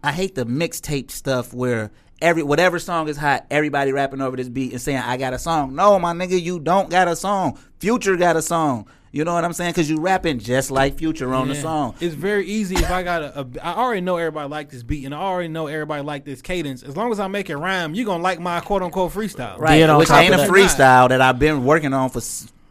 [0.03, 1.89] I hate the mixtape stuff where
[2.21, 5.39] every whatever song is hot, everybody rapping over this beat and saying I got a
[5.39, 5.75] song.
[5.75, 7.57] No, my nigga, you don't got a song.
[7.79, 8.87] Future got a song.
[9.11, 9.71] You know what I'm saying?
[9.71, 11.95] Because you rapping just like Future on the song.
[11.99, 13.47] It's very easy if I got a, a.
[13.63, 16.83] I already know everybody like this beat, and I already know everybody like this cadence.
[16.83, 19.57] As long as I make it rhyme, you're gonna like my quote unquote freestyle.
[19.57, 22.21] Right, Then on which top ain't a that- freestyle that I've been working on for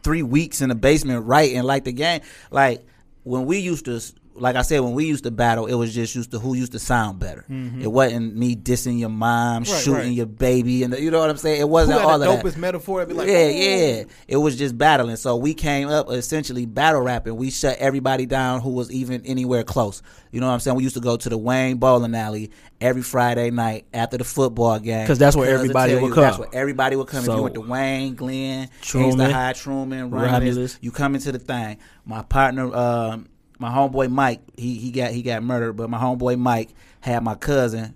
[0.01, 2.21] three weeks in the basement writing like the game.
[2.51, 2.85] Like
[3.23, 5.93] when we used to, s- like I said, when we used to battle, it was
[5.93, 7.45] just used to who used to sound better.
[7.49, 9.71] It wasn't me dissing your mom, Mm-hmm.
[9.73, 10.11] Right, shooting right.
[10.13, 11.59] your baby, and the, you know what I'm saying.
[11.61, 12.45] It wasn't all the of that.
[12.45, 13.01] dopest metaphor?
[13.01, 14.03] It'd be like, yeah, "Ooh." yeah.
[14.27, 15.15] It was just battling.
[15.17, 17.35] So we came up essentially battle rapping.
[17.35, 20.01] We shut everybody down who was even anywhere close.
[20.31, 20.77] You know what I'm saying?
[20.77, 24.79] We used to go to the Wayne Bowling Alley every Friday night after the football
[24.79, 26.23] game because that's where everybody would you, come.
[26.23, 27.21] That's where everybody would come.
[27.23, 30.77] if you went to Wayne, Glenn, Truman, Truman, High, Truman, Romulus, Romulus.
[30.81, 31.77] you come into the thing.
[32.05, 33.27] My partner, um,
[33.59, 36.69] my homeboy Mike, he he got he got murdered, but my homeboy Mike
[37.01, 37.93] had my cousin,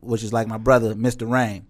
[0.00, 1.30] which is like my brother, Mr.
[1.30, 1.66] Rain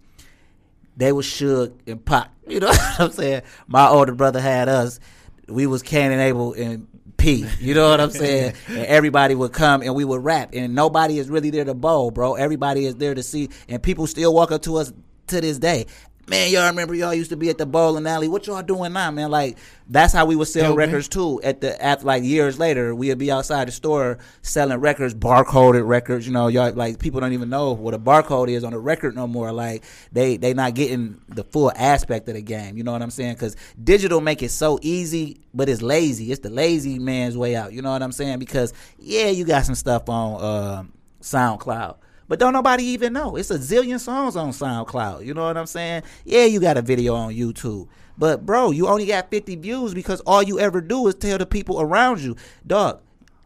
[0.97, 2.29] they was Suge and Pac.
[2.47, 3.43] You know what I'm saying?
[3.67, 4.99] My older brother had us.
[5.47, 6.85] We was Cain and Abel and
[7.15, 7.45] P.
[7.61, 8.55] You know what I'm saying?
[8.67, 10.49] and everybody would come and we would rap.
[10.51, 12.33] And nobody is really there to bowl, bro.
[12.33, 13.47] Everybody is there to see.
[13.69, 14.91] And people still walk up to us
[15.27, 15.85] to this day.
[16.31, 18.29] Man, y'all remember y'all used to be at the bowling alley.
[18.29, 19.29] What y'all doing now, man?
[19.29, 19.57] Like
[19.89, 20.87] that's how we would sell Dope, man.
[20.87, 21.41] records too.
[21.43, 26.25] At the at like years later, we'd be outside the store selling records, barcoded records.
[26.25, 29.13] You know, y'all like people don't even know what a barcode is on a record
[29.13, 29.51] no more.
[29.51, 29.83] Like
[30.13, 32.77] they they not getting the full aspect of the game.
[32.77, 33.33] You know what I'm saying?
[33.33, 36.31] Because digital make it so easy, but it's lazy.
[36.31, 37.73] It's the lazy man's way out.
[37.73, 38.39] You know what I'm saying?
[38.39, 41.97] Because yeah, you got some stuff on um SoundCloud.
[42.31, 43.35] But don't nobody even know.
[43.35, 45.25] It's a zillion songs on SoundCloud.
[45.25, 46.03] You know what I'm saying?
[46.23, 47.89] Yeah, you got a video on YouTube.
[48.17, 51.45] But bro, you only got 50 views because all you ever do is tell the
[51.45, 53.01] people around you, dog,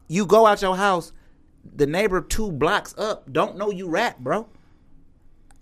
[0.07, 1.13] you go out your house,
[1.63, 4.47] the neighbor two blocks up don't know you rap, bro.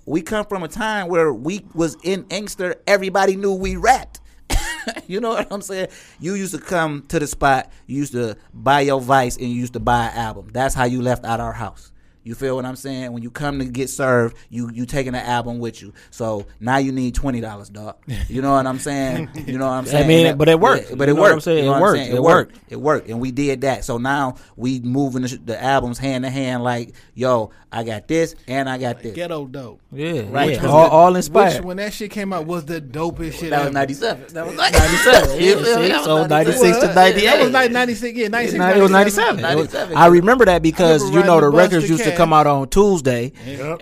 [0.06, 4.20] We come from a time where we was in Inkster, everybody knew we rapped.
[5.08, 5.88] you know what I'm saying?
[6.20, 9.56] You used to come to the spot, you used to buy your vice and you
[9.56, 10.50] used to buy an album.
[10.52, 11.93] That's how you left out our house.
[12.24, 13.12] You feel what I'm saying?
[13.12, 15.94] When you come to get served, you you taking the album with you.
[16.12, 17.95] So now you need twenty dollars, dog.
[18.30, 19.30] You know what I'm saying?
[19.48, 20.06] You know what I'm saying?
[20.06, 20.90] I mean, And but it worked.
[20.90, 21.44] Yeah, but You it know what I'm worked.
[21.44, 21.64] saying?
[21.66, 21.98] You know It worked.
[21.98, 22.12] saying?
[22.12, 22.52] It It worked.
[22.54, 22.72] worked.
[22.72, 23.84] It worked, and we did that.
[23.86, 26.64] So now we moving the, the albums hand to hand.
[26.64, 29.14] Like, yo, I got this and I got this.
[29.14, 29.82] Ghetto dope.
[29.91, 30.52] Yeah, Right.
[30.52, 30.62] yeah.
[30.62, 31.66] Which All, all Which, inspired.
[31.66, 33.50] when that shit came out, was the dopest shit.
[33.50, 34.34] That was '97.
[34.34, 35.30] That was 97.
[35.44, 35.64] Yeah, feel me?
[35.66, 35.74] see?
[35.90, 37.26] That was So 96 to '98.
[37.26, 38.18] That was like 96.
[38.18, 38.78] Yeah, 96.
[38.78, 39.41] It was '97.
[39.41, 39.98] '97.
[39.98, 42.18] I remember that because you know the the records used to Cass.
[42.18, 43.31] come out on Tuesday,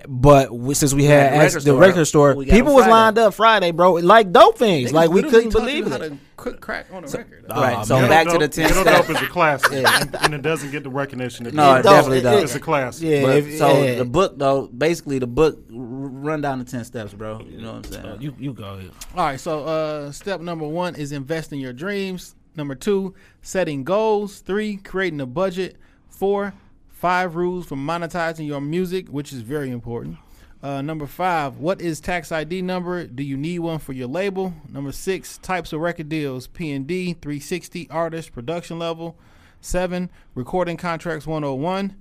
[0.07, 1.79] but we, since we had the record the store.
[1.79, 4.89] record store, We people was lined up Friday, bro, like dope things.
[4.91, 6.09] Niggas like we couldn't taught you believe how it.
[6.09, 7.45] to cook crack on a record.
[7.49, 7.85] Right.
[7.85, 8.09] So man.
[8.09, 9.07] back Ghetto to the ten Ghetto steps.
[9.07, 11.45] Dope is a classic, and, and it doesn't get the recognition.
[11.45, 11.95] It No, it deserves.
[11.95, 12.43] definitely does.
[12.43, 13.07] It's a classic.
[13.07, 13.95] Yeah, But, if- so yeah.
[13.95, 17.39] the book though, basically the book run down the ten steps, bro.
[17.41, 18.21] You know what I'm saying?
[18.21, 18.79] you you go.
[19.15, 22.35] All right, so uh, step number one is invest in your dreams.
[22.55, 24.39] Number two, setting goals.
[24.39, 25.77] Three, creating a budget.
[26.09, 26.53] Four,
[27.01, 30.17] five rules for monetizing your music, which is very important.
[30.61, 33.07] Uh, number five, what is tax ID number?
[33.07, 34.53] Do you need one for your label?
[34.71, 39.17] Number six, types of record deals: P and D, 360, artist, production level.
[39.61, 41.95] Seven, recording contracts 101.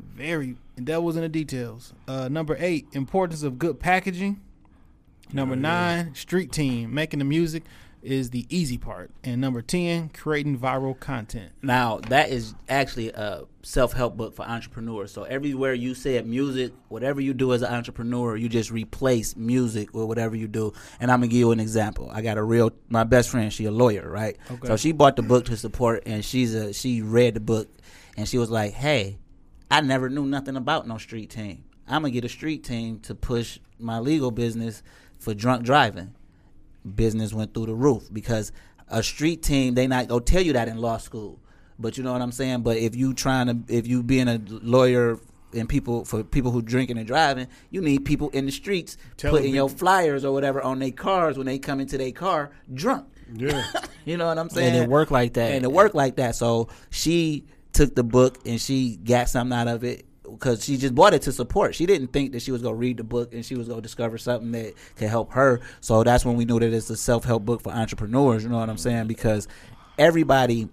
[0.00, 1.92] Very devils in the details.
[2.08, 4.40] Uh, number eight, importance of good packaging.
[5.32, 6.92] Number nine, street team.
[6.92, 7.62] Making the music
[8.02, 9.10] is the easy part.
[9.22, 11.52] And number 10, creating viral content.
[11.62, 15.12] Now that is actually a self-help book for entrepreneurs.
[15.12, 19.94] So everywhere you said music, whatever you do as an entrepreneur, you just replace music
[19.94, 20.72] with whatever you do.
[21.00, 22.10] And I'm gonna give you an example.
[22.12, 23.52] I got a real my best friend.
[23.52, 24.36] She a lawyer, right?
[24.50, 24.66] Okay.
[24.66, 27.68] So she bought the book to support, and she's a she read the book,
[28.16, 29.18] and she was like, "Hey,
[29.70, 31.64] I never knew nothing about no street team.
[31.86, 34.82] I'm gonna get a street team to push my legal business
[35.18, 36.14] for drunk driving."
[36.84, 38.52] Business went through the roof because
[38.88, 41.38] a street team they not go tell you that in law school.
[41.78, 42.62] But you know what i'm saying?
[42.62, 45.18] But if you trying to if you being a lawyer
[45.54, 49.36] and people for people who drinking and driving you need people in the streets Telling
[49.36, 53.06] putting your flyers or whatever on their cars when they come into their car drunk.
[53.34, 53.62] Yeah.
[54.04, 55.52] you know what i'm saying And it worked like that.
[55.52, 56.36] and it worked like that.
[56.36, 60.94] So she took the book and she got something out of it because she just
[60.94, 61.74] bought it to support.
[61.74, 64.18] She didn't think that she was gonna read the book and she was gonna discover
[64.18, 65.60] something that could help her.
[65.80, 68.42] So that's when we knew that it's a self help book for entrepreneurs.
[68.42, 69.06] You know what I'm saying?
[69.06, 69.48] Because
[69.98, 70.68] everybody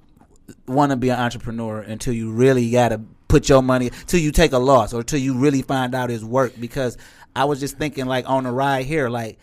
[0.68, 4.54] want to be an entrepreneur until you really gotta put your money till you take
[4.54, 6.54] a loss or till you really find out it's work.
[6.60, 6.98] Because
[7.36, 9.38] I was just thinking like on the ride here, like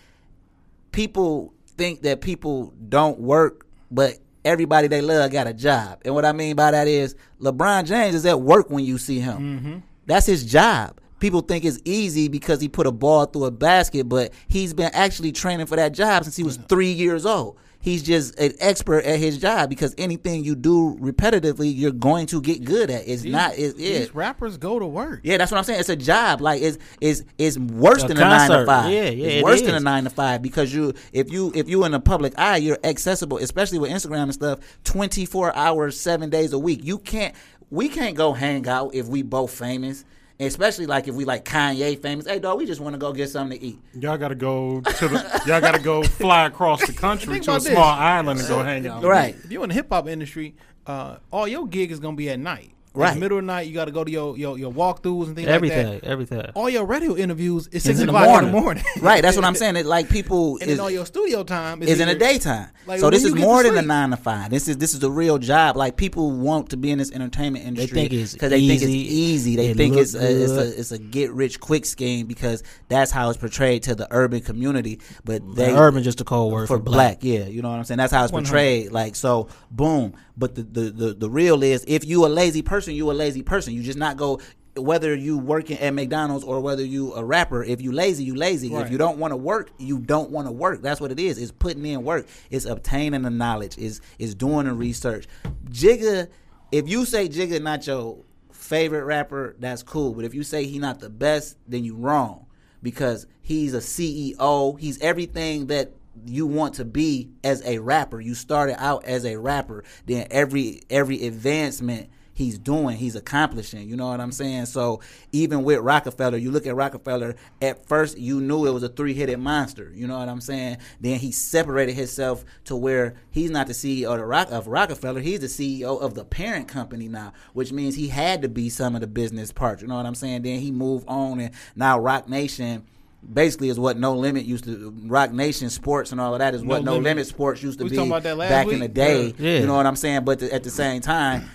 [0.92, 4.14] people think that people don't work, but
[4.44, 6.00] everybody they love got a job.
[6.04, 9.18] And what I mean by that is LeBron James is at work when you see
[9.18, 9.38] him.
[9.38, 9.78] Mm-hmm.
[10.06, 11.00] That's his job.
[11.18, 14.90] People think it's easy because he put a ball through a basket, but he's been
[14.92, 17.58] actually training for that job since he was three years old.
[17.86, 22.40] he's just an expert at his job because anything you do repetitively, you're going to
[22.40, 23.06] get good at.
[23.08, 23.56] It's not.
[23.56, 23.98] It, yeah.
[24.00, 25.20] These rappers go to work.
[25.22, 25.80] Yeah, that's what I'm saying.
[25.80, 26.40] It's a job.
[26.40, 28.90] Like it's it's it's worse A than a nine to five.
[28.92, 31.68] Yeah, yeah, it's it worse than a nine to five because you if you if
[31.68, 34.58] you're in the public eye, you're accessible, especially with Instagram and stuff.
[34.84, 36.80] Twenty four hours, seven days a week.
[36.82, 37.34] You can't.
[37.70, 40.04] We can't go hang out if we both famous.
[40.38, 42.26] Especially like if we like Kanye famous.
[42.26, 43.78] Hey dog, we just want to go get something to eat.
[43.98, 45.42] Y'all got to go to the.
[45.46, 47.72] y'all got to go fly across the country to a about this.
[47.72, 49.02] small island and go hang out.
[49.02, 49.34] Right.
[49.42, 50.54] If you're in the hip hop industry,
[50.86, 52.72] uh, all your gig is gonna be at night.
[52.96, 53.14] In Right.
[53.14, 55.36] the middle of the night, you got to go to your your, your walkthroughs and
[55.36, 56.08] things Everything, like that.
[56.08, 56.40] everything.
[56.54, 58.48] All your radio interviews is It's six in the o'clock morning.
[58.48, 58.84] in the morning.
[59.02, 59.76] right, that's what I'm saying.
[59.76, 62.68] It like people and is, then all your studio time is, is in the daytime.
[62.86, 64.50] Like, so this is more than a nine to five.
[64.50, 65.76] This is this is a real job.
[65.76, 68.90] Like people want to be in this entertainment industry think it's because they think it's
[68.90, 69.14] easy.
[69.14, 69.56] easy.
[69.56, 73.10] They It think it's a, it's a it's a get rich quick scheme because that's
[73.10, 75.00] how it's portrayed to the urban community.
[75.24, 77.20] But they urban just a cold word for for black.
[77.20, 77.24] black.
[77.24, 77.98] Yeah, you know what I'm saying.
[77.98, 78.46] That's how it's 100.
[78.48, 78.92] portrayed.
[78.92, 80.14] Like so, boom.
[80.38, 83.42] But the, the the the real is if you a lazy person, you a lazy
[83.42, 83.74] person.
[83.74, 84.40] You just not go.
[84.76, 88.74] Whether you working at McDonald's or whether you a rapper, if you lazy, you lazy.
[88.74, 90.82] If you don't want to work, you don't want to work.
[90.82, 91.38] That's what it is.
[91.38, 92.26] It's putting in work.
[92.50, 93.78] It's obtaining the knowledge.
[93.78, 95.28] Is is doing the research.
[95.70, 96.28] Jigga,
[96.72, 98.18] if you say Jigga not your
[98.52, 100.12] favorite rapper, that's cool.
[100.12, 102.46] But if you say he not the best, then you wrong
[102.82, 104.78] because he's a CEO.
[104.78, 105.92] He's everything that
[106.24, 108.20] you want to be as a rapper.
[108.20, 109.84] You started out as a rapper.
[110.06, 113.88] Then every every advancement he's doing, he's accomplishing.
[113.88, 114.66] You know what I'm saying?
[114.66, 115.00] So
[115.32, 119.14] even with Roc-A-Fella, you look at Roc-A-Fella, at first you knew it was a three
[119.14, 119.90] headed monster.
[119.94, 120.76] You know what I'm saying?
[121.00, 125.22] Then he separated himself to where he's not the CEO of, the Roc, of Roc-A-Fella,
[125.22, 128.94] he's the CEO of the parent company now, which means he had to be some
[128.94, 129.80] of the business parts.
[129.80, 130.42] You know what I'm saying?
[130.42, 132.84] Then he moved on and now Roc Nation
[133.32, 136.62] basically is what No Limit used to Roc Nation Sports and all of that is
[136.62, 137.04] what No No Limit.
[137.04, 139.34] Limit Sports used to We be talking about that last back in the day.
[139.38, 139.60] Yeah.
[139.60, 140.24] You know what I'm saying?
[140.24, 141.48] But th- at the same time,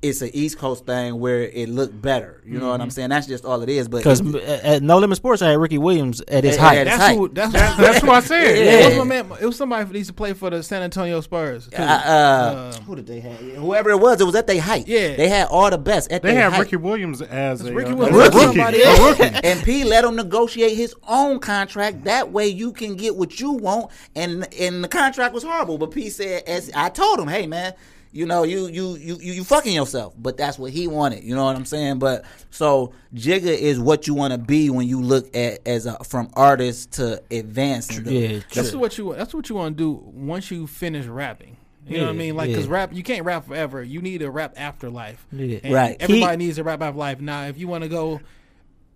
[0.00, 2.40] it's an East Coast thing where it looked better.
[2.46, 3.08] You know what I'm saying?
[3.08, 3.88] That's just all it is.
[3.88, 6.78] But Because at No Limit Sports, I had Ricky Williams at his At- height.
[6.78, 7.16] at his That's height.
[7.18, 7.28] who.
[7.28, 8.56] That's, That- that's what I said.
[8.58, 8.84] Yeah, Yeah.
[8.84, 9.26] what's my man?
[9.40, 11.68] It was somebody who used to play for the San Antonio Spurs.
[11.76, 13.38] uh, uh, Um, who did they have?
[13.38, 14.86] Whoever it was, it was at their height.
[14.86, 15.16] Yeah.
[15.16, 16.60] they had all the best at They had height.
[16.60, 18.18] Ricky Williams as a, Ricky uh, Williams.
[18.18, 18.58] as Rookie.
[18.60, 18.78] rookie.
[18.78, 18.96] Yeah.
[18.96, 19.40] A rookie.
[19.48, 22.04] and P let him negotiate his own contract.
[22.04, 23.90] That way you can get what you want.
[24.14, 27.74] And and the contract was horrible, but P said, as I told him, hey man,
[28.12, 30.14] you know you you you you, you fucking yourself.
[30.18, 31.24] But that's what he wanted.
[31.24, 31.98] You know what I'm saying?
[31.98, 36.02] But so Jigga is what you want to be when you look at as a,
[36.04, 38.04] from artist to advancing.
[38.04, 39.14] The, Yeah, That's what you.
[39.14, 41.56] That's what you want to do once you finish rapping.
[41.86, 42.36] You know what I mean?
[42.36, 43.82] Like, because rap, you can't rap forever.
[43.82, 45.26] You need a rap afterlife.
[45.32, 45.72] Yeah.
[45.72, 45.96] Right.
[45.98, 47.20] Everybody He- needs a rap afterlife.
[47.20, 48.20] Now, if you want to go,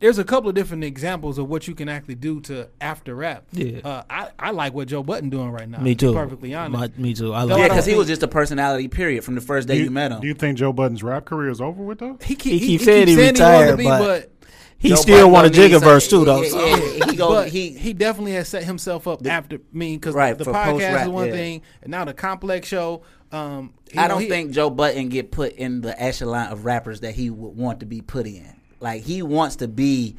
[0.03, 3.45] there's a couple of different examples of what you can actually do to after rap.
[3.53, 3.79] Yeah.
[3.83, 5.79] Uh, I, I like what Joe Budden doing right now.
[5.79, 6.15] me to be too.
[6.15, 6.97] Perfectly honest.
[6.99, 7.33] My- me too.
[7.33, 7.69] I No, love yeah, I that.
[7.69, 8.89] don't because he was just a personality.
[8.89, 10.21] Period from the first day you, you, met him.
[10.21, 12.19] do you think Joe Budden's rap career is over with though?
[12.23, 14.29] he, keep, He keep saying he keeps retired, wanted to be, but-
[14.79, 16.43] He Joe still Budden want a gonna Jigga verse too, though.
[16.43, 19.97] yeah, so- yeah, he go but he he definitely has set himself up after me
[19.97, 21.33] because Right, the for podcast post-rap, is one yeah.
[21.33, 23.03] thing, and now the complex show.
[23.31, 27.01] Um, I know, don't he- think Joe Budden get put in the echelon of rappers
[27.01, 28.57] that he would want to be put in.
[28.83, 30.17] Like he wants to be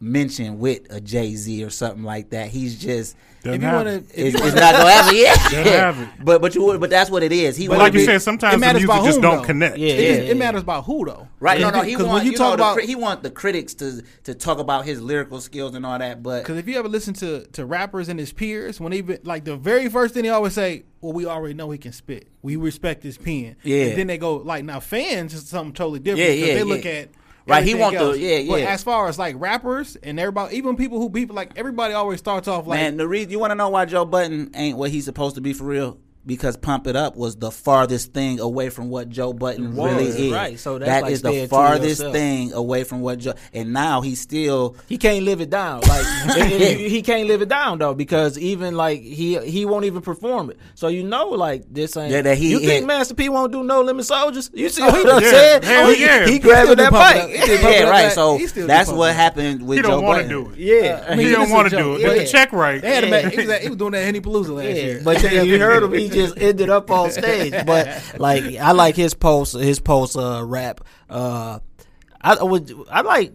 [0.00, 2.48] mentioned with a Jay Z or something like that.
[2.48, 4.08] He's just Doesn't if you have want it.
[4.10, 5.16] to, it's, it's not gonna happen.
[5.16, 6.08] Yeah, Doesn't have it.
[6.24, 7.56] but but you but that's what it is.
[7.56, 9.42] He But wanna like you be- said, sometimes the music just whom, don't though.
[9.44, 9.78] connect.
[9.78, 11.28] Yeah, it, just- yeah, it matters about who though.
[11.38, 11.82] Right, no, no.
[11.82, 14.34] He when you you talk know, the about cri- he want the critics to to
[14.34, 16.20] talk about his lyrical skills and all that.
[16.20, 19.44] But Because if you ever listen to, to rappers and his peers, when even like
[19.44, 22.26] the very first thing they always say, "Well, we already know he can spit.
[22.42, 23.84] We respect his pen." Yeah.
[23.86, 26.62] And then they go like, "Now fans is something totally different." Yeah, 'cause yeah, They
[26.64, 27.08] look at
[27.46, 28.18] Right, he everything want the- else.
[28.18, 28.70] yeah, But yeah.
[28.72, 32.46] as far as like rappers and everybody, even people who beat like everybody always starts
[32.48, 35.04] off like, man, the reason you want to know why Joe Budden ain't what he's
[35.04, 35.98] supposed to be for real.
[36.24, 40.26] Because Pump It Up was the farthest thing away from what Joe Budden Was, really
[40.28, 40.32] is.
[40.32, 40.56] right.
[40.58, 43.34] So that's That like is the staying true to farthest thing away from what Joe.
[43.52, 45.80] And now he's still he can't live it down.
[45.80, 49.84] Like and- and he can't live it down though because even like he he won't
[49.84, 50.58] even perform it.
[50.76, 52.12] So you know like this ain't.
[52.12, 52.86] Yeah, that he- you think yeah.
[52.86, 54.48] Master P won't do No Limit Soldiers?
[54.54, 55.62] You see Oh, what he- I'm yeah, saying?
[55.64, 56.24] hell oh, he, yeah.
[56.26, 57.22] he He grabbing still that Pump It mic.
[57.24, 57.30] Up.
[57.30, 58.12] He still do yeah, right.
[58.12, 59.16] So He still do that's what Up.
[59.16, 60.44] happened with He Joe don't want to Budden.
[60.44, 60.58] do it.
[60.84, 62.02] Yeah, I mean, He don't want to do it.
[62.02, 62.80] If the check right.
[62.80, 63.10] they had him.
[63.10, 63.16] Yeah.
[63.16, 65.00] At, he, was at, he was doing that at Henny Palooza last year.
[65.04, 65.92] but then you heard him.
[66.12, 67.54] Just ended up on stage.
[67.66, 69.54] But like, I like his post.
[69.54, 70.82] His post uh, rap.
[71.08, 71.58] Uh,
[72.20, 72.72] I would.
[72.90, 73.32] I like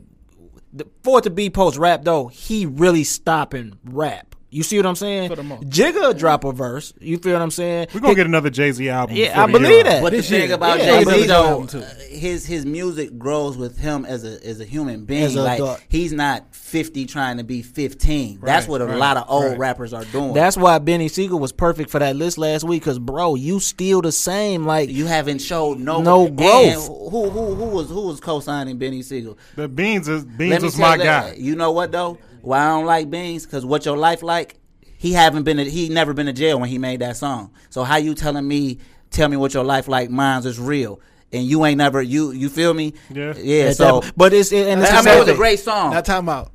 [1.03, 2.27] for it to be post rap though.
[2.27, 4.35] He really stopping rap.
[4.57, 5.29] You see what I'm saying?
[5.29, 5.69] For the most.
[5.69, 6.91] Jigga drop a verse.
[6.99, 7.89] You feel what I'm saying?
[7.93, 9.15] We're gonna get another Jay Z album.
[9.15, 10.01] Yeah, I believe year that.
[10.01, 12.43] But the it's thing yeah, about yeah, Jay I Z believe though, that uh, his
[12.43, 15.21] his music grows with him as a as a human being.
[15.21, 15.83] As a like adult.
[15.89, 18.39] he's not fifty trying to be fifteen.
[18.41, 20.33] That's what a lot of old rappers are doing.
[20.33, 22.81] That's why Beanie Sigel was perfect for that list last week.
[22.81, 24.65] Cause bro, you still the same.
[24.65, 26.87] Like you haven't showed no No and growth.
[26.87, 29.37] who who who was who was co-signing Beanie Sigel?
[29.55, 31.35] But Beans is Beans me was tell my you guy.
[31.37, 32.17] You know what though?
[32.47, 33.45] Why I don't like Beans?
[33.45, 34.55] Because what your life like?
[34.97, 35.57] He haven't been.
[35.57, 37.51] he never been to jail when he made that song.
[37.69, 38.79] So how you telling me?
[39.11, 40.09] Tell me what your life like.
[40.09, 41.01] Mine's is real,
[41.33, 42.01] and you ain't never.
[42.01, 42.93] You you feel me?
[43.09, 43.33] Yeah.
[43.37, 43.71] Yeah.
[43.73, 45.91] So but it's and it's I mean, it was a great song.
[45.91, 46.51] Now time out.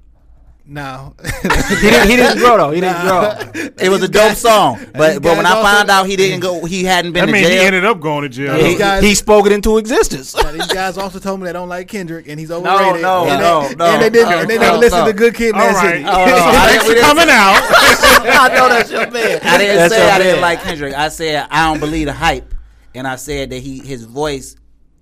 [0.64, 1.48] Now he,
[1.90, 2.70] didn't, he didn't grow though.
[2.70, 3.32] He didn't grow.
[3.84, 6.38] It was a dope guys- song, but but when I found also- out he didn't
[6.38, 8.54] go, he hadn't been I to mean, he ended up going to jail.
[8.54, 10.36] These He, guys- he spoke it into existence.
[10.42, 13.02] Now, these guys also told me they don't like Kendrick and he's overrated.
[13.02, 14.30] no, and no, they, no, and they didn't.
[14.30, 15.06] no, and they no, never listened no.
[15.12, 15.90] to Good Kid, All Man right.
[15.94, 16.04] City.
[16.04, 17.60] Oh, no, I Thanks didn't- we for coming out.
[18.42, 19.40] I know that's your man.
[19.42, 20.42] I didn't That's say I didn't man.
[20.42, 20.94] like Kendrick.
[20.94, 22.54] I said I don't believe the hype,
[22.94, 24.54] and I said that he his voice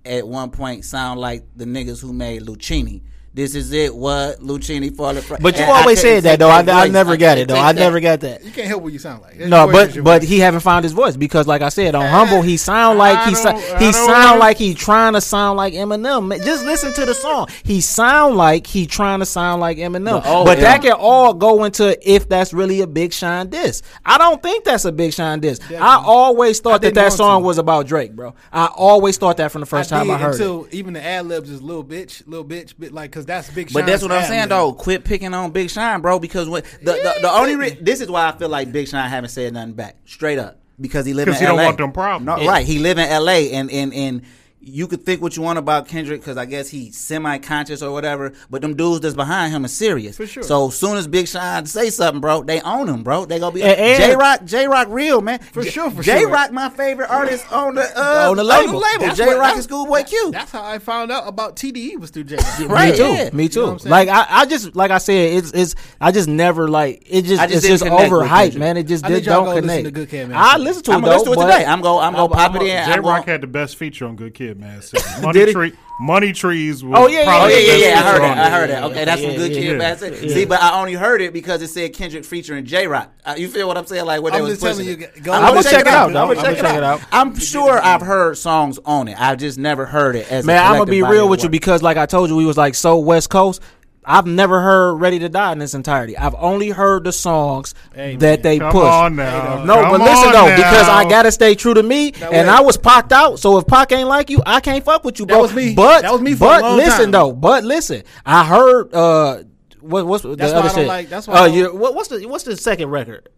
[0.06, 3.02] at one point sound like the niggas who made Luchini.
[3.32, 3.94] This is it.
[3.94, 5.38] What Luchini falling from?
[5.40, 6.48] But you And always said that though.
[6.48, 7.54] I, I never got it though.
[7.54, 8.42] I never got that.
[8.44, 9.36] You can't help what you sound like.
[9.36, 10.28] Your No, but but voice.
[10.28, 13.36] he haven't found his voice because, like I said, on Humble, he sound like he
[13.36, 16.44] so, he sound like he trying to sound like Eminem.
[16.44, 17.46] Just listen to the song.
[17.62, 20.22] He sound like he trying to sound like Eminem.
[20.24, 23.82] oh, but that can all go into if that's really a Big Sean diss.
[24.04, 25.60] I don't think that's a Big Sean diss.
[25.70, 27.46] I always thought that that song to.
[27.46, 28.34] was about Drake, bro.
[28.52, 30.74] I always thought that from the first I time did I heard until it.
[30.74, 33.72] even the ad libs is little bitch, little bitch, bit like because that's big.
[33.72, 34.72] But that's Sean's what I'm saying though.
[34.72, 36.18] Quit picking on Big Sean, bro.
[36.18, 39.08] Because when the the, the only re- this is why I feel like Big Sean
[39.08, 41.64] haven't said nothing back straight up because he live in 'Cause he don't LA.
[41.64, 42.26] want them problems.
[42.40, 42.66] No, right?
[42.66, 43.52] He live in L.A.
[43.52, 44.22] and and and.
[44.62, 48.32] You could think what you want about Kendrick because I guess he's semi-conscious or whatever,
[48.50, 50.16] but them dudes that's behind him are serious.
[50.18, 50.42] For sure.
[50.42, 53.24] So soon as Big Sean say something, bro, they own him, bro.
[53.24, 55.38] They gonna be And- and- Jay Rock, Jay Rock, real man.
[55.38, 56.20] For sure, for J sure.
[56.20, 58.82] Jay Rock, my favorite artist on the uh, On the label.
[59.00, 60.30] That's Jay Rock and Schoolboy Q.
[60.30, 62.36] That's how I found out about TDE was through Jay.
[62.66, 63.02] Right, me too.
[63.04, 63.30] yeah.
[63.32, 63.60] Me too.
[63.60, 63.90] know what I'm saying?
[63.90, 67.22] like I, I just like I said, it's it's I just never like it.
[67.22, 68.76] Just, just it's just overhyped, man.
[68.76, 69.84] It just I did, don't to go listen connect.
[69.86, 70.94] to Good Kid, Man I listen to it.
[70.94, 71.18] I'm gonna though.
[71.18, 71.64] listen to it today.
[71.64, 71.98] I'm go.
[71.98, 72.66] I'm gonna pop it in.
[72.66, 74.80] J I'm Rock had the best feature on Good Kid, man.
[74.82, 75.02] City.
[75.14, 75.52] Did Money he?
[75.52, 76.82] tree, money trees.
[76.84, 78.00] Was Oh, yeah, yeah, Oh probably yeah, the yeah, best yeah.
[78.00, 78.38] I heard on that.
[78.38, 78.82] I heard that.
[78.84, 79.78] Okay, that's Yeah, some good yeah, kid yeah.
[79.78, 80.30] bad shit.
[80.30, 83.12] See, but I only heard it because it said Kendrick featuring Jay Rock.
[83.24, 84.06] Uh, you feel what I'm saying?
[84.06, 86.08] Like what they I'm was telling pushing you, go I'm I'ma check it out.
[86.08, 87.00] I'm gonna check check it it out.
[87.00, 87.08] out.
[87.12, 89.20] I'm sure I've heard songs on it.
[89.20, 90.44] I've just never heard it as.
[90.46, 92.74] Man, I'm gonna be real with you because, like I told you, we was like
[92.74, 93.60] so West Coast.
[94.04, 96.16] I've never heard "Ready to Die" in its entirety.
[96.16, 98.42] I've only heard the songs Hey, that man.
[98.42, 98.82] they Come push.
[98.82, 99.64] on now.
[99.64, 100.56] No, Come but listen though, now.
[100.56, 102.48] because I gotta stay true to me, and wait.
[102.48, 103.38] I was pocked out.
[103.38, 105.74] So if Pac ain't like you, I can't fuck with you, That was me.
[105.74, 107.10] But That was me for a but listen time.
[107.10, 109.42] though, but listen, I heard uh,
[109.80, 110.86] what what's the That's why other shit?
[110.88, 113.28] like- that's why I uh, you, what, what's the what's the second record?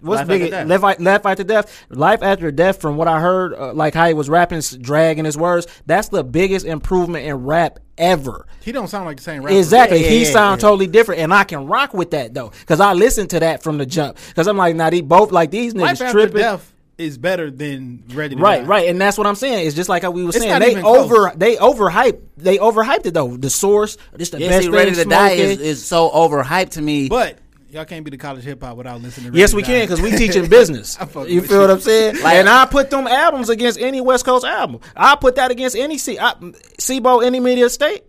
[0.00, 0.42] What's Life big?
[0.42, 0.68] After Death.
[0.68, 1.86] Life, Life, Life after death.
[1.90, 2.80] Life after death.
[2.80, 5.66] From what I heard, uh, like how he was rapping, dragging his words.
[5.86, 8.46] That's the biggest improvement in rap ever.
[8.62, 9.56] He don't sound like the same rapper.
[9.56, 10.02] Exactly.
[10.02, 10.68] Yeah, he yeah, sound yeah.
[10.68, 13.78] totally different, and I can rock with that though, because I listened to that from
[13.78, 14.18] the jump.
[14.28, 16.36] Because I'm like, now they both like these Life niggas after tripping.
[16.38, 18.60] death is better than Ready to Right, Die.
[18.62, 18.88] right, right.
[18.88, 19.66] and that's what I'm saying.
[19.66, 20.58] It's just like how we were It's saying.
[20.60, 21.10] They even close.
[21.10, 23.36] over, they overhyped, they overhyped it though.
[23.36, 24.74] The source, this the Yeah, best see, thing.
[24.74, 27.08] Ready to Die is, is so overhyped to me.
[27.08, 27.38] But
[27.70, 29.32] y'all can't be the college hip hop without listening.
[29.32, 30.96] to Yes, we can because we teaching business.
[31.26, 31.58] You feel you.
[31.60, 32.20] what I'm saying?
[32.22, 34.80] Like- and I put them albums against any West Coast album.
[34.96, 36.34] I put that against any C, I,
[36.78, 38.04] C-Bo, any media state.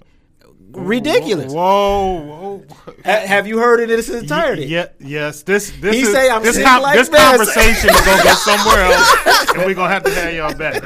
[0.72, 1.52] Ridiculous.
[1.52, 2.66] Whoa, whoa.
[3.04, 4.66] Ha- have you heard it in its entirety?
[4.66, 5.42] Yeah, yes.
[5.42, 7.20] This this He is say I'm this, sick com- like this this.
[7.20, 9.16] conversation is gonna go somewhere else,
[9.56, 10.80] and we're gonna have to have y'all back,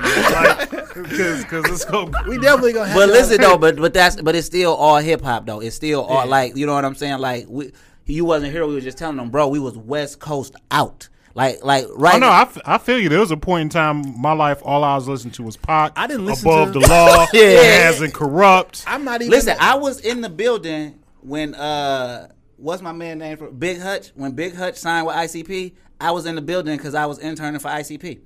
[0.93, 2.11] because because it's gonna.
[2.29, 2.95] We definitely gonna have.
[2.95, 5.59] But y'all- listen though, but but that's but it's still all hip hop though.
[5.59, 6.31] It's still all Yeah.
[6.31, 7.19] like you know what I'm saying.
[7.19, 7.73] Like we,
[8.05, 8.65] you wasn't here.
[8.65, 9.47] We were just telling them, bro.
[9.47, 11.09] We was West Coast out.
[11.35, 12.15] Like like right.
[12.15, 13.09] Oh no, I, f- I feel you.
[13.09, 15.57] There was a point in time in my life all I was listening to was
[15.57, 15.93] Pac.
[15.95, 17.25] I didn't listen above to- the law.
[17.33, 17.41] Yeah.
[17.41, 18.83] yeah, as in Kurupt.
[18.85, 19.31] I'm not even.
[19.31, 22.27] Listen, I was in the building when uh
[22.57, 25.73] what's my man name for Big Hutch when Big Hutch signed with ICP.
[25.99, 28.19] I was in the building because I was interning for ICP.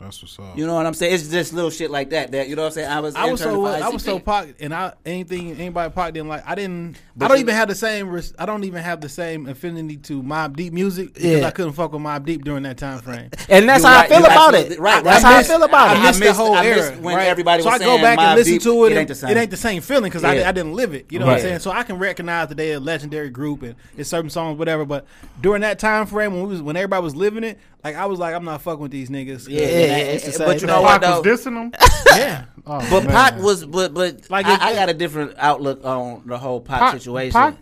[0.00, 0.58] That's what's up.
[0.58, 1.14] You know what I'm saying?
[1.14, 2.32] It's just little shit like that.
[2.32, 2.90] That you know what I'm saying?
[2.90, 4.24] I was I was so for I was so ICP.
[4.24, 6.42] Pac, and I anything anybody Pac didn't like.
[6.46, 6.96] I didn't.
[7.16, 8.20] But I don't you- even have the same.
[8.38, 11.46] I don't even have the same affinity to Mobb Deep music because Yeah.
[11.46, 13.30] I couldn't fuck with Mobb Deep during that time frame.
[13.48, 14.78] And that's You how right, I feel about it.
[14.80, 16.00] right, That's I how missed- I feel about it.
[16.00, 17.28] I missed, missed- the whole I missed era when right?
[17.28, 18.86] everybody so was I go saying back Mobb and listen Deep, to it.
[18.86, 19.30] it and ain't the same.
[19.30, 20.48] It ain't the same feeling because I, Yeah.
[20.48, 21.06] I didn't live it.
[21.10, 21.58] You know what I'm saying?
[21.60, 24.84] So I can recognize that they're a legendary group and it's certain songs, whatever.
[24.84, 25.06] But
[25.40, 28.18] during that time frame when we was when everybody was living it, like I was
[28.18, 29.48] like, I'm not fucking with these niggas.
[29.48, 30.82] Yeah, Yeah, yeah, it's the same but you know thing.
[30.84, 31.20] what Pac though?
[31.20, 31.72] was dissing them.
[32.16, 32.44] yeah.
[32.66, 33.12] Oh, But man.
[33.12, 36.38] Pac was, but but Like like it- I, I got a different outlook on the
[36.38, 37.32] whole Pac, Pac- situation.
[37.32, 37.58] Pac-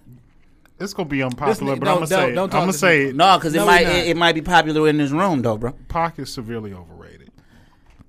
[0.80, 3.12] it's gonna be unpopular, but I'm gonna don't- say don't I'm gonna say me.
[3.12, 5.72] No, because No, it might it, it might be popular in this room though, bro.
[5.88, 7.30] Pac is severely overrated.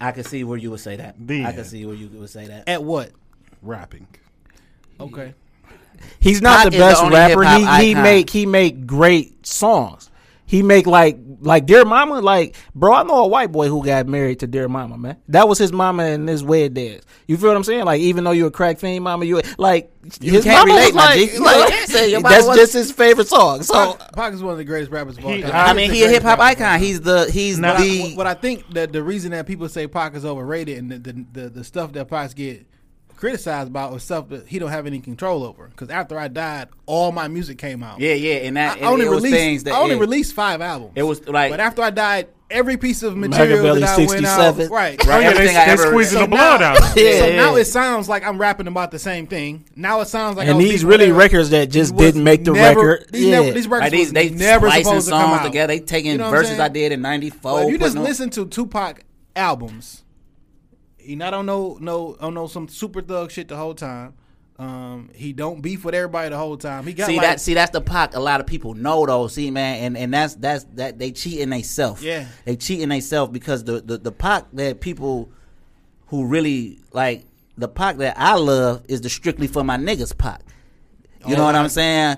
[0.01, 1.15] I can see where you would say that.
[1.19, 2.67] The I can see where you would say that.
[2.67, 3.11] At what?
[3.61, 4.07] Rapping.
[4.99, 5.33] Okay.
[6.19, 7.79] He's not Pac the is the best rapper.
[7.81, 10.09] He he make he make great songs.
[10.53, 12.93] He make like like Dear Mama, like bro.
[12.93, 15.17] I know a white boy who got married to Dear Mama, man.
[15.29, 17.05] That was his mama and his wedding dance.
[17.25, 17.85] You feel what I'm saying?
[17.85, 20.93] Like even though you're a crack fiend, mama, you like You his can't mama relate,
[20.93, 21.33] was my like, G.
[21.33, 23.63] You like, say your that's was- just his favorite song.
[23.63, 25.45] So Pac, Pac is one of the greatest rappers of all time.
[25.51, 26.79] I I mean, he a hip hop icon.
[26.79, 29.87] He's the he's But I, the what I think that the reason that people say
[29.87, 32.67] Pac is overrated and the the, the, the stuff that Pac get
[33.15, 35.67] criticized about was stuff that he don't have any control over.
[35.67, 37.99] Because after I died, all my music came out.
[37.99, 40.01] yeah yeah, and that I and only it was released things that I only yeah.
[40.01, 40.93] released five albums.
[40.95, 44.25] It was like but after I died, every piece of material Makaveli that I went
[44.25, 44.69] out, 67.
[44.71, 46.75] right, Right, yeah, they, everything I ever- squeezing So the blood now- out.
[46.95, 47.35] Yeah, so yeah.
[47.37, 49.65] now it sounds like I'm rapping about the same thing.
[49.75, 52.51] Now it sounds like and was these really with- records that just didn't make the
[52.51, 53.09] never- record.
[53.11, 53.39] These, yeah.
[53.39, 55.43] never, these records like they, was they never splicing supposed to come songs out.
[55.45, 55.73] together.
[55.73, 56.59] They taking You know verses?
[56.59, 57.41] I did in '94.
[57.41, 59.01] But if you just listen to Tupac
[59.35, 60.03] albums,
[61.03, 64.13] he not on no no on no some super thug shit the whole time.
[64.59, 66.85] Um, he don't beef with everybody the whole time.
[66.85, 67.41] He got See like, that?
[67.41, 68.15] See that's the Pac.
[68.15, 69.27] A lot of people know though.
[69.27, 72.01] See man, and, and that's that's that they cheating theyself.
[72.01, 72.27] Yeah.
[72.45, 75.29] they cheating theyself because the, the the Pac that people
[76.07, 77.25] who really like
[77.57, 80.41] the Pac that I love is the strictly for my niggas Pac.
[81.25, 82.17] You know what I'm saying?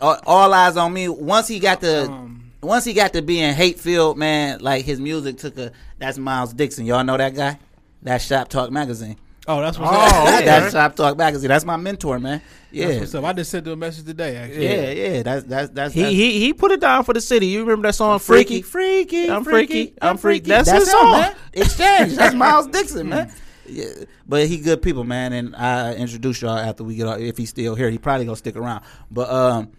[0.00, 1.08] All, All Eyez on Me.
[1.08, 2.10] Once he got the.
[2.10, 4.60] Um, once he got to being hate filled, man.
[4.60, 5.72] Like his music took a.
[5.98, 6.86] That's Miles Dixon.
[6.86, 7.58] Y'all know that guy?
[8.06, 9.16] That's Shop Talk magazine.
[9.48, 10.34] oh, that's what's Oh, up.
[10.34, 10.44] okay.
[10.44, 11.48] That's Shop Talk magazine.
[11.48, 12.40] That's my mentor, man.
[12.70, 12.86] Yeah.
[12.88, 13.24] That's what's up.
[13.24, 14.36] I just sent him a message today.
[14.36, 17.20] Actually, Yeah, yeah, that's that's that's He, that's- he he put it down for the
[17.20, 17.46] city.
[17.48, 19.26] You remember that song freaky, Freaky?
[19.26, 19.94] freaky, I'm freaky.
[20.00, 20.48] I'm freaky.
[20.48, 21.12] That's, That's his him, song.
[21.20, 21.34] man.
[21.52, 22.14] Exchange.
[22.14, 23.32] That's Miles Dixon, man.
[23.68, 23.86] Yeah,
[24.28, 25.32] but he good people, man.
[25.32, 27.20] And I introduce y'all after we get out.
[27.20, 28.84] If he's still here, he probably gonna stick around.
[29.10, 29.72] But um,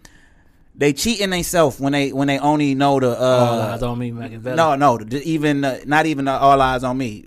[0.74, 4.10] they cheating themselves when they when they only know the uh, All Eyez on Me,
[4.12, 4.54] Makaveli.
[4.56, 7.24] no, no, the- even uh, not even the All Eyez on Me.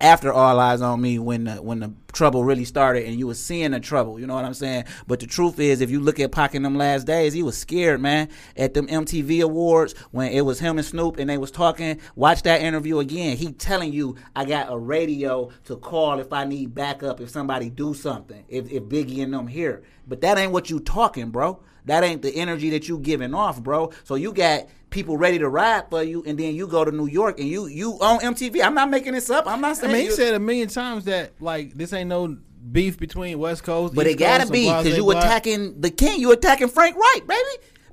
[0.00, 3.42] After All Eyez on Me, when the, when the trouble really started, and you was
[3.42, 4.84] seeing the trouble, you know what I'm saying.
[5.06, 7.58] But the truth is, if you look at Pac in them last days, he was
[7.58, 8.30] scared, man.
[8.56, 12.00] At them MTV awards, when it was him and Snoop, and they was talking.
[12.16, 13.36] Watch that interview again.
[13.36, 17.68] He telling you, I got a radio to call if I need backup, if somebody
[17.68, 19.82] do something, if if Biggie and them here.
[20.08, 21.60] But that ain't what you talking, bro.
[21.84, 23.92] That ain't the energy that you giving off, bro.
[24.04, 27.06] So you got people ready to ride for you, and then you go to New
[27.06, 28.62] York and you you on MTV.
[28.62, 29.46] I'm not making this up.
[29.46, 29.90] I'm not saying.
[29.90, 32.36] I mean, he you- said a million times that like this ain't no
[32.72, 36.20] beef between West Coast, but East it gotta Coast, be because you attacking the king.
[36.20, 37.40] You attacking Frank White, baby.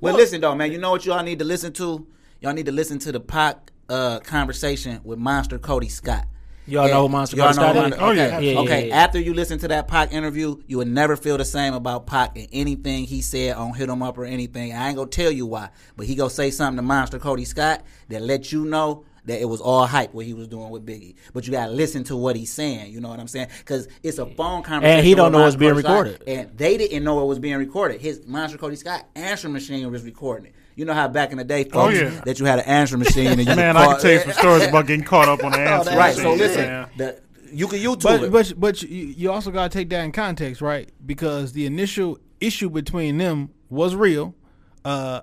[0.00, 0.70] Well- listen though, man.
[0.72, 2.06] You know what y'all need to listen to?
[2.40, 6.26] Y'all need to listen to the Pac uh, conversation with Monster Kody Scott.
[6.68, 7.80] Y'all know who Monster y'all Kody Scott know?
[7.82, 8.24] Mon- Oh, yeah.
[8.26, 8.44] okay.
[8.46, 8.88] Yeah, yeah, okay.
[8.88, 8.96] yeah.
[8.96, 12.36] After you listen to that Pac interview, you would never feel the same about Pac
[12.36, 14.72] and anything he said on Hit 'Em Up or anything.
[14.74, 17.82] I ain't gonna tell you why, but he gonna say something to Monster Kody Scott
[18.08, 21.14] that let you know that it was all hype what he was doing with Biggie.
[21.34, 22.92] But you gotta listen to what he's saying.
[22.92, 23.48] You know what I'm saying?
[23.58, 24.98] Because it's a phone conversation.
[24.98, 26.22] And he don't know it's being Kody Scott, recorded.
[26.26, 28.00] and they didn't know it was being recorded.
[28.00, 30.54] His Monster Kody Scott answer machine was recording it.
[30.78, 32.20] You know how back in the day, folks, Oh, yeah.
[32.24, 34.20] that you had an answer machine and you Man, could I call- can tell you
[34.20, 35.90] some stories about getting caught up on the answer.
[35.96, 36.14] Right.
[36.14, 36.88] So listen, man.
[36.96, 37.20] the,
[37.52, 38.30] you can YouTube But it.
[38.32, 40.88] but but you, you also got to take that in context, right?
[41.04, 44.36] Because the initial issue between them was real.
[44.84, 45.22] Uh,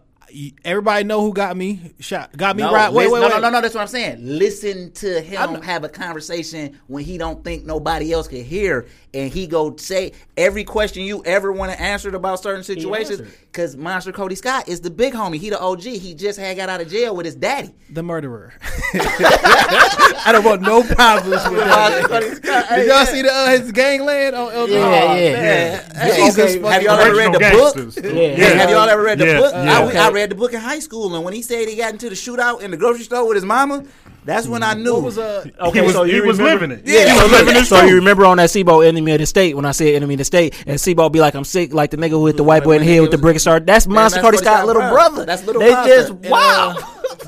[0.65, 2.91] everybody know who got me shot, got me No, right.
[2.91, 3.34] Wait, listen- wait, no, wait.
[3.36, 3.61] no, no, no.
[3.61, 4.18] That's what I'm saying.
[4.19, 8.88] Listen to him I'm- have a conversation when he don't think nobody else can hear,
[9.16, 13.22] and he go say every question you ever want to answer about certain situations.
[13.46, 15.38] Because Monster Kody Scott is the big homie.
[15.38, 15.82] He the OG.
[15.84, 17.74] He just had got out of jail with his daddy.
[17.90, 18.54] The murderer.
[18.94, 22.70] I don't want no problems with that.
[22.76, 24.48] Did y'all see the uh, his gangland on?
[24.56, 25.32] on Yeah, Oh, yeah.
[25.34, 26.16] man.
[26.16, 27.76] Jesus Okay, have y'all ever read the Original book?
[27.76, 27.98] gangsters.
[28.04, 28.12] Yeah.
[28.36, 29.40] Hey, have y'all ever read the Yeah.
[29.40, 29.54] book?
[29.54, 29.80] Yeah.
[29.80, 29.98] I, Okay.
[29.98, 32.16] I read the book in high school, and when he said he got into the
[32.16, 33.84] shootout in the grocery store with his mama,
[34.26, 34.93] that's when I knew.
[34.95, 35.45] What was uh?
[35.60, 36.88] Okay, he was, so he you was remember- living it.
[36.91, 37.14] Yeah.
[37.15, 37.65] he was living it.
[37.65, 37.88] So too.
[37.88, 40.26] you remember on that C-Bo enemy of the state when I said enemy of the
[40.26, 42.73] state, and C-Bo be like, "I'm sick," like the nigga who hit the white boy
[42.73, 43.65] in the head with the brick and start.
[43.65, 44.95] That's Monster that's Kody Kody Scott, Scott little brother.
[44.95, 45.26] brother.
[45.26, 46.76] That's little They just wow.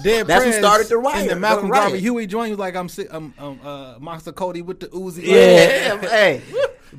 [0.03, 1.83] Dead That's who started the riot, And the Malcolm the riot.
[1.89, 3.07] Garvey Huey joint was like, I'm sick.
[3.11, 5.23] I'm um, uh, Monster Kody with the Uzi.
[5.23, 6.41] Yeah, hey,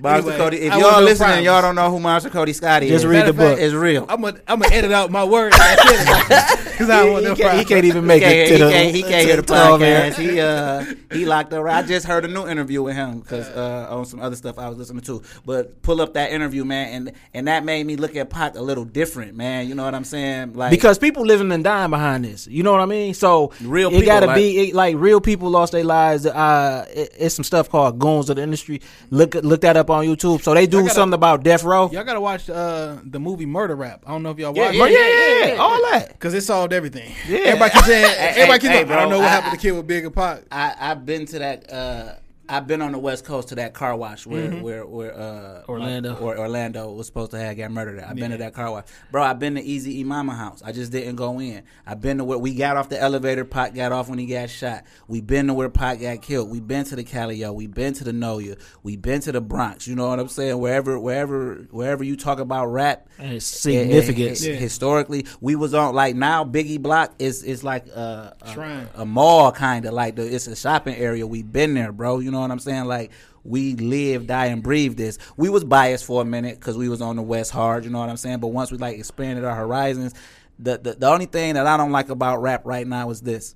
[0.00, 0.60] Monster Anyway, Kody.
[0.60, 1.44] If I y'all listening, problems.
[1.46, 2.90] y'all don't know who Monster Kody Scott is.
[2.90, 3.58] Just read the Matter fact, book.
[3.60, 4.06] It's real.
[4.08, 6.64] I'm gonna I'm gonna edit out my words That's it.
[6.78, 8.54] because I don't want he, no can't, he can't even make he it can't, to
[8.54, 8.70] he the.
[8.70, 10.14] can't, he can't hear the to podcast.
[10.14, 11.66] He uh he locked up.
[11.66, 14.68] I just heard a new interview with him because uh on some other stuff I
[14.68, 15.22] was listening to.
[15.44, 18.62] But pull up that interview, man, and and that made me look at Pac a
[18.62, 19.68] little different, man.
[19.68, 20.54] You know what I'm saying?
[20.54, 22.46] Like because people living and dying behind this.
[22.46, 23.14] You know what I mean?
[23.14, 26.24] So Real it gotta like- be it, like real people lost their lives.
[26.26, 28.80] Uh, it, it's some stuff called goons of the industry.
[29.10, 30.42] Look look that up on YouTube.
[30.42, 31.90] So they do gotta- something about death row.
[31.90, 34.02] Y'all gotta watch uh, the movie Murder Rap.
[34.06, 35.40] I don't know if y'all Yeah, watched yeah, it.
[35.48, 36.08] yeah, yeah, all that.
[36.08, 37.12] Because it solved everything.
[37.28, 37.38] Yeah.
[37.38, 39.58] Everybody keeps saying, Hey, everybody keeps hey, saying, I don't know what I- happened to
[39.58, 40.42] Kid with Big and Pac.
[40.52, 41.72] I I've been to that.
[41.72, 42.12] uh
[42.48, 44.62] I've been on the West Coast to that car wash where Mm-hmm.
[44.62, 46.14] where where uh Orlando.
[46.16, 47.98] or Orlando was supposed to have got murdered.
[47.98, 48.08] At.
[48.08, 49.22] I've been to that car wash, bro.
[49.22, 50.62] I've been to Easy E Mama house.
[50.64, 51.62] I just didn't go in.
[51.86, 53.44] I've been to where we got off the elevator.
[53.44, 54.84] Pac got off when he got shot.
[55.08, 56.48] We've been to where Pac got killed.
[56.50, 57.54] We've been to the Calio.
[57.54, 58.58] We've been to the Noya.
[58.82, 59.86] We've been to the Bronx.
[59.86, 60.58] You know what I'm saying?
[60.58, 64.46] Wherever wherever wherever you talk about rap, And it's eh, eh, significance.
[64.46, 69.04] eh, historically, we was on like now Biggie Block is is like a, a, a
[69.04, 71.26] mall kind of like the, it's a shopping area.
[71.26, 72.20] We've been there, bro.
[72.20, 72.84] You know what I'm saying?
[72.84, 73.12] Like
[73.44, 75.18] we live, die, and breathe this.
[75.36, 77.84] We was biased for a minute because we was on the West hard.
[77.84, 78.38] You know what I'm saying?
[78.40, 80.14] But once we like expanded our horizons,
[80.58, 83.54] the the, the only thing that I don't like about rap right now is this.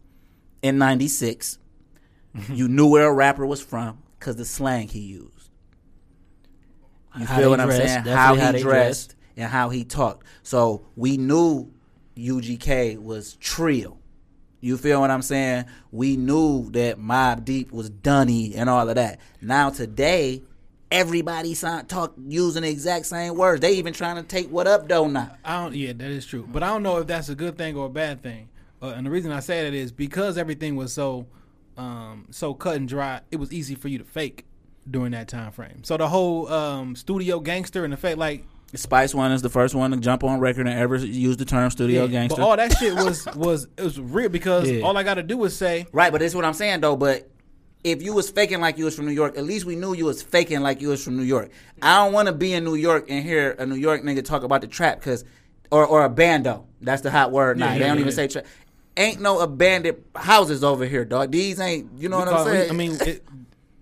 [0.62, 1.58] In '96,
[2.36, 2.54] mm-hmm.
[2.54, 5.50] you knew where a rapper was from because the slang he used.
[7.18, 8.16] You How feel what I'm dressed, saying?
[8.16, 9.16] How he dressed dressed.
[9.36, 10.26] and how he talked.
[10.42, 11.70] So we knew
[12.16, 13.98] UGK was trill.
[14.62, 15.64] You feel what I'm saying?
[15.90, 19.18] We knew that Mobb Deep was Dunny and all of that.
[19.40, 20.40] Now today,
[20.88, 23.60] everybody sound, talk using the exact same words.
[23.60, 25.36] They even trying to take what up though now.
[25.44, 25.74] I don't.
[25.74, 26.48] Yeah, that is true.
[26.50, 28.50] But I don't know if that's a good thing or a bad thing.
[28.80, 31.26] Uh, and the reason I say that is because everything was so,
[31.76, 33.20] um, so cut and dry.
[33.32, 34.46] It was easy for you to fake
[34.88, 35.82] during that time frame.
[35.82, 39.74] So the whole um, studio gangster and the fact, like Spice One is the first
[39.74, 42.40] one to jump on record and ever use the term studio yeah, gangster.
[42.40, 44.82] But all that shit was was it was real because Yeah.
[44.82, 46.96] all I got to do is say Right, but that's what I'm saying though.
[46.96, 47.28] But
[47.84, 50.04] if you was faking like you was from New York, at least we knew you
[50.04, 51.50] was faking like you was from New York.
[51.82, 54.42] I don't want to be in New York and hear a New York nigga talk
[54.44, 55.24] about the trap because,
[55.70, 56.66] or or a bando.
[56.80, 57.72] That's the hot word now.
[57.72, 58.14] Yeah, they don't yeah, even yeah.
[58.14, 58.46] say trap.
[58.96, 61.32] Ain't no abandoned houses over here, dog.
[61.32, 61.90] These ain't.
[61.98, 62.70] You know what I'm because we- saying?
[62.70, 63.24] I mean, it,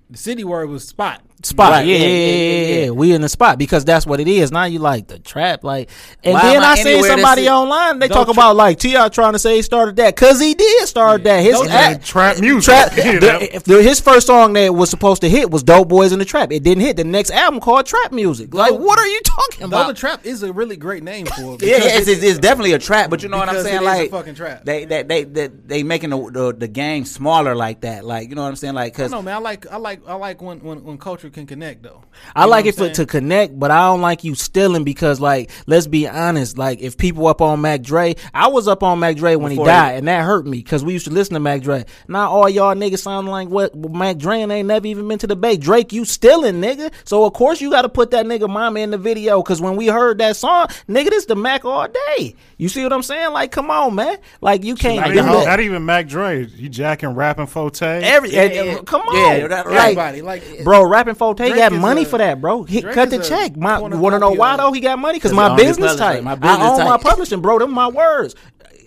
[0.09, 1.23] the city word was spot.
[1.43, 1.71] Spot.
[1.71, 2.35] Right, Yeah, yeah, yeah,
[2.77, 2.91] yeah, yeah.
[2.91, 4.53] We in the spot because that's what it is.
[4.53, 5.89] Now you like the trap, like,
[6.23, 7.99] and Why then I I seen somebody that's- online.
[7.99, 9.09] They talk tra- about like T.I.
[9.09, 11.43] trying to say he started that because he did start that.
[11.43, 12.65] His Those act- trap eh, music.
[12.75, 15.89] Trap, the- if eh, the- his first song that was supposed to hit was "Dope
[15.89, 16.97] Boys in the Trap." It didn't hit.
[16.97, 18.53] The next album called Trap Music.
[18.53, 21.63] Like, what are you talking Though the trap is a really great name for it.
[21.63, 23.09] yeah, it's, it's, it's definitely a trap.
[23.11, 23.77] But you know what I'm because saying?
[23.83, 24.65] it is a Like fucking trap.
[24.65, 28.05] They they they they, they making the, the the game smaller like that.
[28.05, 28.75] Like you know what I'm saying?
[28.75, 31.47] Like because No man, I like I like I like when when, when culture can
[31.47, 32.03] connect though.
[32.35, 35.21] I You know like it for, to connect, but I don't like you stealing because,
[35.21, 36.59] like, let's be honest.
[36.59, 39.67] Like, if people up on Mac Dre, I was up on Mac Dre when Before
[39.67, 41.85] he he- died, and that hurt me because we used to listen to Mac Dre.
[42.09, 45.27] Now all y'all niggas sound like what Mac Dre and ain't never even been to
[45.27, 45.57] the Bay.
[45.57, 46.93] Drake, you stealing, nigga.
[47.05, 49.77] So of course you got to put that nigga mama in the video because when
[49.77, 51.87] we heard that song, nigga, this the Mac all
[52.17, 52.35] day.
[52.59, 53.33] You see what I'm saying?
[53.33, 54.19] Like, come on, man.
[54.41, 55.47] Like you can't Not do even, that.
[55.47, 56.45] not even Mac Dre.
[56.47, 57.81] He jacking, rapping, Forte.
[58.03, 61.37] Every Yeah, and- yeah, and- come on, yeah, that- Like, everybody like Bro, rapping Forte
[61.49, 62.63] Drake got money a- for that, bro.
[62.65, 63.57] He Drake cut the check.
[63.57, 64.73] My, you want to know why though?
[64.73, 66.25] He got money because my he own his business type.
[66.25, 67.59] My I business own my publishing, bro.
[67.59, 68.35] Them my words.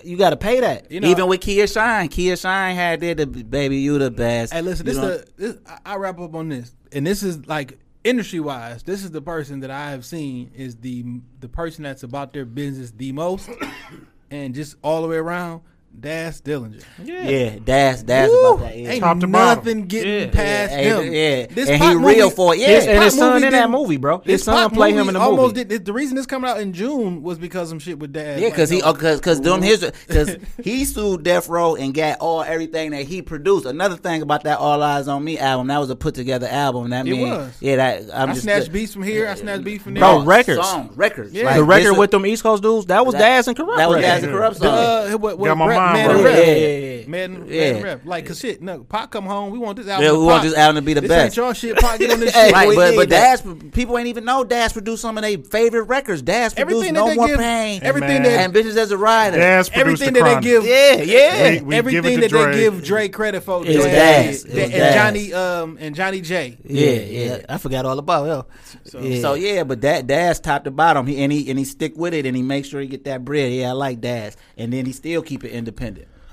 [0.03, 0.91] You got to pay that.
[0.91, 4.51] you know even with Kia Shine, Kia Shine had did the baby you the best.
[4.51, 7.21] Hey, listen, You this know- the this, I- I wrap up on this, and this
[7.23, 8.81] is like industry wise.
[8.83, 11.05] This is the person that I have seen is the
[11.39, 13.49] the person that's about their business the most,
[14.31, 15.61] and just all the way around.
[15.97, 16.83] Daz Dillinger.
[17.03, 18.53] yeah, that's that's Woo!
[18.55, 18.77] about that.
[18.77, 18.89] Yeah.
[18.89, 19.63] Ain't Top to bottom.
[19.63, 20.29] nothing getting Yeah.
[20.31, 21.13] past Yeah, him.
[21.13, 21.45] yeah.
[21.49, 22.59] This And Pac he real for it.
[22.59, 22.67] Yeah.
[22.67, 24.17] His, and his son in that didn't- movie, bro.
[24.17, 25.63] His This son Pac play him in the almost movie.
[25.63, 28.39] Did, the reason this coming out in June was because some shit with Dad.
[28.39, 28.91] Yeah, Like, because he no.
[28.91, 33.21] because because them his because he sued Death Row and got all everything that he
[33.21, 33.65] produced.
[33.65, 36.89] Another thing about that All Eyez on Me album, that was a put together album.
[36.89, 37.53] That It mean, was.
[37.61, 39.29] yeah, that I'm I just snatched beats from here.
[39.29, 40.01] I snatched beats from there.
[40.01, 40.59] Bro, records.
[40.67, 41.31] songs, records.
[41.33, 41.55] Yeah.
[41.55, 43.77] The record with them East Coast dudes, that was that- Daz and Kurupt.
[43.77, 44.07] That was record.
[44.07, 45.13] Daz and Kurupt The, song.
[45.13, 46.15] uh, what, what, Got my rap, mind man right.
[46.15, 46.35] and rap.
[46.37, 47.07] Yeah, yeah, yeah.
[47.07, 47.61] Man, man Yeah.
[47.63, 48.01] and rap.
[48.05, 49.51] Like, cause shit, no, Pac come home.
[49.51, 50.05] We want this album.
[50.05, 51.25] Yeah, we want this album to be the this best.
[51.25, 51.77] ain't your shit.
[51.77, 52.53] Pac, get on this Hey, shit.
[52.53, 53.43] Right, but but that.
[53.43, 56.21] Daz, people ain't even know Daz produced some of their favorite records.
[56.21, 59.37] Daz produced No More give, Pain, everything that, and Bitches as a Rider.
[59.37, 61.51] Daz produced everything the that they give, Yeah, yeah.
[61.61, 63.63] We- we everything that to they give Dre credit for.
[63.65, 64.43] It's Daz Daz.
[64.43, 64.57] did.
[64.57, 66.57] It's and Johnny, um, and Johnny J.
[66.63, 67.45] Yeah, yeah.
[67.49, 68.47] I forgot all about
[68.85, 68.93] it.
[69.01, 69.21] yeah.
[69.21, 72.13] So yeah, but that Daz top to bottom, he and he and he stick with
[72.13, 73.51] it, and he make sure he get that bread.
[73.51, 75.72] Yeah, I like Daz, and then he still keep it independent.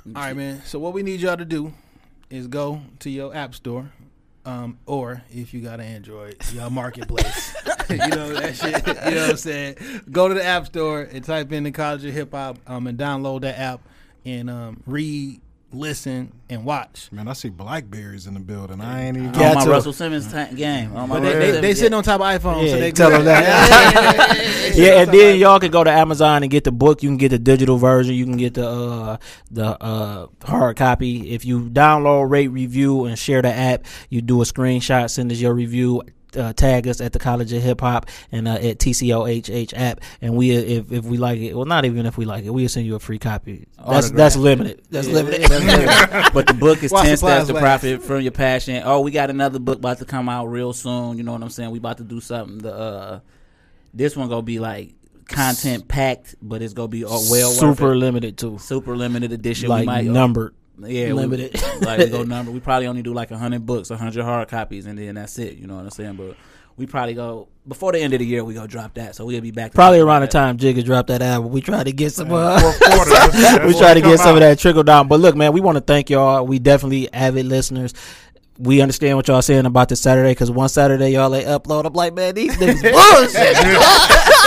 [0.06, 0.62] All right, man.
[0.64, 1.72] So what we need y'all to do
[2.30, 3.90] is go to your app store,
[4.44, 7.54] um, or if you got an Android, your marketplace.
[7.90, 8.86] you know that shit.
[8.86, 9.76] You know what I'm saying?
[10.10, 12.96] Go to the app store and type in the College of Hip Hop, um, and
[12.96, 13.80] download that app.
[14.24, 15.40] and um, read,
[15.72, 17.08] listen, and watch.
[17.12, 18.80] Man, I see blackberries in the building.
[18.80, 19.28] I ain't even.
[19.34, 20.94] on my Russell Simmons ta- game.
[20.96, 22.92] On my But they, Russell they, they sitting on top of iPhones, Yeah, so they
[22.92, 23.18] tell good.
[23.18, 24.72] them that.
[24.74, 27.02] yeah, and then y'all can go to Amazon and get the book.
[27.02, 28.14] You can get the digital version.
[28.14, 29.16] You can get the uh,
[29.50, 31.30] the uh, hard copy.
[31.32, 35.38] If you download, rate, review, and share the app, you do a screenshot, send us
[35.38, 36.02] your review.
[36.36, 40.36] Uh, tag us at the College of Hip Hop and uh, at TCOHH app, and
[40.36, 42.86] we if if we like it, well, not even if we like it, we'll send
[42.86, 43.66] you a free copy.
[43.76, 44.16] That's Autograph.
[44.16, 44.82] that's limited.
[44.90, 45.42] That's limited.
[45.42, 46.30] That's limited.
[46.34, 47.62] but the book is While 10 supplies Steps to last.
[47.62, 48.82] Profit from Your Passion.
[48.84, 51.16] Oh, we got another book about to come out real soon.
[51.16, 51.70] You know what I'm saying?
[51.70, 52.58] We about to do something.
[52.58, 53.20] The uh,
[53.92, 54.94] This one going to be like
[55.26, 57.96] content packed, but it's going to be uh, well super worth it.
[57.96, 58.58] limited too.
[58.58, 59.68] Super limited edition.
[59.68, 60.54] Like we might, uh, numbered.
[60.86, 61.52] Yeah, limited.
[61.54, 62.50] We, like we go number.
[62.52, 65.56] We probably only do like hundred books, hundred hard copies, and then that's it.
[65.58, 66.14] You know what I'm saying?
[66.14, 66.36] But
[66.76, 68.42] we probably go before the end of the year.
[68.44, 69.74] We go drop that, so we'll be back.
[69.74, 72.32] Probably talk around the time Jigga dropped that album, we try to get some.
[72.32, 75.06] Uh, quarter, that's- that's we try to get some of that trickle down.
[75.08, 76.46] But look, man, we want to thank y'all.
[76.46, 77.92] We definitely avid listeners.
[78.58, 81.86] We understand what y'all saying about this Saturday because one Saturday y'all they upload.
[81.86, 84.46] I'm like, man, these niggas bullshit.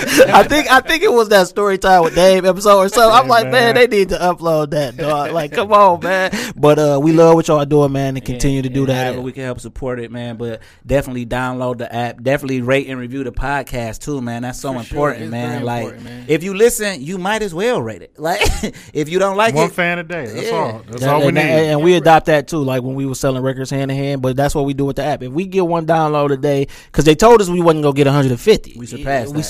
[0.34, 3.12] I think I think it was that story time with Dave episode or something.
[3.20, 5.32] I'm like, man, they need to upload that, dog.
[5.32, 6.30] Like, come on, man.
[6.56, 9.04] But uh, we love what y'all doing, man, and continue to do that.
[9.06, 10.36] however we can help support it, man.
[10.36, 12.22] But definitely download the app.
[12.22, 14.42] Definitely rate and review the podcast too, man.
[14.42, 15.64] That's so For important, It's man.
[15.64, 16.24] like important, man.
[16.28, 18.12] if you listen, you might as well rate it.
[18.20, 18.40] Like
[18.94, 20.26] if you don't like One it, one fan a day.
[20.26, 20.56] That's Yeah.
[20.56, 20.82] all.
[20.86, 21.42] That's That- all we and, need.
[21.42, 24.22] and- and we adopt that too, like when we were selling records hand in hand.
[24.22, 25.22] But that's what we do with the app.
[25.22, 28.06] If we get one download a day, because they told us we wasn't gonna get
[28.06, 29.44] 150, We surpassed We that.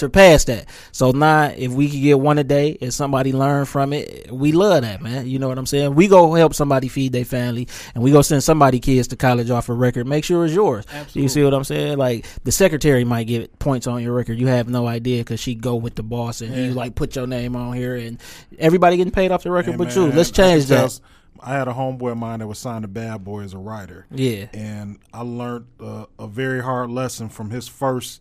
[0.46, 0.68] That.
[0.92, 4.52] So now, if we could get one a day, and somebody learn from it, we
[4.52, 5.26] love that, man.
[5.26, 5.94] You know what I'm saying?
[5.94, 9.50] We go help somebody feed their family, and we go send somebody kids to college
[9.50, 10.06] off a record.
[10.06, 10.84] Make sure it's yours.
[11.14, 11.98] You see what I'm saying?
[11.98, 14.38] Like the secretary might get points on your record.
[14.38, 17.26] You have no idea because she go with the boss and he like put your
[17.26, 18.20] name on here, and
[18.58, 20.12] everybody getting paid off the record, Hey, but man, you.
[20.12, 20.84] Let's change that.
[20.84, 21.00] s-
[21.42, 24.04] I had a homeboy of mine that was signed to Bad Boy as a writer.
[24.10, 24.46] Yeah.
[24.52, 28.20] and I learned uh, a very hard lesson from his first.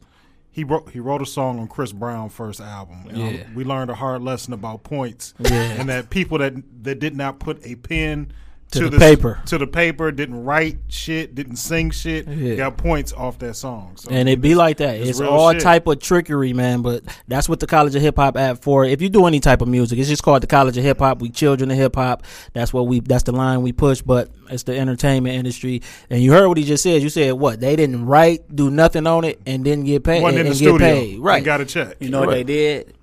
[0.52, 3.06] He wrote he wrote a song on Chris Brown's first album.
[3.10, 5.34] And I- we learned a hard lesson about points.
[5.40, 5.52] Yeah.
[5.52, 6.54] and that people that
[6.84, 8.32] that did not put a pen
[8.72, 9.40] To the s- paper.
[9.48, 12.56] to the paper didn't write shit, didn't sing shit, Yeah.
[12.56, 13.94] got points off that song.
[13.96, 14.98] So and it be like that.
[14.98, 15.62] it's It's, all shit.
[15.62, 16.84] type of trickery, man.
[16.84, 18.86] But that's what the College of Hip Hop app for.
[18.86, 21.20] If you do any type of music, it's just called the College of Hip Hop.
[21.20, 22.24] We children of hip hop.
[22.54, 23.00] That's what we.
[23.00, 24.02] That's the line we push.
[24.04, 25.82] But it's the entertainment industry.
[26.12, 27.02] And you heard what he just said.
[27.02, 27.60] You said what?
[27.60, 30.22] They didn't write, do nothing on it, and didn't get paid.
[30.22, 30.94] wasn't and, in the and get studio.
[31.00, 31.20] paid.
[31.20, 31.38] Right.
[31.38, 31.96] and got a check.
[32.00, 32.94] You know what they did?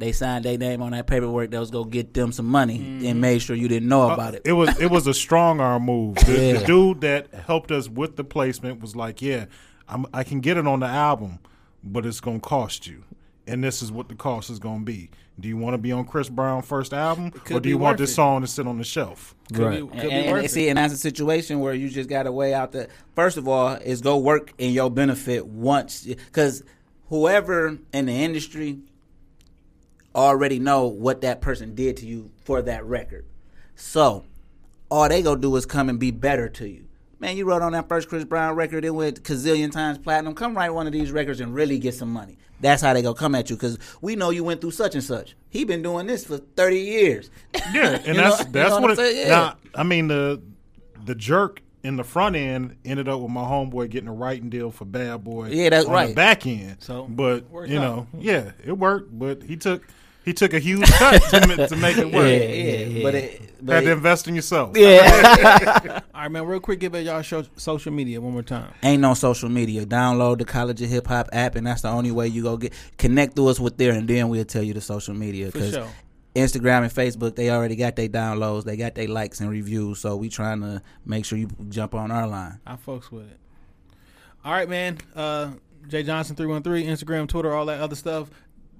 [0.00, 3.02] They signed their name on that paperwork that was gonna get them some money and
[3.02, 3.20] mm-hmm.
[3.20, 4.42] made sure you didn't know uh, about it.
[4.46, 6.16] It was it was a strong arm move.
[6.16, 9.44] The, the dude that helped us with the placement was like, "Yeah,
[9.88, 11.38] I'm, I can get it on the album,
[11.84, 13.04] but it's gonna cost you,
[13.46, 15.10] and this is what the cost is gonna be.
[15.38, 18.00] Do you want to be on Chris Brown first album, or do you want worth
[18.00, 18.14] this it.
[18.14, 19.34] song to sit on the shelf?
[19.52, 19.72] Could Right.
[19.72, 20.50] be, And, could be and- worth and it.
[20.50, 22.88] see, and that's a situation where you just got to weigh out the.
[23.14, 26.62] First of all, is go work in your benefit once, because
[27.08, 28.78] whoever in the industry
[30.14, 33.24] already know what that person did to you for that record.
[33.76, 34.24] So
[34.90, 36.84] all they gonna do is come and be better to you.
[37.18, 40.34] Man, you wrote on that first Chris Brown record, it went gazillion times platinum.
[40.34, 42.38] Come write one of these records and really get some money.
[42.60, 45.04] That's how they gonna come at you because we know you went through such and
[45.04, 45.34] such.
[45.48, 47.30] He been doing this for thirty years.
[47.72, 48.98] Yeah, and You know- that's you know that's what what.
[48.98, 49.16] I'm it.
[49.16, 49.28] Yeah.
[49.28, 50.42] Now, I mean the
[51.04, 54.70] the jerk in the front end ended up with my homeboy getting a writing deal
[54.70, 55.48] for Bad Boy.
[55.48, 56.08] Yeah, that's on right.
[56.08, 57.82] The back end, So, but worked you out.
[57.82, 59.18] know, yeah, it worked.
[59.18, 59.82] But he took
[60.30, 62.26] he took a huge cut to, ma- to make it work.
[62.26, 64.76] Yeah, yeah, but it, but Had to it invest in yourself.
[64.76, 66.00] Yeah.
[66.14, 66.46] All right, man.
[66.46, 68.72] Real quick, give it y'all show, social media one more time.
[68.84, 69.84] ain't no social media.
[69.84, 72.72] Download the College of Hip Hop app, and that's the only way you go get
[72.96, 75.50] connect to us with there, and then we'll tell you the social media.
[75.50, 75.88] For sure.
[76.36, 79.98] Instagram and Facebook, they already got their downloads, they got their likes and reviews.
[79.98, 82.60] So we trying to make sure you jump on our line.
[82.64, 83.38] I folks with it.
[84.44, 84.98] All right, man.
[85.16, 85.50] Uh,
[85.88, 88.30] Jay Johnson three one three Instagram, Twitter, all that other stuff.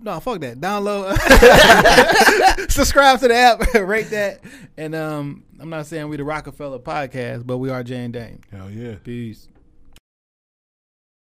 [0.03, 0.61] No, fuck that.
[0.61, 1.11] Download,
[2.71, 4.41] subscribe to the app, rate that,
[4.79, 8.41] and um, I'm not saying we the Roc-A-Fella podcast, but we are Jay and Dame.
[8.51, 8.95] Hell yeah.
[9.05, 9.49] Peace.